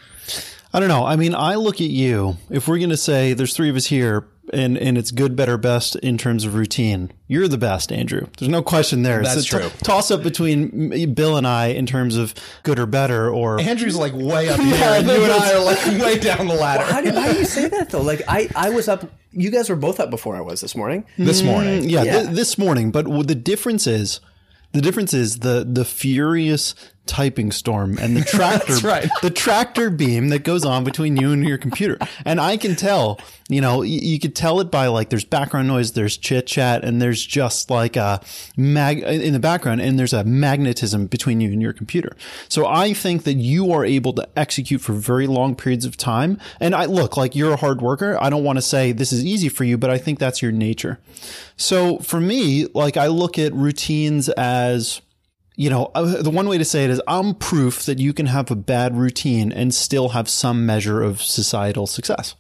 I 0.74 0.80
don't 0.80 0.88
know. 0.88 1.04
I 1.04 1.16
mean, 1.16 1.34
I 1.34 1.56
look 1.56 1.76
at 1.76 1.90
you. 1.90 2.36
If 2.50 2.66
we're 2.66 2.78
going 2.78 2.90
to 2.90 2.96
say 2.96 3.34
there's 3.34 3.54
three 3.54 3.68
of 3.68 3.76
us 3.76 3.86
here 3.86 4.26
and, 4.52 4.76
and 4.78 4.96
it's 4.96 5.10
good, 5.10 5.36
better, 5.36 5.58
best 5.58 5.96
in 5.96 6.16
terms 6.16 6.44
of 6.46 6.54
routine, 6.54 7.12
you're 7.28 7.46
the 7.46 7.58
best, 7.58 7.92
Andrew. 7.92 8.26
There's 8.38 8.48
no 8.48 8.62
question 8.62 9.02
there. 9.02 9.22
That's 9.22 9.36
It's 9.36 9.52
a 9.52 9.58
true. 9.60 9.70
toss 9.84 10.10
up 10.10 10.22
between 10.22 11.12
Bill 11.14 11.36
and 11.36 11.46
I 11.46 11.66
in 11.68 11.84
terms 11.86 12.16
of 12.16 12.34
good 12.62 12.78
or 12.78 12.86
better 12.86 13.30
or 13.30 13.60
Andrew's 13.60 13.96
like 13.96 14.14
way 14.14 14.48
up 14.48 14.58
here, 14.60 14.74
and 14.74 15.06
you 15.06 15.22
and 15.22 15.32
I 15.32 15.52
are 15.52 15.64
like 15.64 15.84
way 16.02 16.18
down 16.18 16.46
the 16.48 16.54
ladder. 16.54 16.84
How 16.84 17.00
do, 17.02 17.12
why 17.12 17.32
do 17.32 17.38
you 17.38 17.44
say 17.44 17.68
that 17.68 17.90
though? 17.90 18.02
Like 18.02 18.22
I, 18.26 18.48
I 18.56 18.70
was 18.70 18.88
up. 18.88 19.04
You 19.30 19.50
guys 19.50 19.68
were 19.70 19.76
both 19.76 20.00
up 20.00 20.10
before 20.10 20.36
I 20.36 20.40
was 20.40 20.60
this 20.60 20.74
morning. 20.74 21.04
this 21.18 21.42
mm, 21.42 21.46
morning, 21.46 21.88
yeah, 21.88 22.02
Yeah. 22.02 22.22
Th- 22.22 22.34
this 22.36 22.58
morning. 22.58 22.90
But 22.90 23.04
the 23.26 23.34
difference 23.34 23.86
is, 23.86 24.20
the 24.72 24.80
difference 24.80 25.14
is 25.14 25.38
the 25.38 25.66
the 25.70 25.84
furious 25.84 26.74
typing 27.06 27.50
storm 27.50 27.98
and 27.98 28.16
the 28.16 28.24
tractor, 28.24 28.76
right. 28.86 29.08
the 29.22 29.30
tractor 29.30 29.90
beam 29.90 30.28
that 30.28 30.44
goes 30.44 30.64
on 30.64 30.84
between 30.84 31.16
you 31.16 31.32
and 31.32 31.44
your 31.44 31.58
computer. 31.58 31.98
And 32.24 32.40
I 32.40 32.56
can 32.56 32.76
tell, 32.76 33.20
you 33.48 33.60
know, 33.60 33.78
y- 33.78 33.86
you 33.86 34.18
could 34.20 34.36
tell 34.36 34.60
it 34.60 34.70
by 34.70 34.86
like 34.86 35.10
there's 35.10 35.24
background 35.24 35.68
noise, 35.68 35.92
there's 35.92 36.16
chit 36.16 36.46
chat, 36.46 36.84
and 36.84 37.02
there's 37.02 37.24
just 37.24 37.70
like 37.70 37.96
a 37.96 38.20
mag 38.56 39.00
in 39.00 39.32
the 39.32 39.40
background, 39.40 39.80
and 39.80 39.98
there's 39.98 40.12
a 40.12 40.24
magnetism 40.24 41.06
between 41.06 41.40
you 41.40 41.50
and 41.50 41.60
your 41.60 41.72
computer. 41.72 42.16
So 42.48 42.66
I 42.66 42.94
think 42.94 43.24
that 43.24 43.34
you 43.34 43.72
are 43.72 43.84
able 43.84 44.12
to 44.14 44.28
execute 44.36 44.80
for 44.80 44.92
very 44.92 45.26
long 45.26 45.54
periods 45.56 45.84
of 45.84 45.96
time. 45.96 46.38
And 46.60 46.74
I 46.74 46.84
look 46.84 47.16
like 47.16 47.34
you're 47.34 47.52
a 47.52 47.56
hard 47.56 47.82
worker. 47.82 48.16
I 48.20 48.30
don't 48.30 48.44
want 48.44 48.58
to 48.58 48.62
say 48.62 48.92
this 48.92 49.12
is 49.12 49.24
easy 49.24 49.48
for 49.48 49.64
you, 49.64 49.76
but 49.76 49.90
I 49.90 49.98
think 49.98 50.18
that's 50.18 50.40
your 50.40 50.52
nature. 50.52 51.00
So 51.56 51.98
for 51.98 52.20
me, 52.20 52.66
like 52.74 52.96
I 52.96 53.08
look 53.08 53.38
at 53.38 53.52
routines 53.52 54.28
as 54.30 55.00
you 55.54 55.68
know, 55.68 55.90
uh, 55.94 56.22
the 56.22 56.30
one 56.30 56.48
way 56.48 56.56
to 56.56 56.64
say 56.64 56.84
it 56.84 56.90
is 56.90 57.00
I'm 57.06 57.34
proof 57.34 57.84
that 57.84 57.98
you 57.98 58.12
can 58.12 58.26
have 58.26 58.50
a 58.50 58.56
bad 58.56 58.96
routine 58.96 59.52
and 59.52 59.74
still 59.74 60.10
have 60.10 60.28
some 60.28 60.64
measure 60.64 61.02
of 61.02 61.20
societal 61.22 61.86
success. 61.86 62.34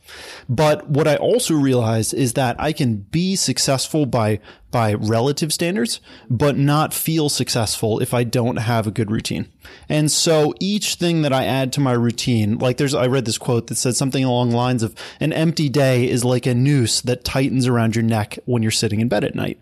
But 0.48 0.88
what 0.88 1.06
I 1.06 1.16
also 1.16 1.54
realize 1.54 2.14
is 2.14 2.32
that 2.34 2.56
I 2.58 2.72
can 2.72 2.96
be 2.96 3.36
successful 3.36 4.06
by 4.06 4.40
by 4.72 4.94
relative 4.94 5.52
standards, 5.52 6.00
but 6.28 6.56
not 6.56 6.92
feel 6.92 7.28
successful 7.28 8.00
if 8.00 8.12
I 8.12 8.24
don't 8.24 8.56
have 8.56 8.88
a 8.88 8.90
good 8.90 9.10
routine. 9.10 9.48
And 9.88 10.10
so 10.10 10.54
each 10.58 10.96
thing 10.96 11.22
that 11.22 11.32
I 11.32 11.44
add 11.44 11.72
to 11.74 11.80
my 11.80 11.92
routine, 11.92 12.58
like 12.58 12.78
there's, 12.78 12.94
I 12.94 13.06
read 13.06 13.24
this 13.24 13.38
quote 13.38 13.68
that 13.68 13.76
said 13.76 13.94
something 13.94 14.24
along 14.24 14.50
the 14.50 14.56
lines 14.56 14.82
of 14.82 14.94
an 15.20 15.32
empty 15.32 15.68
day 15.68 16.08
is 16.08 16.24
like 16.24 16.46
a 16.46 16.54
noose 16.54 17.00
that 17.02 17.24
tightens 17.24 17.68
around 17.68 17.94
your 17.94 18.02
neck 18.02 18.38
when 18.44 18.62
you're 18.62 18.72
sitting 18.72 19.00
in 19.00 19.08
bed 19.08 19.22
at 19.22 19.36
night. 19.36 19.60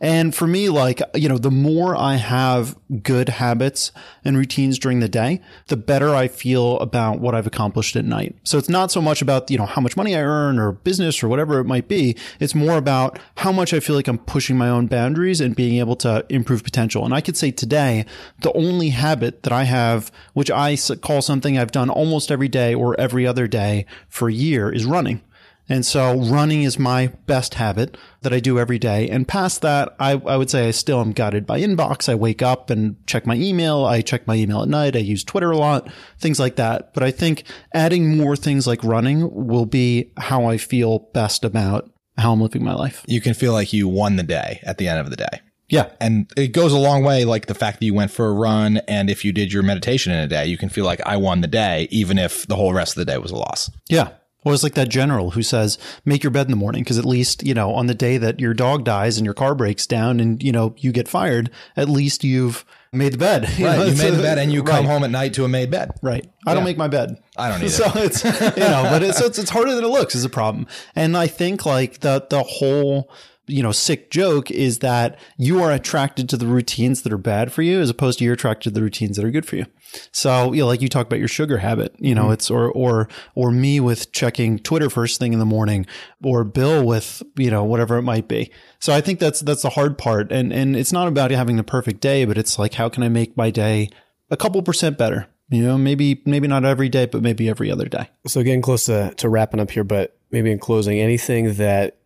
And 0.00 0.34
for 0.34 0.46
me, 0.46 0.70
like, 0.70 1.02
you 1.14 1.28
know, 1.28 1.36
the 1.36 1.50
more 1.50 1.94
I 1.94 2.14
have 2.14 2.76
good 3.02 3.28
habits 3.28 3.92
and 4.24 4.36
routines 4.36 4.78
during 4.78 5.00
the 5.00 5.08
day, 5.08 5.42
the 5.66 5.76
better 5.76 6.14
I 6.14 6.28
feel 6.28 6.78
about 6.78 7.20
what 7.20 7.34
I've 7.34 7.46
accomplished 7.46 7.96
at 7.96 8.04
night. 8.04 8.36
So 8.44 8.56
it's 8.56 8.68
not 8.68 8.90
so 8.90 9.02
much 9.02 9.20
about, 9.20 9.50
you 9.50 9.58
know, 9.58 9.66
how 9.66 9.82
much 9.82 9.96
money 9.96 10.16
I 10.16 10.22
earn 10.22 10.58
or 10.58 10.72
business 10.72 11.22
or 11.22 11.28
whatever 11.28 11.58
it 11.58 11.64
might 11.64 11.86
be. 11.86 12.16
It's 12.38 12.54
more 12.54 12.78
about 12.78 13.18
how 13.36 13.52
much 13.52 13.74
I 13.74 13.80
feel 13.80 13.94
like 13.94 14.08
I'm 14.08 14.18
pushing 14.18 14.49
my 14.56 14.68
own 14.68 14.86
boundaries 14.86 15.40
and 15.40 15.56
being 15.56 15.78
able 15.78 15.96
to 15.96 16.24
improve 16.28 16.64
potential. 16.64 17.04
And 17.04 17.14
I 17.14 17.20
could 17.20 17.36
say 17.36 17.50
today, 17.50 18.04
the 18.40 18.52
only 18.52 18.90
habit 18.90 19.42
that 19.42 19.52
I 19.52 19.64
have, 19.64 20.10
which 20.34 20.50
I 20.50 20.76
call 21.00 21.22
something 21.22 21.58
I've 21.58 21.72
done 21.72 21.90
almost 21.90 22.30
every 22.30 22.48
day 22.48 22.74
or 22.74 22.98
every 23.00 23.26
other 23.26 23.46
day 23.46 23.86
for 24.08 24.28
a 24.28 24.32
year 24.32 24.72
is 24.72 24.84
running. 24.84 25.22
And 25.70 25.86
so 25.86 26.18
running 26.18 26.64
is 26.64 26.80
my 26.80 27.12
best 27.26 27.54
habit 27.54 27.96
that 28.22 28.32
I 28.32 28.40
do 28.40 28.58
every 28.58 28.78
day. 28.78 29.08
And 29.08 29.28
past 29.28 29.62
that, 29.62 29.94
I, 30.00 30.12
I 30.14 30.36
would 30.36 30.50
say 30.50 30.66
I 30.66 30.72
still 30.72 31.00
am 31.00 31.12
guided 31.12 31.46
by 31.46 31.60
inbox. 31.60 32.08
I 32.08 32.16
wake 32.16 32.42
up 32.42 32.70
and 32.70 32.96
check 33.06 33.24
my 33.24 33.36
email. 33.36 33.84
I 33.84 34.00
check 34.00 34.26
my 34.26 34.34
email 34.34 34.62
at 34.62 34.68
night. 34.68 34.96
I 34.96 34.98
use 34.98 35.22
Twitter 35.22 35.52
a 35.52 35.56
lot, 35.56 35.88
things 36.18 36.40
like 36.40 36.56
that. 36.56 36.92
But 36.92 37.04
I 37.04 37.12
think 37.12 37.44
adding 37.72 38.16
more 38.16 38.34
things 38.34 38.66
like 38.66 38.82
running 38.82 39.46
will 39.46 39.64
be 39.64 40.12
how 40.16 40.44
I 40.44 40.56
feel 40.56 40.98
best 41.14 41.44
about 41.44 41.88
how 42.18 42.32
I'm 42.32 42.40
living 42.40 42.64
my 42.64 42.74
life. 42.74 43.04
You 43.06 43.20
can 43.20 43.34
feel 43.34 43.52
like 43.52 43.72
you 43.72 43.88
won 43.88 44.16
the 44.16 44.22
day 44.22 44.60
at 44.62 44.78
the 44.78 44.88
end 44.88 45.00
of 45.00 45.10
the 45.10 45.16
day. 45.16 45.40
Yeah. 45.68 45.90
And 46.00 46.30
it 46.36 46.48
goes 46.48 46.72
a 46.72 46.78
long 46.78 47.04
way, 47.04 47.24
like 47.24 47.46
the 47.46 47.54
fact 47.54 47.78
that 47.78 47.86
you 47.86 47.94
went 47.94 48.10
for 48.10 48.26
a 48.26 48.32
run. 48.32 48.78
And 48.88 49.08
if 49.08 49.24
you 49.24 49.32
did 49.32 49.52
your 49.52 49.62
meditation 49.62 50.12
in 50.12 50.18
a 50.18 50.26
day, 50.26 50.46
you 50.46 50.58
can 50.58 50.68
feel 50.68 50.84
like 50.84 51.00
I 51.06 51.16
won 51.16 51.42
the 51.42 51.46
day, 51.46 51.86
even 51.90 52.18
if 52.18 52.46
the 52.48 52.56
whole 52.56 52.72
rest 52.72 52.96
of 52.96 53.06
the 53.06 53.10
day 53.10 53.18
was 53.18 53.30
a 53.30 53.36
loss. 53.36 53.70
Yeah. 53.88 54.10
Or 54.42 54.52
it's 54.52 54.62
like 54.62 54.74
that 54.74 54.88
general 54.88 55.30
who 55.30 55.42
says, 55.42 55.78
make 56.04 56.24
your 56.24 56.32
bed 56.32 56.46
in 56.46 56.50
the 56.50 56.56
morning. 56.56 56.84
Cause 56.84 56.98
at 56.98 57.04
least, 57.04 57.46
you 57.46 57.54
know, 57.54 57.72
on 57.72 57.86
the 57.86 57.94
day 57.94 58.18
that 58.18 58.40
your 58.40 58.54
dog 58.54 58.84
dies 58.84 59.16
and 59.16 59.24
your 59.24 59.34
car 59.34 59.54
breaks 59.54 59.86
down 59.86 60.18
and, 60.18 60.42
you 60.42 60.50
know, 60.50 60.74
you 60.78 60.90
get 60.92 61.08
fired, 61.08 61.50
at 61.76 61.88
least 61.88 62.24
you've 62.24 62.64
made 62.92 63.12
the 63.12 63.18
bed. 63.18 63.48
You 63.58 63.66
Right. 63.66 63.78
know, 63.78 63.84
You 63.84 63.96
made 63.96 64.14
the 64.14 64.22
bed 64.22 64.38
and 64.38 64.52
you 64.52 64.62
come 64.62 64.84
home 64.84 65.04
at 65.04 65.10
night 65.10 65.34
to 65.34 65.44
a 65.44 65.48
made 65.48 65.70
bed. 65.70 65.92
Right. 66.02 66.26
I 66.46 66.54
don't 66.54 66.64
make 66.64 66.76
my 66.76 66.88
bed. 66.88 67.22
I 67.36 67.48
don't 67.48 67.58
either. 67.62 67.68
So 67.70 67.90
it's, 67.94 68.24
you 68.24 68.30
know, 68.30 68.86
but 68.90 69.02
it's, 69.02 69.20
it's, 69.20 69.38
it's 69.38 69.50
harder 69.50 69.74
than 69.74 69.84
it 69.84 69.88
looks 69.88 70.14
is 70.14 70.24
a 70.24 70.28
problem. 70.30 70.66
And 70.96 71.16
I 71.16 71.26
think 71.26 71.64
like 71.66 72.00
the, 72.00 72.26
the 72.30 72.42
whole, 72.42 73.10
you 73.50 73.62
know, 73.62 73.72
sick 73.72 74.10
joke 74.10 74.50
is 74.50 74.78
that 74.78 75.18
you 75.36 75.62
are 75.62 75.72
attracted 75.72 76.28
to 76.28 76.36
the 76.36 76.46
routines 76.46 77.02
that 77.02 77.12
are 77.12 77.18
bad 77.18 77.52
for 77.52 77.62
you 77.62 77.80
as 77.80 77.90
opposed 77.90 78.18
to 78.18 78.24
you're 78.24 78.34
attracted 78.34 78.70
to 78.70 78.74
the 78.74 78.82
routines 78.82 79.16
that 79.16 79.24
are 79.24 79.30
good 79.30 79.46
for 79.46 79.56
you. 79.56 79.66
So, 80.12 80.52
you 80.52 80.60
know, 80.60 80.66
like 80.66 80.80
you 80.80 80.88
talk 80.88 81.06
about 81.06 81.18
your 81.18 81.28
sugar 81.28 81.58
habit, 81.58 81.94
you 81.98 82.14
know, 82.14 82.24
mm-hmm. 82.24 82.34
it's, 82.34 82.50
or, 82.50 82.70
or, 82.70 83.08
or 83.34 83.50
me 83.50 83.80
with 83.80 84.12
checking 84.12 84.58
Twitter 84.58 84.88
first 84.88 85.18
thing 85.18 85.32
in 85.32 85.40
the 85.40 85.44
morning 85.44 85.84
or 86.22 86.44
Bill 86.44 86.84
with, 86.84 87.22
you 87.36 87.50
know, 87.50 87.64
whatever 87.64 87.98
it 87.98 88.02
might 88.02 88.28
be. 88.28 88.52
So 88.78 88.92
I 88.92 89.00
think 89.00 89.18
that's, 89.18 89.40
that's 89.40 89.62
the 89.62 89.70
hard 89.70 89.98
part. 89.98 90.30
And, 90.30 90.52
and 90.52 90.76
it's 90.76 90.92
not 90.92 91.08
about 91.08 91.32
having 91.32 91.56
the 91.56 91.64
perfect 91.64 92.00
day, 92.00 92.24
but 92.24 92.38
it's 92.38 92.58
like, 92.58 92.74
how 92.74 92.88
can 92.88 93.02
I 93.02 93.08
make 93.08 93.36
my 93.36 93.50
day 93.50 93.90
a 94.30 94.36
couple 94.36 94.62
percent 94.62 94.96
better? 94.96 95.26
You 95.48 95.64
know, 95.64 95.76
maybe, 95.76 96.22
maybe 96.24 96.46
not 96.46 96.64
every 96.64 96.88
day, 96.88 97.06
but 97.06 97.22
maybe 97.22 97.48
every 97.48 97.72
other 97.72 97.88
day. 97.88 98.08
So 98.28 98.44
getting 98.44 98.62
close 98.62 98.84
to, 98.84 99.12
to 99.16 99.28
wrapping 99.28 99.58
up 99.58 99.72
here, 99.72 99.82
but 99.82 100.16
maybe 100.30 100.52
in 100.52 100.60
closing, 100.60 101.00
anything 101.00 101.54
that 101.54 101.96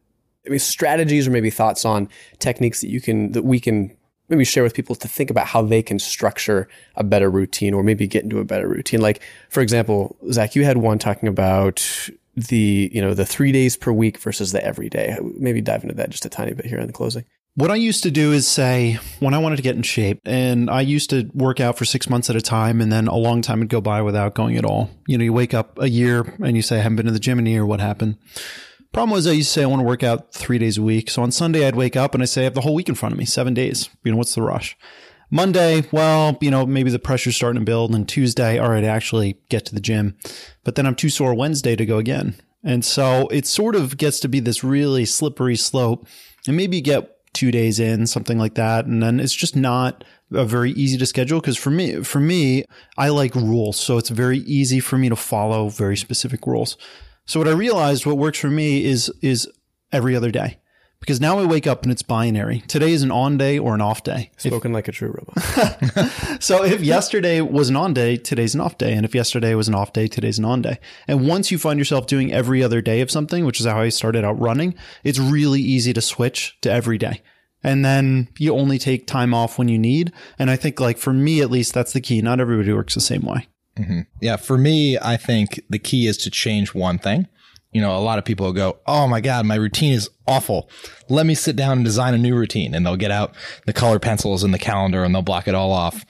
I 0.46 0.50
mean, 0.50 0.58
strategies 0.58 1.26
or 1.26 1.30
maybe 1.30 1.50
thoughts 1.50 1.84
on 1.84 2.08
techniques 2.38 2.80
that 2.80 2.88
you 2.88 3.00
can 3.00 3.32
that 3.32 3.44
we 3.44 3.60
can 3.60 3.96
maybe 4.28 4.44
share 4.44 4.62
with 4.62 4.74
people 4.74 4.94
to 4.96 5.08
think 5.08 5.30
about 5.30 5.46
how 5.46 5.62
they 5.62 5.82
can 5.82 5.98
structure 5.98 6.68
a 6.96 7.04
better 7.04 7.30
routine 7.30 7.74
or 7.74 7.82
maybe 7.82 8.06
get 8.06 8.24
into 8.24 8.38
a 8.38 8.44
better 8.44 8.68
routine. 8.68 9.00
Like 9.00 9.22
for 9.48 9.60
example, 9.60 10.16
Zack, 10.30 10.54
you 10.54 10.64
had 10.64 10.78
one 10.78 10.98
talking 10.98 11.28
about 11.28 12.10
the 12.36 12.90
you 12.92 13.00
know 13.00 13.14
the 13.14 13.26
three 13.26 13.52
days 13.52 13.76
per 13.76 13.92
week 13.92 14.18
versus 14.18 14.52
the 14.52 14.64
everyday. 14.64 15.16
Maybe 15.38 15.60
dive 15.60 15.82
into 15.82 15.94
that 15.96 16.10
just 16.10 16.26
a 16.26 16.30
tiny 16.30 16.52
bit 16.52 16.66
here 16.66 16.78
in 16.78 16.86
the 16.86 16.92
closing. 16.92 17.24
What 17.56 17.70
I 17.70 17.76
used 17.76 18.02
to 18.02 18.10
do 18.10 18.32
is 18.32 18.48
say 18.48 18.98
when 19.20 19.32
I 19.32 19.38
wanted 19.38 19.56
to 19.56 19.62
get 19.62 19.76
in 19.76 19.82
shape, 19.82 20.20
and 20.24 20.68
I 20.68 20.80
used 20.80 21.10
to 21.10 21.30
work 21.34 21.60
out 21.60 21.78
for 21.78 21.84
six 21.84 22.10
months 22.10 22.28
at 22.28 22.34
a 22.34 22.40
time, 22.40 22.80
and 22.80 22.90
then 22.90 23.06
a 23.06 23.14
long 23.14 23.42
time 23.42 23.60
would 23.60 23.68
go 23.68 23.80
by 23.80 24.02
without 24.02 24.34
going 24.34 24.56
at 24.56 24.64
all. 24.64 24.90
You 25.06 25.18
know, 25.18 25.24
you 25.24 25.32
wake 25.32 25.54
up 25.54 25.78
a 25.78 25.88
year 25.88 26.34
and 26.42 26.56
you 26.56 26.62
say, 26.62 26.78
I 26.78 26.82
haven't 26.82 26.96
been 26.96 27.06
to 27.06 27.12
the 27.12 27.20
gym 27.20 27.38
in 27.38 27.46
a 27.46 27.50
year. 27.50 27.64
What 27.64 27.78
happened? 27.78 28.18
Problem 28.94 29.10
was, 29.10 29.26
I 29.26 29.32
used 29.32 29.48
to 29.48 29.52
say 29.54 29.62
I 29.64 29.66
want 29.66 29.80
to 29.80 29.86
work 29.86 30.04
out 30.04 30.32
three 30.32 30.56
days 30.56 30.78
a 30.78 30.82
week. 30.82 31.10
So 31.10 31.20
on 31.20 31.32
Sunday, 31.32 31.66
I'd 31.66 31.74
wake 31.74 31.96
up 31.96 32.14
and 32.14 32.22
I 32.22 32.26
say 32.26 32.42
I 32.42 32.44
have 32.44 32.54
the 32.54 32.60
whole 32.60 32.76
week 32.76 32.88
in 32.88 32.94
front 32.94 33.12
of 33.12 33.18
me, 33.18 33.24
seven 33.24 33.52
days. 33.52 33.90
You 34.04 34.12
know, 34.12 34.16
what's 34.16 34.36
the 34.36 34.42
rush? 34.42 34.76
Monday, 35.32 35.82
well, 35.90 36.38
you 36.40 36.48
know, 36.48 36.64
maybe 36.64 36.92
the 36.92 37.00
pressure's 37.00 37.34
starting 37.34 37.60
to 37.60 37.64
build. 37.64 37.92
And 37.92 38.08
Tuesday, 38.08 38.56
all 38.56 38.70
right, 38.70 38.84
I 38.84 38.86
actually 38.86 39.40
get 39.48 39.66
to 39.66 39.74
the 39.74 39.80
gym. 39.80 40.16
But 40.62 40.76
then 40.76 40.86
I'm 40.86 40.94
too 40.94 41.10
sore 41.10 41.34
Wednesday 41.34 41.74
to 41.74 41.84
go 41.84 41.98
again. 41.98 42.36
And 42.62 42.84
so 42.84 43.26
it 43.32 43.46
sort 43.46 43.74
of 43.74 43.96
gets 43.96 44.20
to 44.20 44.28
be 44.28 44.38
this 44.38 44.62
really 44.62 45.06
slippery 45.06 45.56
slope. 45.56 46.06
And 46.46 46.56
maybe 46.56 46.76
you 46.76 46.82
get 46.84 47.18
two 47.32 47.50
days 47.50 47.80
in, 47.80 48.06
something 48.06 48.38
like 48.38 48.54
that. 48.54 48.86
And 48.86 49.02
then 49.02 49.18
it's 49.18 49.34
just 49.34 49.56
not 49.56 50.04
a 50.32 50.44
very 50.44 50.70
easy 50.70 50.98
to 50.98 51.06
schedule. 51.06 51.40
Cause 51.40 51.56
for 51.56 51.70
me, 51.70 52.04
for 52.04 52.20
me, 52.20 52.64
I 52.96 53.08
like 53.08 53.34
rules. 53.34 53.76
So 53.76 53.98
it's 53.98 54.10
very 54.10 54.38
easy 54.38 54.78
for 54.78 54.98
me 54.98 55.08
to 55.08 55.16
follow 55.16 55.68
very 55.68 55.96
specific 55.96 56.46
rules. 56.46 56.76
So 57.26 57.40
what 57.40 57.48
I 57.48 57.52
realized, 57.52 58.06
what 58.06 58.18
works 58.18 58.38
for 58.38 58.50
me 58.50 58.84
is, 58.84 59.10
is 59.22 59.48
every 59.92 60.14
other 60.14 60.30
day. 60.30 60.58
Because 61.00 61.20
now 61.20 61.38
I 61.38 61.44
wake 61.44 61.66
up 61.66 61.82
and 61.82 61.92
it's 61.92 62.02
binary. 62.02 62.60
Today 62.60 62.92
is 62.92 63.02
an 63.02 63.10
on 63.10 63.36
day 63.36 63.58
or 63.58 63.74
an 63.74 63.82
off 63.82 64.02
day. 64.04 64.30
Spoken 64.38 64.72
like 64.72 64.88
a 64.88 64.92
true 64.92 65.08
robot. 65.08 66.10
So 66.40 66.64
if 66.64 66.80
yesterday 66.80 67.40
was 67.42 67.68
an 67.68 67.76
on 67.76 67.92
day, 67.92 68.16
today's 68.16 68.54
an 68.54 68.60
off 68.62 68.78
day. 68.78 68.94
And 68.94 69.04
if 69.04 69.14
yesterday 69.14 69.54
was 69.54 69.68
an 69.68 69.74
off 69.74 69.92
day, 69.92 70.08
today's 70.08 70.38
an 70.38 70.46
on 70.46 70.62
day. 70.62 70.78
And 71.06 71.28
once 71.28 71.50
you 71.50 71.58
find 71.58 71.78
yourself 71.78 72.06
doing 72.06 72.32
every 72.32 72.62
other 72.62 72.80
day 72.80 73.02
of 73.02 73.10
something, 73.10 73.44
which 73.44 73.60
is 73.60 73.66
how 73.66 73.80
I 73.80 73.90
started 73.90 74.24
out 74.24 74.40
running, 74.40 74.74
it's 75.02 75.18
really 75.18 75.60
easy 75.60 75.92
to 75.92 76.00
switch 76.00 76.56
to 76.62 76.70
every 76.70 76.96
day. 76.96 77.22
And 77.62 77.84
then 77.84 78.28
you 78.38 78.54
only 78.54 78.78
take 78.78 79.06
time 79.06 79.32
off 79.34 79.58
when 79.58 79.68
you 79.68 79.78
need. 79.78 80.12
And 80.38 80.50
I 80.50 80.56
think 80.56 80.80
like 80.80 80.98
for 80.98 81.12
me, 81.12 81.40
at 81.40 81.50
least, 81.50 81.72
that's 81.74 81.92
the 81.92 82.00
key. 82.00 82.20
Not 82.22 82.40
everybody 82.40 82.72
works 82.72 82.94
the 82.94 83.00
same 83.00 83.22
way. 83.22 83.46
Mm-hmm. 83.78 84.00
Yeah, 84.20 84.36
for 84.36 84.56
me, 84.56 84.98
I 84.98 85.16
think 85.16 85.60
the 85.68 85.78
key 85.78 86.06
is 86.06 86.16
to 86.18 86.30
change 86.30 86.74
one 86.74 86.98
thing. 86.98 87.26
You 87.72 87.80
know, 87.80 87.96
a 87.96 87.98
lot 87.98 88.18
of 88.18 88.24
people 88.24 88.52
go, 88.52 88.78
Oh 88.86 89.08
my 89.08 89.20
God, 89.20 89.46
my 89.46 89.56
routine 89.56 89.92
is 89.92 90.08
awful. 90.28 90.70
Let 91.08 91.26
me 91.26 91.34
sit 91.34 91.56
down 91.56 91.78
and 91.78 91.84
design 91.84 92.14
a 92.14 92.18
new 92.18 92.36
routine. 92.36 92.72
And 92.72 92.86
they'll 92.86 92.96
get 92.96 93.10
out 93.10 93.34
the 93.66 93.72
color 93.72 93.98
pencils 93.98 94.44
and 94.44 94.54
the 94.54 94.58
calendar 94.58 95.02
and 95.02 95.14
they'll 95.14 95.22
block 95.22 95.48
it 95.48 95.56
all 95.56 95.72
off. 95.72 96.04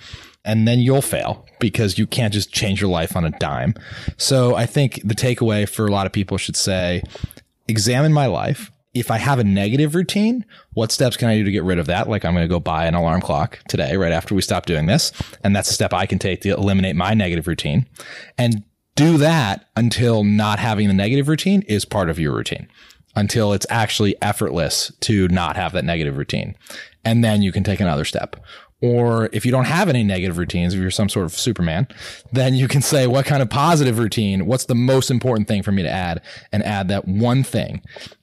And 0.45 0.69
then 0.69 0.81
you'll 0.81 1.01
fail 1.01 1.47
because 1.59 1.97
you 1.97 2.07
can't 2.07 2.35
just 2.35 2.53
change 2.53 2.83
your 2.83 2.91
life 2.91 3.17
on 3.17 3.25
a 3.25 3.31
dime. 3.39 3.75
So 4.19 4.55
I 4.55 4.67
think 4.67 5.01
the 5.03 5.15
takeaway 5.15 5.67
for 5.67 5.87
a 5.87 5.91
lot 5.91 6.05
of 6.05 6.13
people 6.13 6.37
should 6.37 6.57
say, 6.57 7.03
examine 7.67 8.13
my 8.13 8.27
life. 8.27 8.71
If 8.95 9.11
I 9.11 9.19
have 9.19 9.39
a 9.39 9.45
negative 9.45 9.95
routine, 9.95 10.45
what 10.73 10.93
steps 10.93 11.17
can 11.17 11.29
I 11.29 11.37
do 11.37 11.45
to 11.45 11.51
get 11.51 11.65
rid 11.65 11.79
of 11.79 11.87
that? 11.87 12.09
Like 12.09 12.25
I'm 12.25 12.33
going 12.33 12.45
to 12.45 12.49
go 12.49 12.61
buy 12.61 12.87
an 12.87 12.95
alarm 12.95 13.21
clock 13.21 13.59
today, 13.69 13.97
right 13.97 14.13
after 14.13 14.35
we 14.35 14.43
stop 14.43 14.67
doing 14.67 14.87
this. 14.87 15.13
And 15.43 15.55
that's 15.55 15.71
a 15.71 15.75
step 15.75 15.93
I 15.93 16.07
can 16.07 16.19
take 16.19 16.41
to 16.43 16.51
eliminate 16.51 16.97
my 16.97 17.13
negative 17.15 17.47
routine 17.47 17.87
and 18.39 18.63
do 18.95 19.19
that 19.19 19.67
until 19.77 20.23
not 20.23 20.59
having 20.59 20.89
the 20.89 20.95
negative 20.95 21.29
routine 21.29 21.63
is 21.63 21.85
part 21.85 22.09
of 22.09 22.19
your 22.19 22.33
routine 22.33 22.69
until 23.17 23.53
it's 23.53 23.67
actually 23.71 24.21
effortless 24.23 24.93
to 25.01 25.29
not 25.29 25.57
have 25.57 25.73
that 25.73 25.85
negative 25.85 26.17
routine. 26.17 26.57
And 27.05 27.23
then 27.23 27.43
you 27.43 27.53
can 27.53 27.65
take 27.65 27.81
another 27.81 28.05
step. 28.05 28.37
Or 28.81 29.31
if 29.33 29.47
you 29.47 29.51
don't 29.53 29.65
have 29.65 29.89
any 29.89 30.03
negative 30.03 30.37
routines, 30.37 30.75
if 30.75 30.81
you're 30.81 30.91
some 30.91 31.09
sort 31.09 31.25
of 31.25 31.33
Superman, 31.33 31.89
then 32.33 32.55
you 32.55 32.69
can 32.69 32.83
say, 32.83 33.07
what 33.07 33.25
kind 33.25 33.41
of 33.41 33.49
positive 33.49 33.99
routine? 33.99 34.45
What's 34.45 34.67
the 34.67 34.75
most 34.75 35.11
important 35.11 35.49
thing 35.49 35.63
for 35.63 35.73
me 35.73 35.83
to 35.83 35.89
add? 35.89 36.21
And 36.53 36.63
add 36.63 36.89
that 36.89 37.09
one 37.09 37.45
thing. 37.45 37.81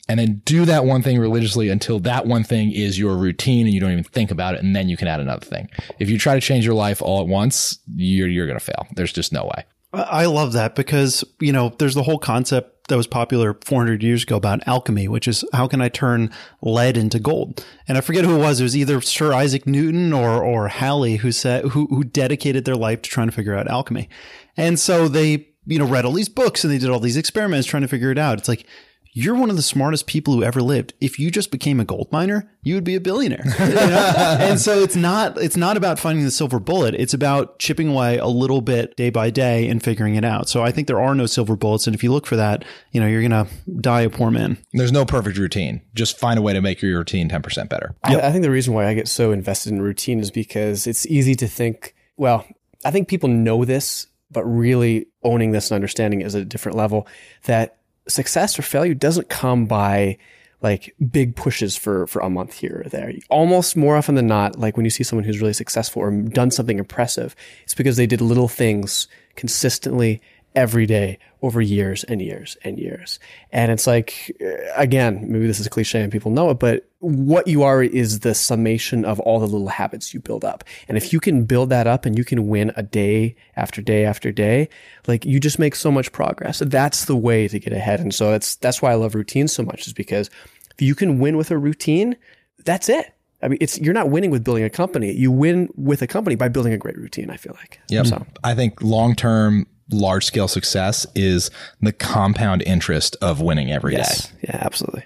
And 0.08 0.20
then 0.20 0.41
do 0.46 0.65
that 0.65 0.86
one 0.86 1.02
thing 1.02 1.17
religiously 1.17 1.70
until 1.70 2.00
that 2.02 2.28
one 2.28 2.44
thing 2.44 2.72
is 2.74 3.00
your 3.00 3.17
routine 3.17 3.65
and 3.65 3.74
you 3.74 3.80
don't 3.80 3.91
even 3.91 4.04
think 4.04 4.30
about 4.30 4.54
it. 4.54 4.62
And 4.62 4.76
then 4.76 4.88
you 4.88 4.98
can 4.98 5.08
add 5.08 5.20
another 5.20 5.46
thing. 5.46 5.70
If 6.00 6.10
you 6.10 6.20
try 6.20 6.36
to 6.36 6.41
change 6.41 6.65
your 6.65 6.76
life 6.76 7.02
all 7.02 7.22
at 7.22 7.28
once, 7.28 7.80
you're, 7.96 8.28
you're 8.28 8.46
going 8.46 8.60
to 8.60 8.63
fail. 8.63 8.88
There's 8.96 9.13
just 9.13 9.34
no 9.34 9.46
way. 9.46 9.65
I 9.94 10.26
love 10.26 10.54
that 10.54 10.76
because, 10.76 11.24
you 11.39 11.52
know, 11.52 11.76
there's 11.78 11.96
the 11.96 12.04
whole 12.04 12.20
concept 12.20 12.81
that 12.91 12.97
was 12.97 13.08
popular 13.08 13.58
400 13.65 14.04
years 14.04 14.23
ago 14.23 14.36
about 14.36 14.67
alchemy, 14.67 15.08
which 15.08 15.27
is 15.27 15.43
how 15.54 15.67
can 15.67 15.82
I 15.82 15.89
turn 15.89 16.30
lead 16.62 16.97
into 16.97 17.19
gold? 17.19 17.65
And 17.88 17.97
I 17.97 18.01
forget 18.01 18.25
who 18.25 18.36
it 18.36 18.39
was. 18.39 18.60
It 18.60 18.63
was 18.63 18.77
either 18.77 19.01
Sir 19.01 19.34
Isaac 19.34 19.65
Newton 19.65 20.13
or, 20.13 20.43
or 20.43 20.67
Halley 20.67 21.15
who 21.15 21.32
said, 21.32 21.65
who, 21.65 21.88
who 21.88 22.04
dedicated 22.04 22.65
their 22.65 22.75
life 22.75 23.01
to 23.01 23.10
trying 23.10 23.30
to 23.30 23.34
figure 23.34 23.56
out 23.56 23.67
alchemy. 23.67 24.10
And 24.58 24.77
so 24.77 25.08
they, 25.08 25.47
you 25.65 25.80
know, 25.80 25.88
read 25.88 26.06
all 26.06 26.12
these 26.12 26.30
books 26.30 26.63
and 26.63 26.71
they 26.71 26.77
did 26.77 26.89
all 26.89 26.99
these 26.99 27.17
experiments 27.17 27.67
trying 27.67 27.82
to 27.82 27.88
figure 27.88 28.12
it 28.12 28.17
out. 28.17 28.38
It's 28.38 28.49
like, 28.49 28.65
you're 29.13 29.36
one 29.36 29.50
of 29.50 29.56
the 29.56 29.62
smartest 29.62 30.08
people 30.08 30.34
who 30.34 30.43
ever 30.43 30.62
lived. 30.62 30.93
If 31.02 31.19
you 31.19 31.32
just 31.32 31.52
became 31.52 31.80
a 31.80 31.86
gold 31.86 32.10
miner, 32.12 32.50
you 32.63 32.76
would 32.76 32.84
be 32.84 32.95
a 32.95 33.02
billionaire. 33.02 33.43
You 33.71 33.76
know? 33.76 34.38
and 34.39 34.60
so 34.60 34.80
it's 34.80 34.95
not 34.95 35.38
it's 35.38 35.56
not 35.56 35.78
about 35.78 36.00
finding 36.00 36.26
the 36.26 36.32
silver 36.32 36.60
bullet. 36.60 36.95
It's 36.95 37.13
about 37.13 37.60
chipping 37.60 37.89
away 37.89 38.17
a 38.17 38.28
little 38.28 38.62
bit 38.62 38.95
day 38.97 39.10
by 39.10 39.30
day 39.30 39.69
and 39.69 39.82
figuring 39.82 40.15
it 40.15 40.26
out. 40.26 40.50
So 40.50 40.62
I 40.62 40.71
think 40.71 40.88
there 40.88 41.00
are 41.00 41.15
no 41.15 41.26
silver 41.26 41.56
bullets, 41.56 41.88
and 41.88 41.95
if 41.95 42.04
you 42.04 42.12
look 42.12 42.26
for 42.26 42.36
that, 42.36 42.65
you 42.91 43.00
know 43.00 43.08
you're 43.08 43.21
gonna 43.21 43.47
die 43.80 44.02
a 44.02 44.10
poor 44.10 44.32
man. 44.32 44.58
There's 44.74 44.91
no 44.91 45.06
perfect 45.06 45.38
routine. 45.38 45.82
Just 45.93 46.17
find 46.17 46.38
a 46.38 46.41
way 46.41 46.54
to 46.54 46.62
make 46.62 46.82
your 46.82 46.97
routine 46.97 47.30
10% 47.30 47.69
better. 47.69 47.95
I, 48.04 48.19
I 48.19 48.32
think 48.32 48.43
the 48.43 48.52
reason 48.52 48.74
why 48.74 48.88
I 48.88 48.93
get 48.93 49.08
so 49.08 49.32
invested 49.32 49.71
in 49.71 49.82
routine 49.82 50.19
is 50.19 50.32
because 50.32 50.88
it's 50.88 51.06
easy 51.06 51.36
to 51.36 51.47
think, 51.47 51.95
well, 52.17 52.45
I 52.84 52.91
think 52.91 53.08
people 53.08 53.30
know 53.30 53.63
this, 53.63 54.08
but 54.32 54.43
really 54.43 55.08
owning 55.24 55.52
this 55.52 55.71
and 55.71 55.76
understanding 55.76 56.21
it 56.21 56.28
is 56.28 56.36
at 56.36 56.41
a 56.41 56.45
different 56.45 56.78
level 56.78 57.08
that 57.45 57.78
success 58.07 58.57
or 58.57 58.61
failure 58.61 58.93
doesn't 58.93 59.29
come 59.29 59.65
by 59.65 60.17
like 60.61 60.95
big 61.11 61.35
pushes 61.35 61.75
for 61.75 62.05
for 62.07 62.21
a 62.21 62.29
month 62.29 62.53
here 62.53 62.83
or 62.85 62.89
there. 62.89 63.11
Almost 63.29 63.75
more 63.75 63.97
often 63.97 64.15
than 64.15 64.27
not, 64.27 64.59
like 64.59 64.77
when 64.77 64.85
you 64.85 64.89
see 64.91 65.03
someone 65.03 65.23
who's 65.23 65.41
really 65.41 65.53
successful 65.53 66.01
or 66.01 66.11
done 66.11 66.51
something 66.51 66.77
impressive, 66.77 67.35
it's 67.63 67.73
because 67.73 67.97
they 67.97 68.05
did 68.05 68.21
little 68.21 68.47
things 68.47 69.07
consistently 69.35 70.21
every 70.55 70.85
day 70.85 71.17
over 71.41 71.62
years 71.62 72.04
and 72.04 72.21
years 72.21 72.58
and 72.63 72.77
years. 72.77 73.19
And 73.52 73.71
it's 73.71 73.87
like, 73.87 74.35
uh, 74.41 74.73
again, 74.75 75.25
maybe 75.31 75.47
this 75.47 75.60
is 75.60 75.65
a 75.65 75.69
cliche 75.69 76.02
and 76.02 76.12
people 76.12 76.31
know 76.31 76.49
it, 76.49 76.60
but 76.60 76.89
what 76.99 77.47
you 77.47 77.63
are 77.63 77.81
is 77.81 78.19
the 78.19 78.35
summation 78.35 79.06
of 79.06 79.19
all 79.21 79.39
the 79.39 79.47
little 79.47 79.69
habits 79.69 80.13
you 80.13 80.19
build 80.19 80.45
up. 80.45 80.63
And 80.87 80.97
if 80.97 81.13
you 81.13 81.19
can 81.19 81.45
build 81.45 81.69
that 81.69 81.87
up 81.87 82.06
and 82.06 82.17
you 82.17 82.23
can 82.23 82.47
win 82.47 82.71
a 82.75 82.83
day 82.83 83.35
after 83.56 83.81
day 83.81 84.06
after 84.06 84.31
day, 84.31 84.69
like 85.08 85.25
you 85.25 85.39
just 85.39 85.58
make 85.58 85.75
so 85.75 85.91
much 85.91 86.12
progress. 86.12 86.60
That's 86.60 87.06
the 87.06 87.15
way 87.15 87.47
to 87.47 87.60
get 87.60 87.73
ahead. 87.73 87.99
And 87.99 88.13
so 88.13 88.31
that's, 88.31 88.56
that's 88.58 88.81
why 88.81 88.91
I 88.91 88.95
love 88.95 89.15
routines 89.15 89.54
so 89.54 89.63
much 89.63 89.87
is 89.87 89.93
because 89.93 90.29
if 90.73 90.81
you 90.81 90.95
can 90.95 91.19
win 91.19 91.37
with 91.37 91.49
a 91.49 91.58
routine, 91.58 92.17
that's 92.65 92.89
it. 92.89 93.13
I 93.43 93.47
mean, 93.47 93.58
it's 93.60 93.79
you're 93.79 93.93
not 93.93 94.10
winning 94.10 94.29
with 94.29 94.43
building 94.43 94.63
a 94.63 94.69
company. 94.69 95.12
You 95.12 95.31
win 95.31 95.69
with 95.75 96.02
a 96.02 96.08
company 96.08 96.35
by 96.35 96.47
building 96.47 96.73
a 96.73 96.77
great 96.77 96.97
routine. 96.97 97.29
I 97.29 97.37
feel 97.37 97.56
like. 97.60 97.79
Yep. 97.89 98.06
So. 98.06 98.25
I 98.43 98.54
think 98.54 98.81
long 98.81 99.15
term, 99.15 99.65
large 99.92 100.25
scale 100.25 100.48
success 100.48 101.06
is 101.15 101.52
the 101.81 101.92
compound 101.92 102.62
interest 102.63 103.15
of 103.21 103.42
winning 103.42 103.71
every 103.71 103.94
yes. 103.94 104.27
day. 104.27 104.37
Yeah, 104.44 104.58
absolutely. 104.62 105.06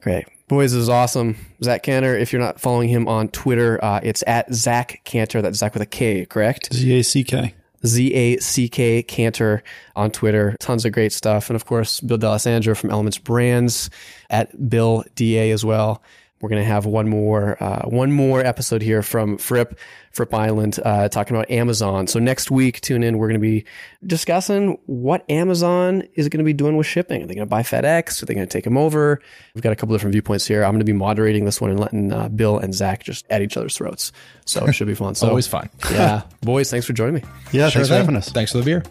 Great. 0.00 0.26
Boys, 0.48 0.72
this 0.72 0.82
is 0.82 0.88
awesome. 0.88 1.36
Zack 1.62 1.82
Cantor, 1.82 2.16
if 2.16 2.32
you're 2.32 2.42
not 2.42 2.60
following 2.60 2.88
him 2.88 3.08
on 3.08 3.28
Twitter, 3.28 3.82
uh, 3.84 3.98
it's 4.02 4.22
at 4.26 4.52
Zack 4.54 5.00
Cantor. 5.04 5.42
That's 5.42 5.58
Zack 5.58 5.72
with 5.72 5.82
a 5.82 5.86
K, 5.86 6.24
correct? 6.24 6.72
Z 6.72 6.92
A 6.92 7.02
C 7.02 7.24
K. 7.24 7.54
Z 7.84 8.14
A 8.14 8.38
C 8.38 8.68
K 8.68 9.02
Cantor 9.02 9.64
on 9.96 10.12
Twitter. 10.12 10.54
Tons 10.60 10.84
of 10.84 10.92
great 10.92 11.12
stuff. 11.12 11.50
And 11.50 11.56
of 11.56 11.64
course, 11.64 12.00
Bill 12.00 12.18
D'Alessandro 12.18 12.76
from 12.76 12.90
Elements 12.90 13.18
Brands 13.18 13.90
at 14.30 14.70
Bill 14.70 15.04
DA 15.16 15.50
as 15.50 15.64
well. 15.64 16.02
We're 16.40 16.50
going 16.50 16.60
to 16.62 16.68
have 16.68 16.84
one 16.84 17.08
more 17.08 17.62
uh, 17.62 17.88
one 17.88 18.12
more 18.12 18.44
episode 18.44 18.82
here 18.82 19.02
from 19.02 19.38
Fripp 19.38 19.78
Fripp 20.12 20.34
Island 20.34 20.78
uh, 20.84 21.08
talking 21.08 21.34
about 21.34 21.50
Amazon. 21.50 22.06
So 22.06 22.18
next 22.18 22.50
week, 22.50 22.80
tune 22.82 23.02
in. 23.02 23.16
We're 23.18 23.28
going 23.28 23.40
to 23.40 23.46
be 23.46 23.64
discussing 24.06 24.78
what 24.86 25.24
Amazon 25.30 26.02
is 26.14 26.28
going 26.28 26.38
to 26.38 26.44
be 26.44 26.52
doing 26.52 26.76
with 26.76 26.86
shipping. 26.86 27.22
Are 27.22 27.26
they 27.26 27.34
going 27.34 27.46
to 27.46 27.50
buy 27.50 27.62
FedEx? 27.62 28.22
Are 28.22 28.26
they 28.26 28.34
going 28.34 28.46
to 28.46 28.52
take 28.52 28.64
them 28.64 28.76
over? 28.76 29.20
We've 29.54 29.62
got 29.62 29.72
a 29.72 29.76
couple 29.76 29.94
different 29.94 30.12
viewpoints 30.12 30.46
here. 30.46 30.62
I'm 30.62 30.72
going 30.72 30.80
to 30.80 30.84
be 30.84 30.92
moderating 30.92 31.46
this 31.46 31.60
one 31.60 31.70
and 31.70 31.80
letting 31.80 32.12
uh, 32.12 32.28
Bill 32.28 32.58
and 32.58 32.74
Zack 32.74 33.02
just 33.02 33.24
at 33.30 33.40
each 33.40 33.56
other's 33.56 33.76
throats. 33.76 34.12
So 34.44 34.66
it 34.66 34.74
should 34.74 34.86
be 34.86 34.94
fun. 34.94 35.06
So 35.16 35.28
always 35.28 35.46
fun. 35.46 35.70
yeah, 35.90 36.22
boys, 36.42 36.70
thanks 36.70 36.84
for 36.86 36.92
joining 36.92 37.14
me. 37.14 37.22
Yeah, 37.52 37.70
sure 37.70 37.84
thanks 37.84 37.88
thing. 37.88 37.88
for 37.88 37.94
having 37.94 38.16
us. 38.16 38.28
Thanks 38.30 38.52
for 38.52 38.58
the 38.58 38.64
beer. 38.64 38.82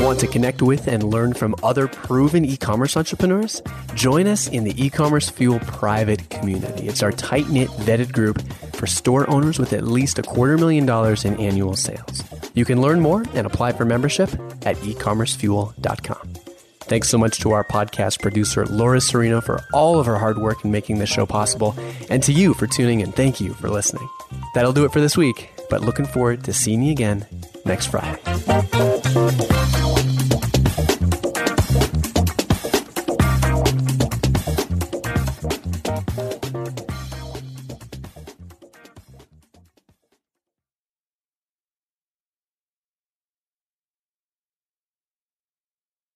Want 0.00 0.18
to 0.20 0.26
connect 0.26 0.62
with 0.62 0.88
and 0.88 1.04
learn 1.04 1.34
from 1.34 1.54
other 1.62 1.86
proven 1.86 2.42
e 2.42 2.56
commerce 2.56 2.96
entrepreneurs? 2.96 3.62
Join 3.94 4.26
us 4.26 4.48
in 4.48 4.64
the 4.64 4.74
e 4.82 4.88
commerce 4.88 5.28
fuel 5.28 5.58
private 5.60 6.30
community. 6.30 6.88
It's 6.88 7.02
our 7.02 7.12
tight 7.12 7.50
knit, 7.50 7.68
vetted 7.68 8.10
group 8.10 8.40
for 8.74 8.86
store 8.86 9.28
owners 9.28 9.58
with 9.58 9.74
at 9.74 9.86
least 9.86 10.18
a 10.18 10.22
quarter 10.22 10.56
million 10.56 10.86
dollars 10.86 11.26
in 11.26 11.38
annual 11.38 11.76
sales. 11.76 12.24
You 12.54 12.64
can 12.64 12.80
learn 12.80 13.00
more 13.00 13.24
and 13.34 13.46
apply 13.46 13.72
for 13.72 13.84
membership 13.84 14.30
at 14.64 14.76
ecommercefuel.com. 14.76 16.32
Thanks 16.80 17.08
so 17.10 17.18
much 17.18 17.38
to 17.40 17.52
our 17.52 17.62
podcast 17.62 18.22
producer, 18.22 18.64
Laura 18.66 18.98
Serino, 18.98 19.42
for 19.42 19.60
all 19.74 20.00
of 20.00 20.06
her 20.06 20.16
hard 20.16 20.38
work 20.38 20.64
in 20.64 20.70
making 20.72 20.98
this 20.98 21.10
show 21.10 21.26
possible, 21.26 21.76
and 22.08 22.22
to 22.22 22.32
you 22.32 22.54
for 22.54 22.66
tuning 22.66 23.00
in. 23.00 23.12
Thank 23.12 23.38
you 23.40 23.52
for 23.52 23.68
listening. 23.68 24.08
That'll 24.54 24.72
do 24.72 24.84
it 24.86 24.92
for 24.92 25.00
this 25.00 25.16
week, 25.16 25.50
but 25.70 25.80
looking 25.80 26.04
forward 26.04 26.44
to 26.44 26.52
seeing 26.52 26.82
you 26.82 26.92
again 26.92 27.24
next 27.64 27.86
Friday. 27.86 28.20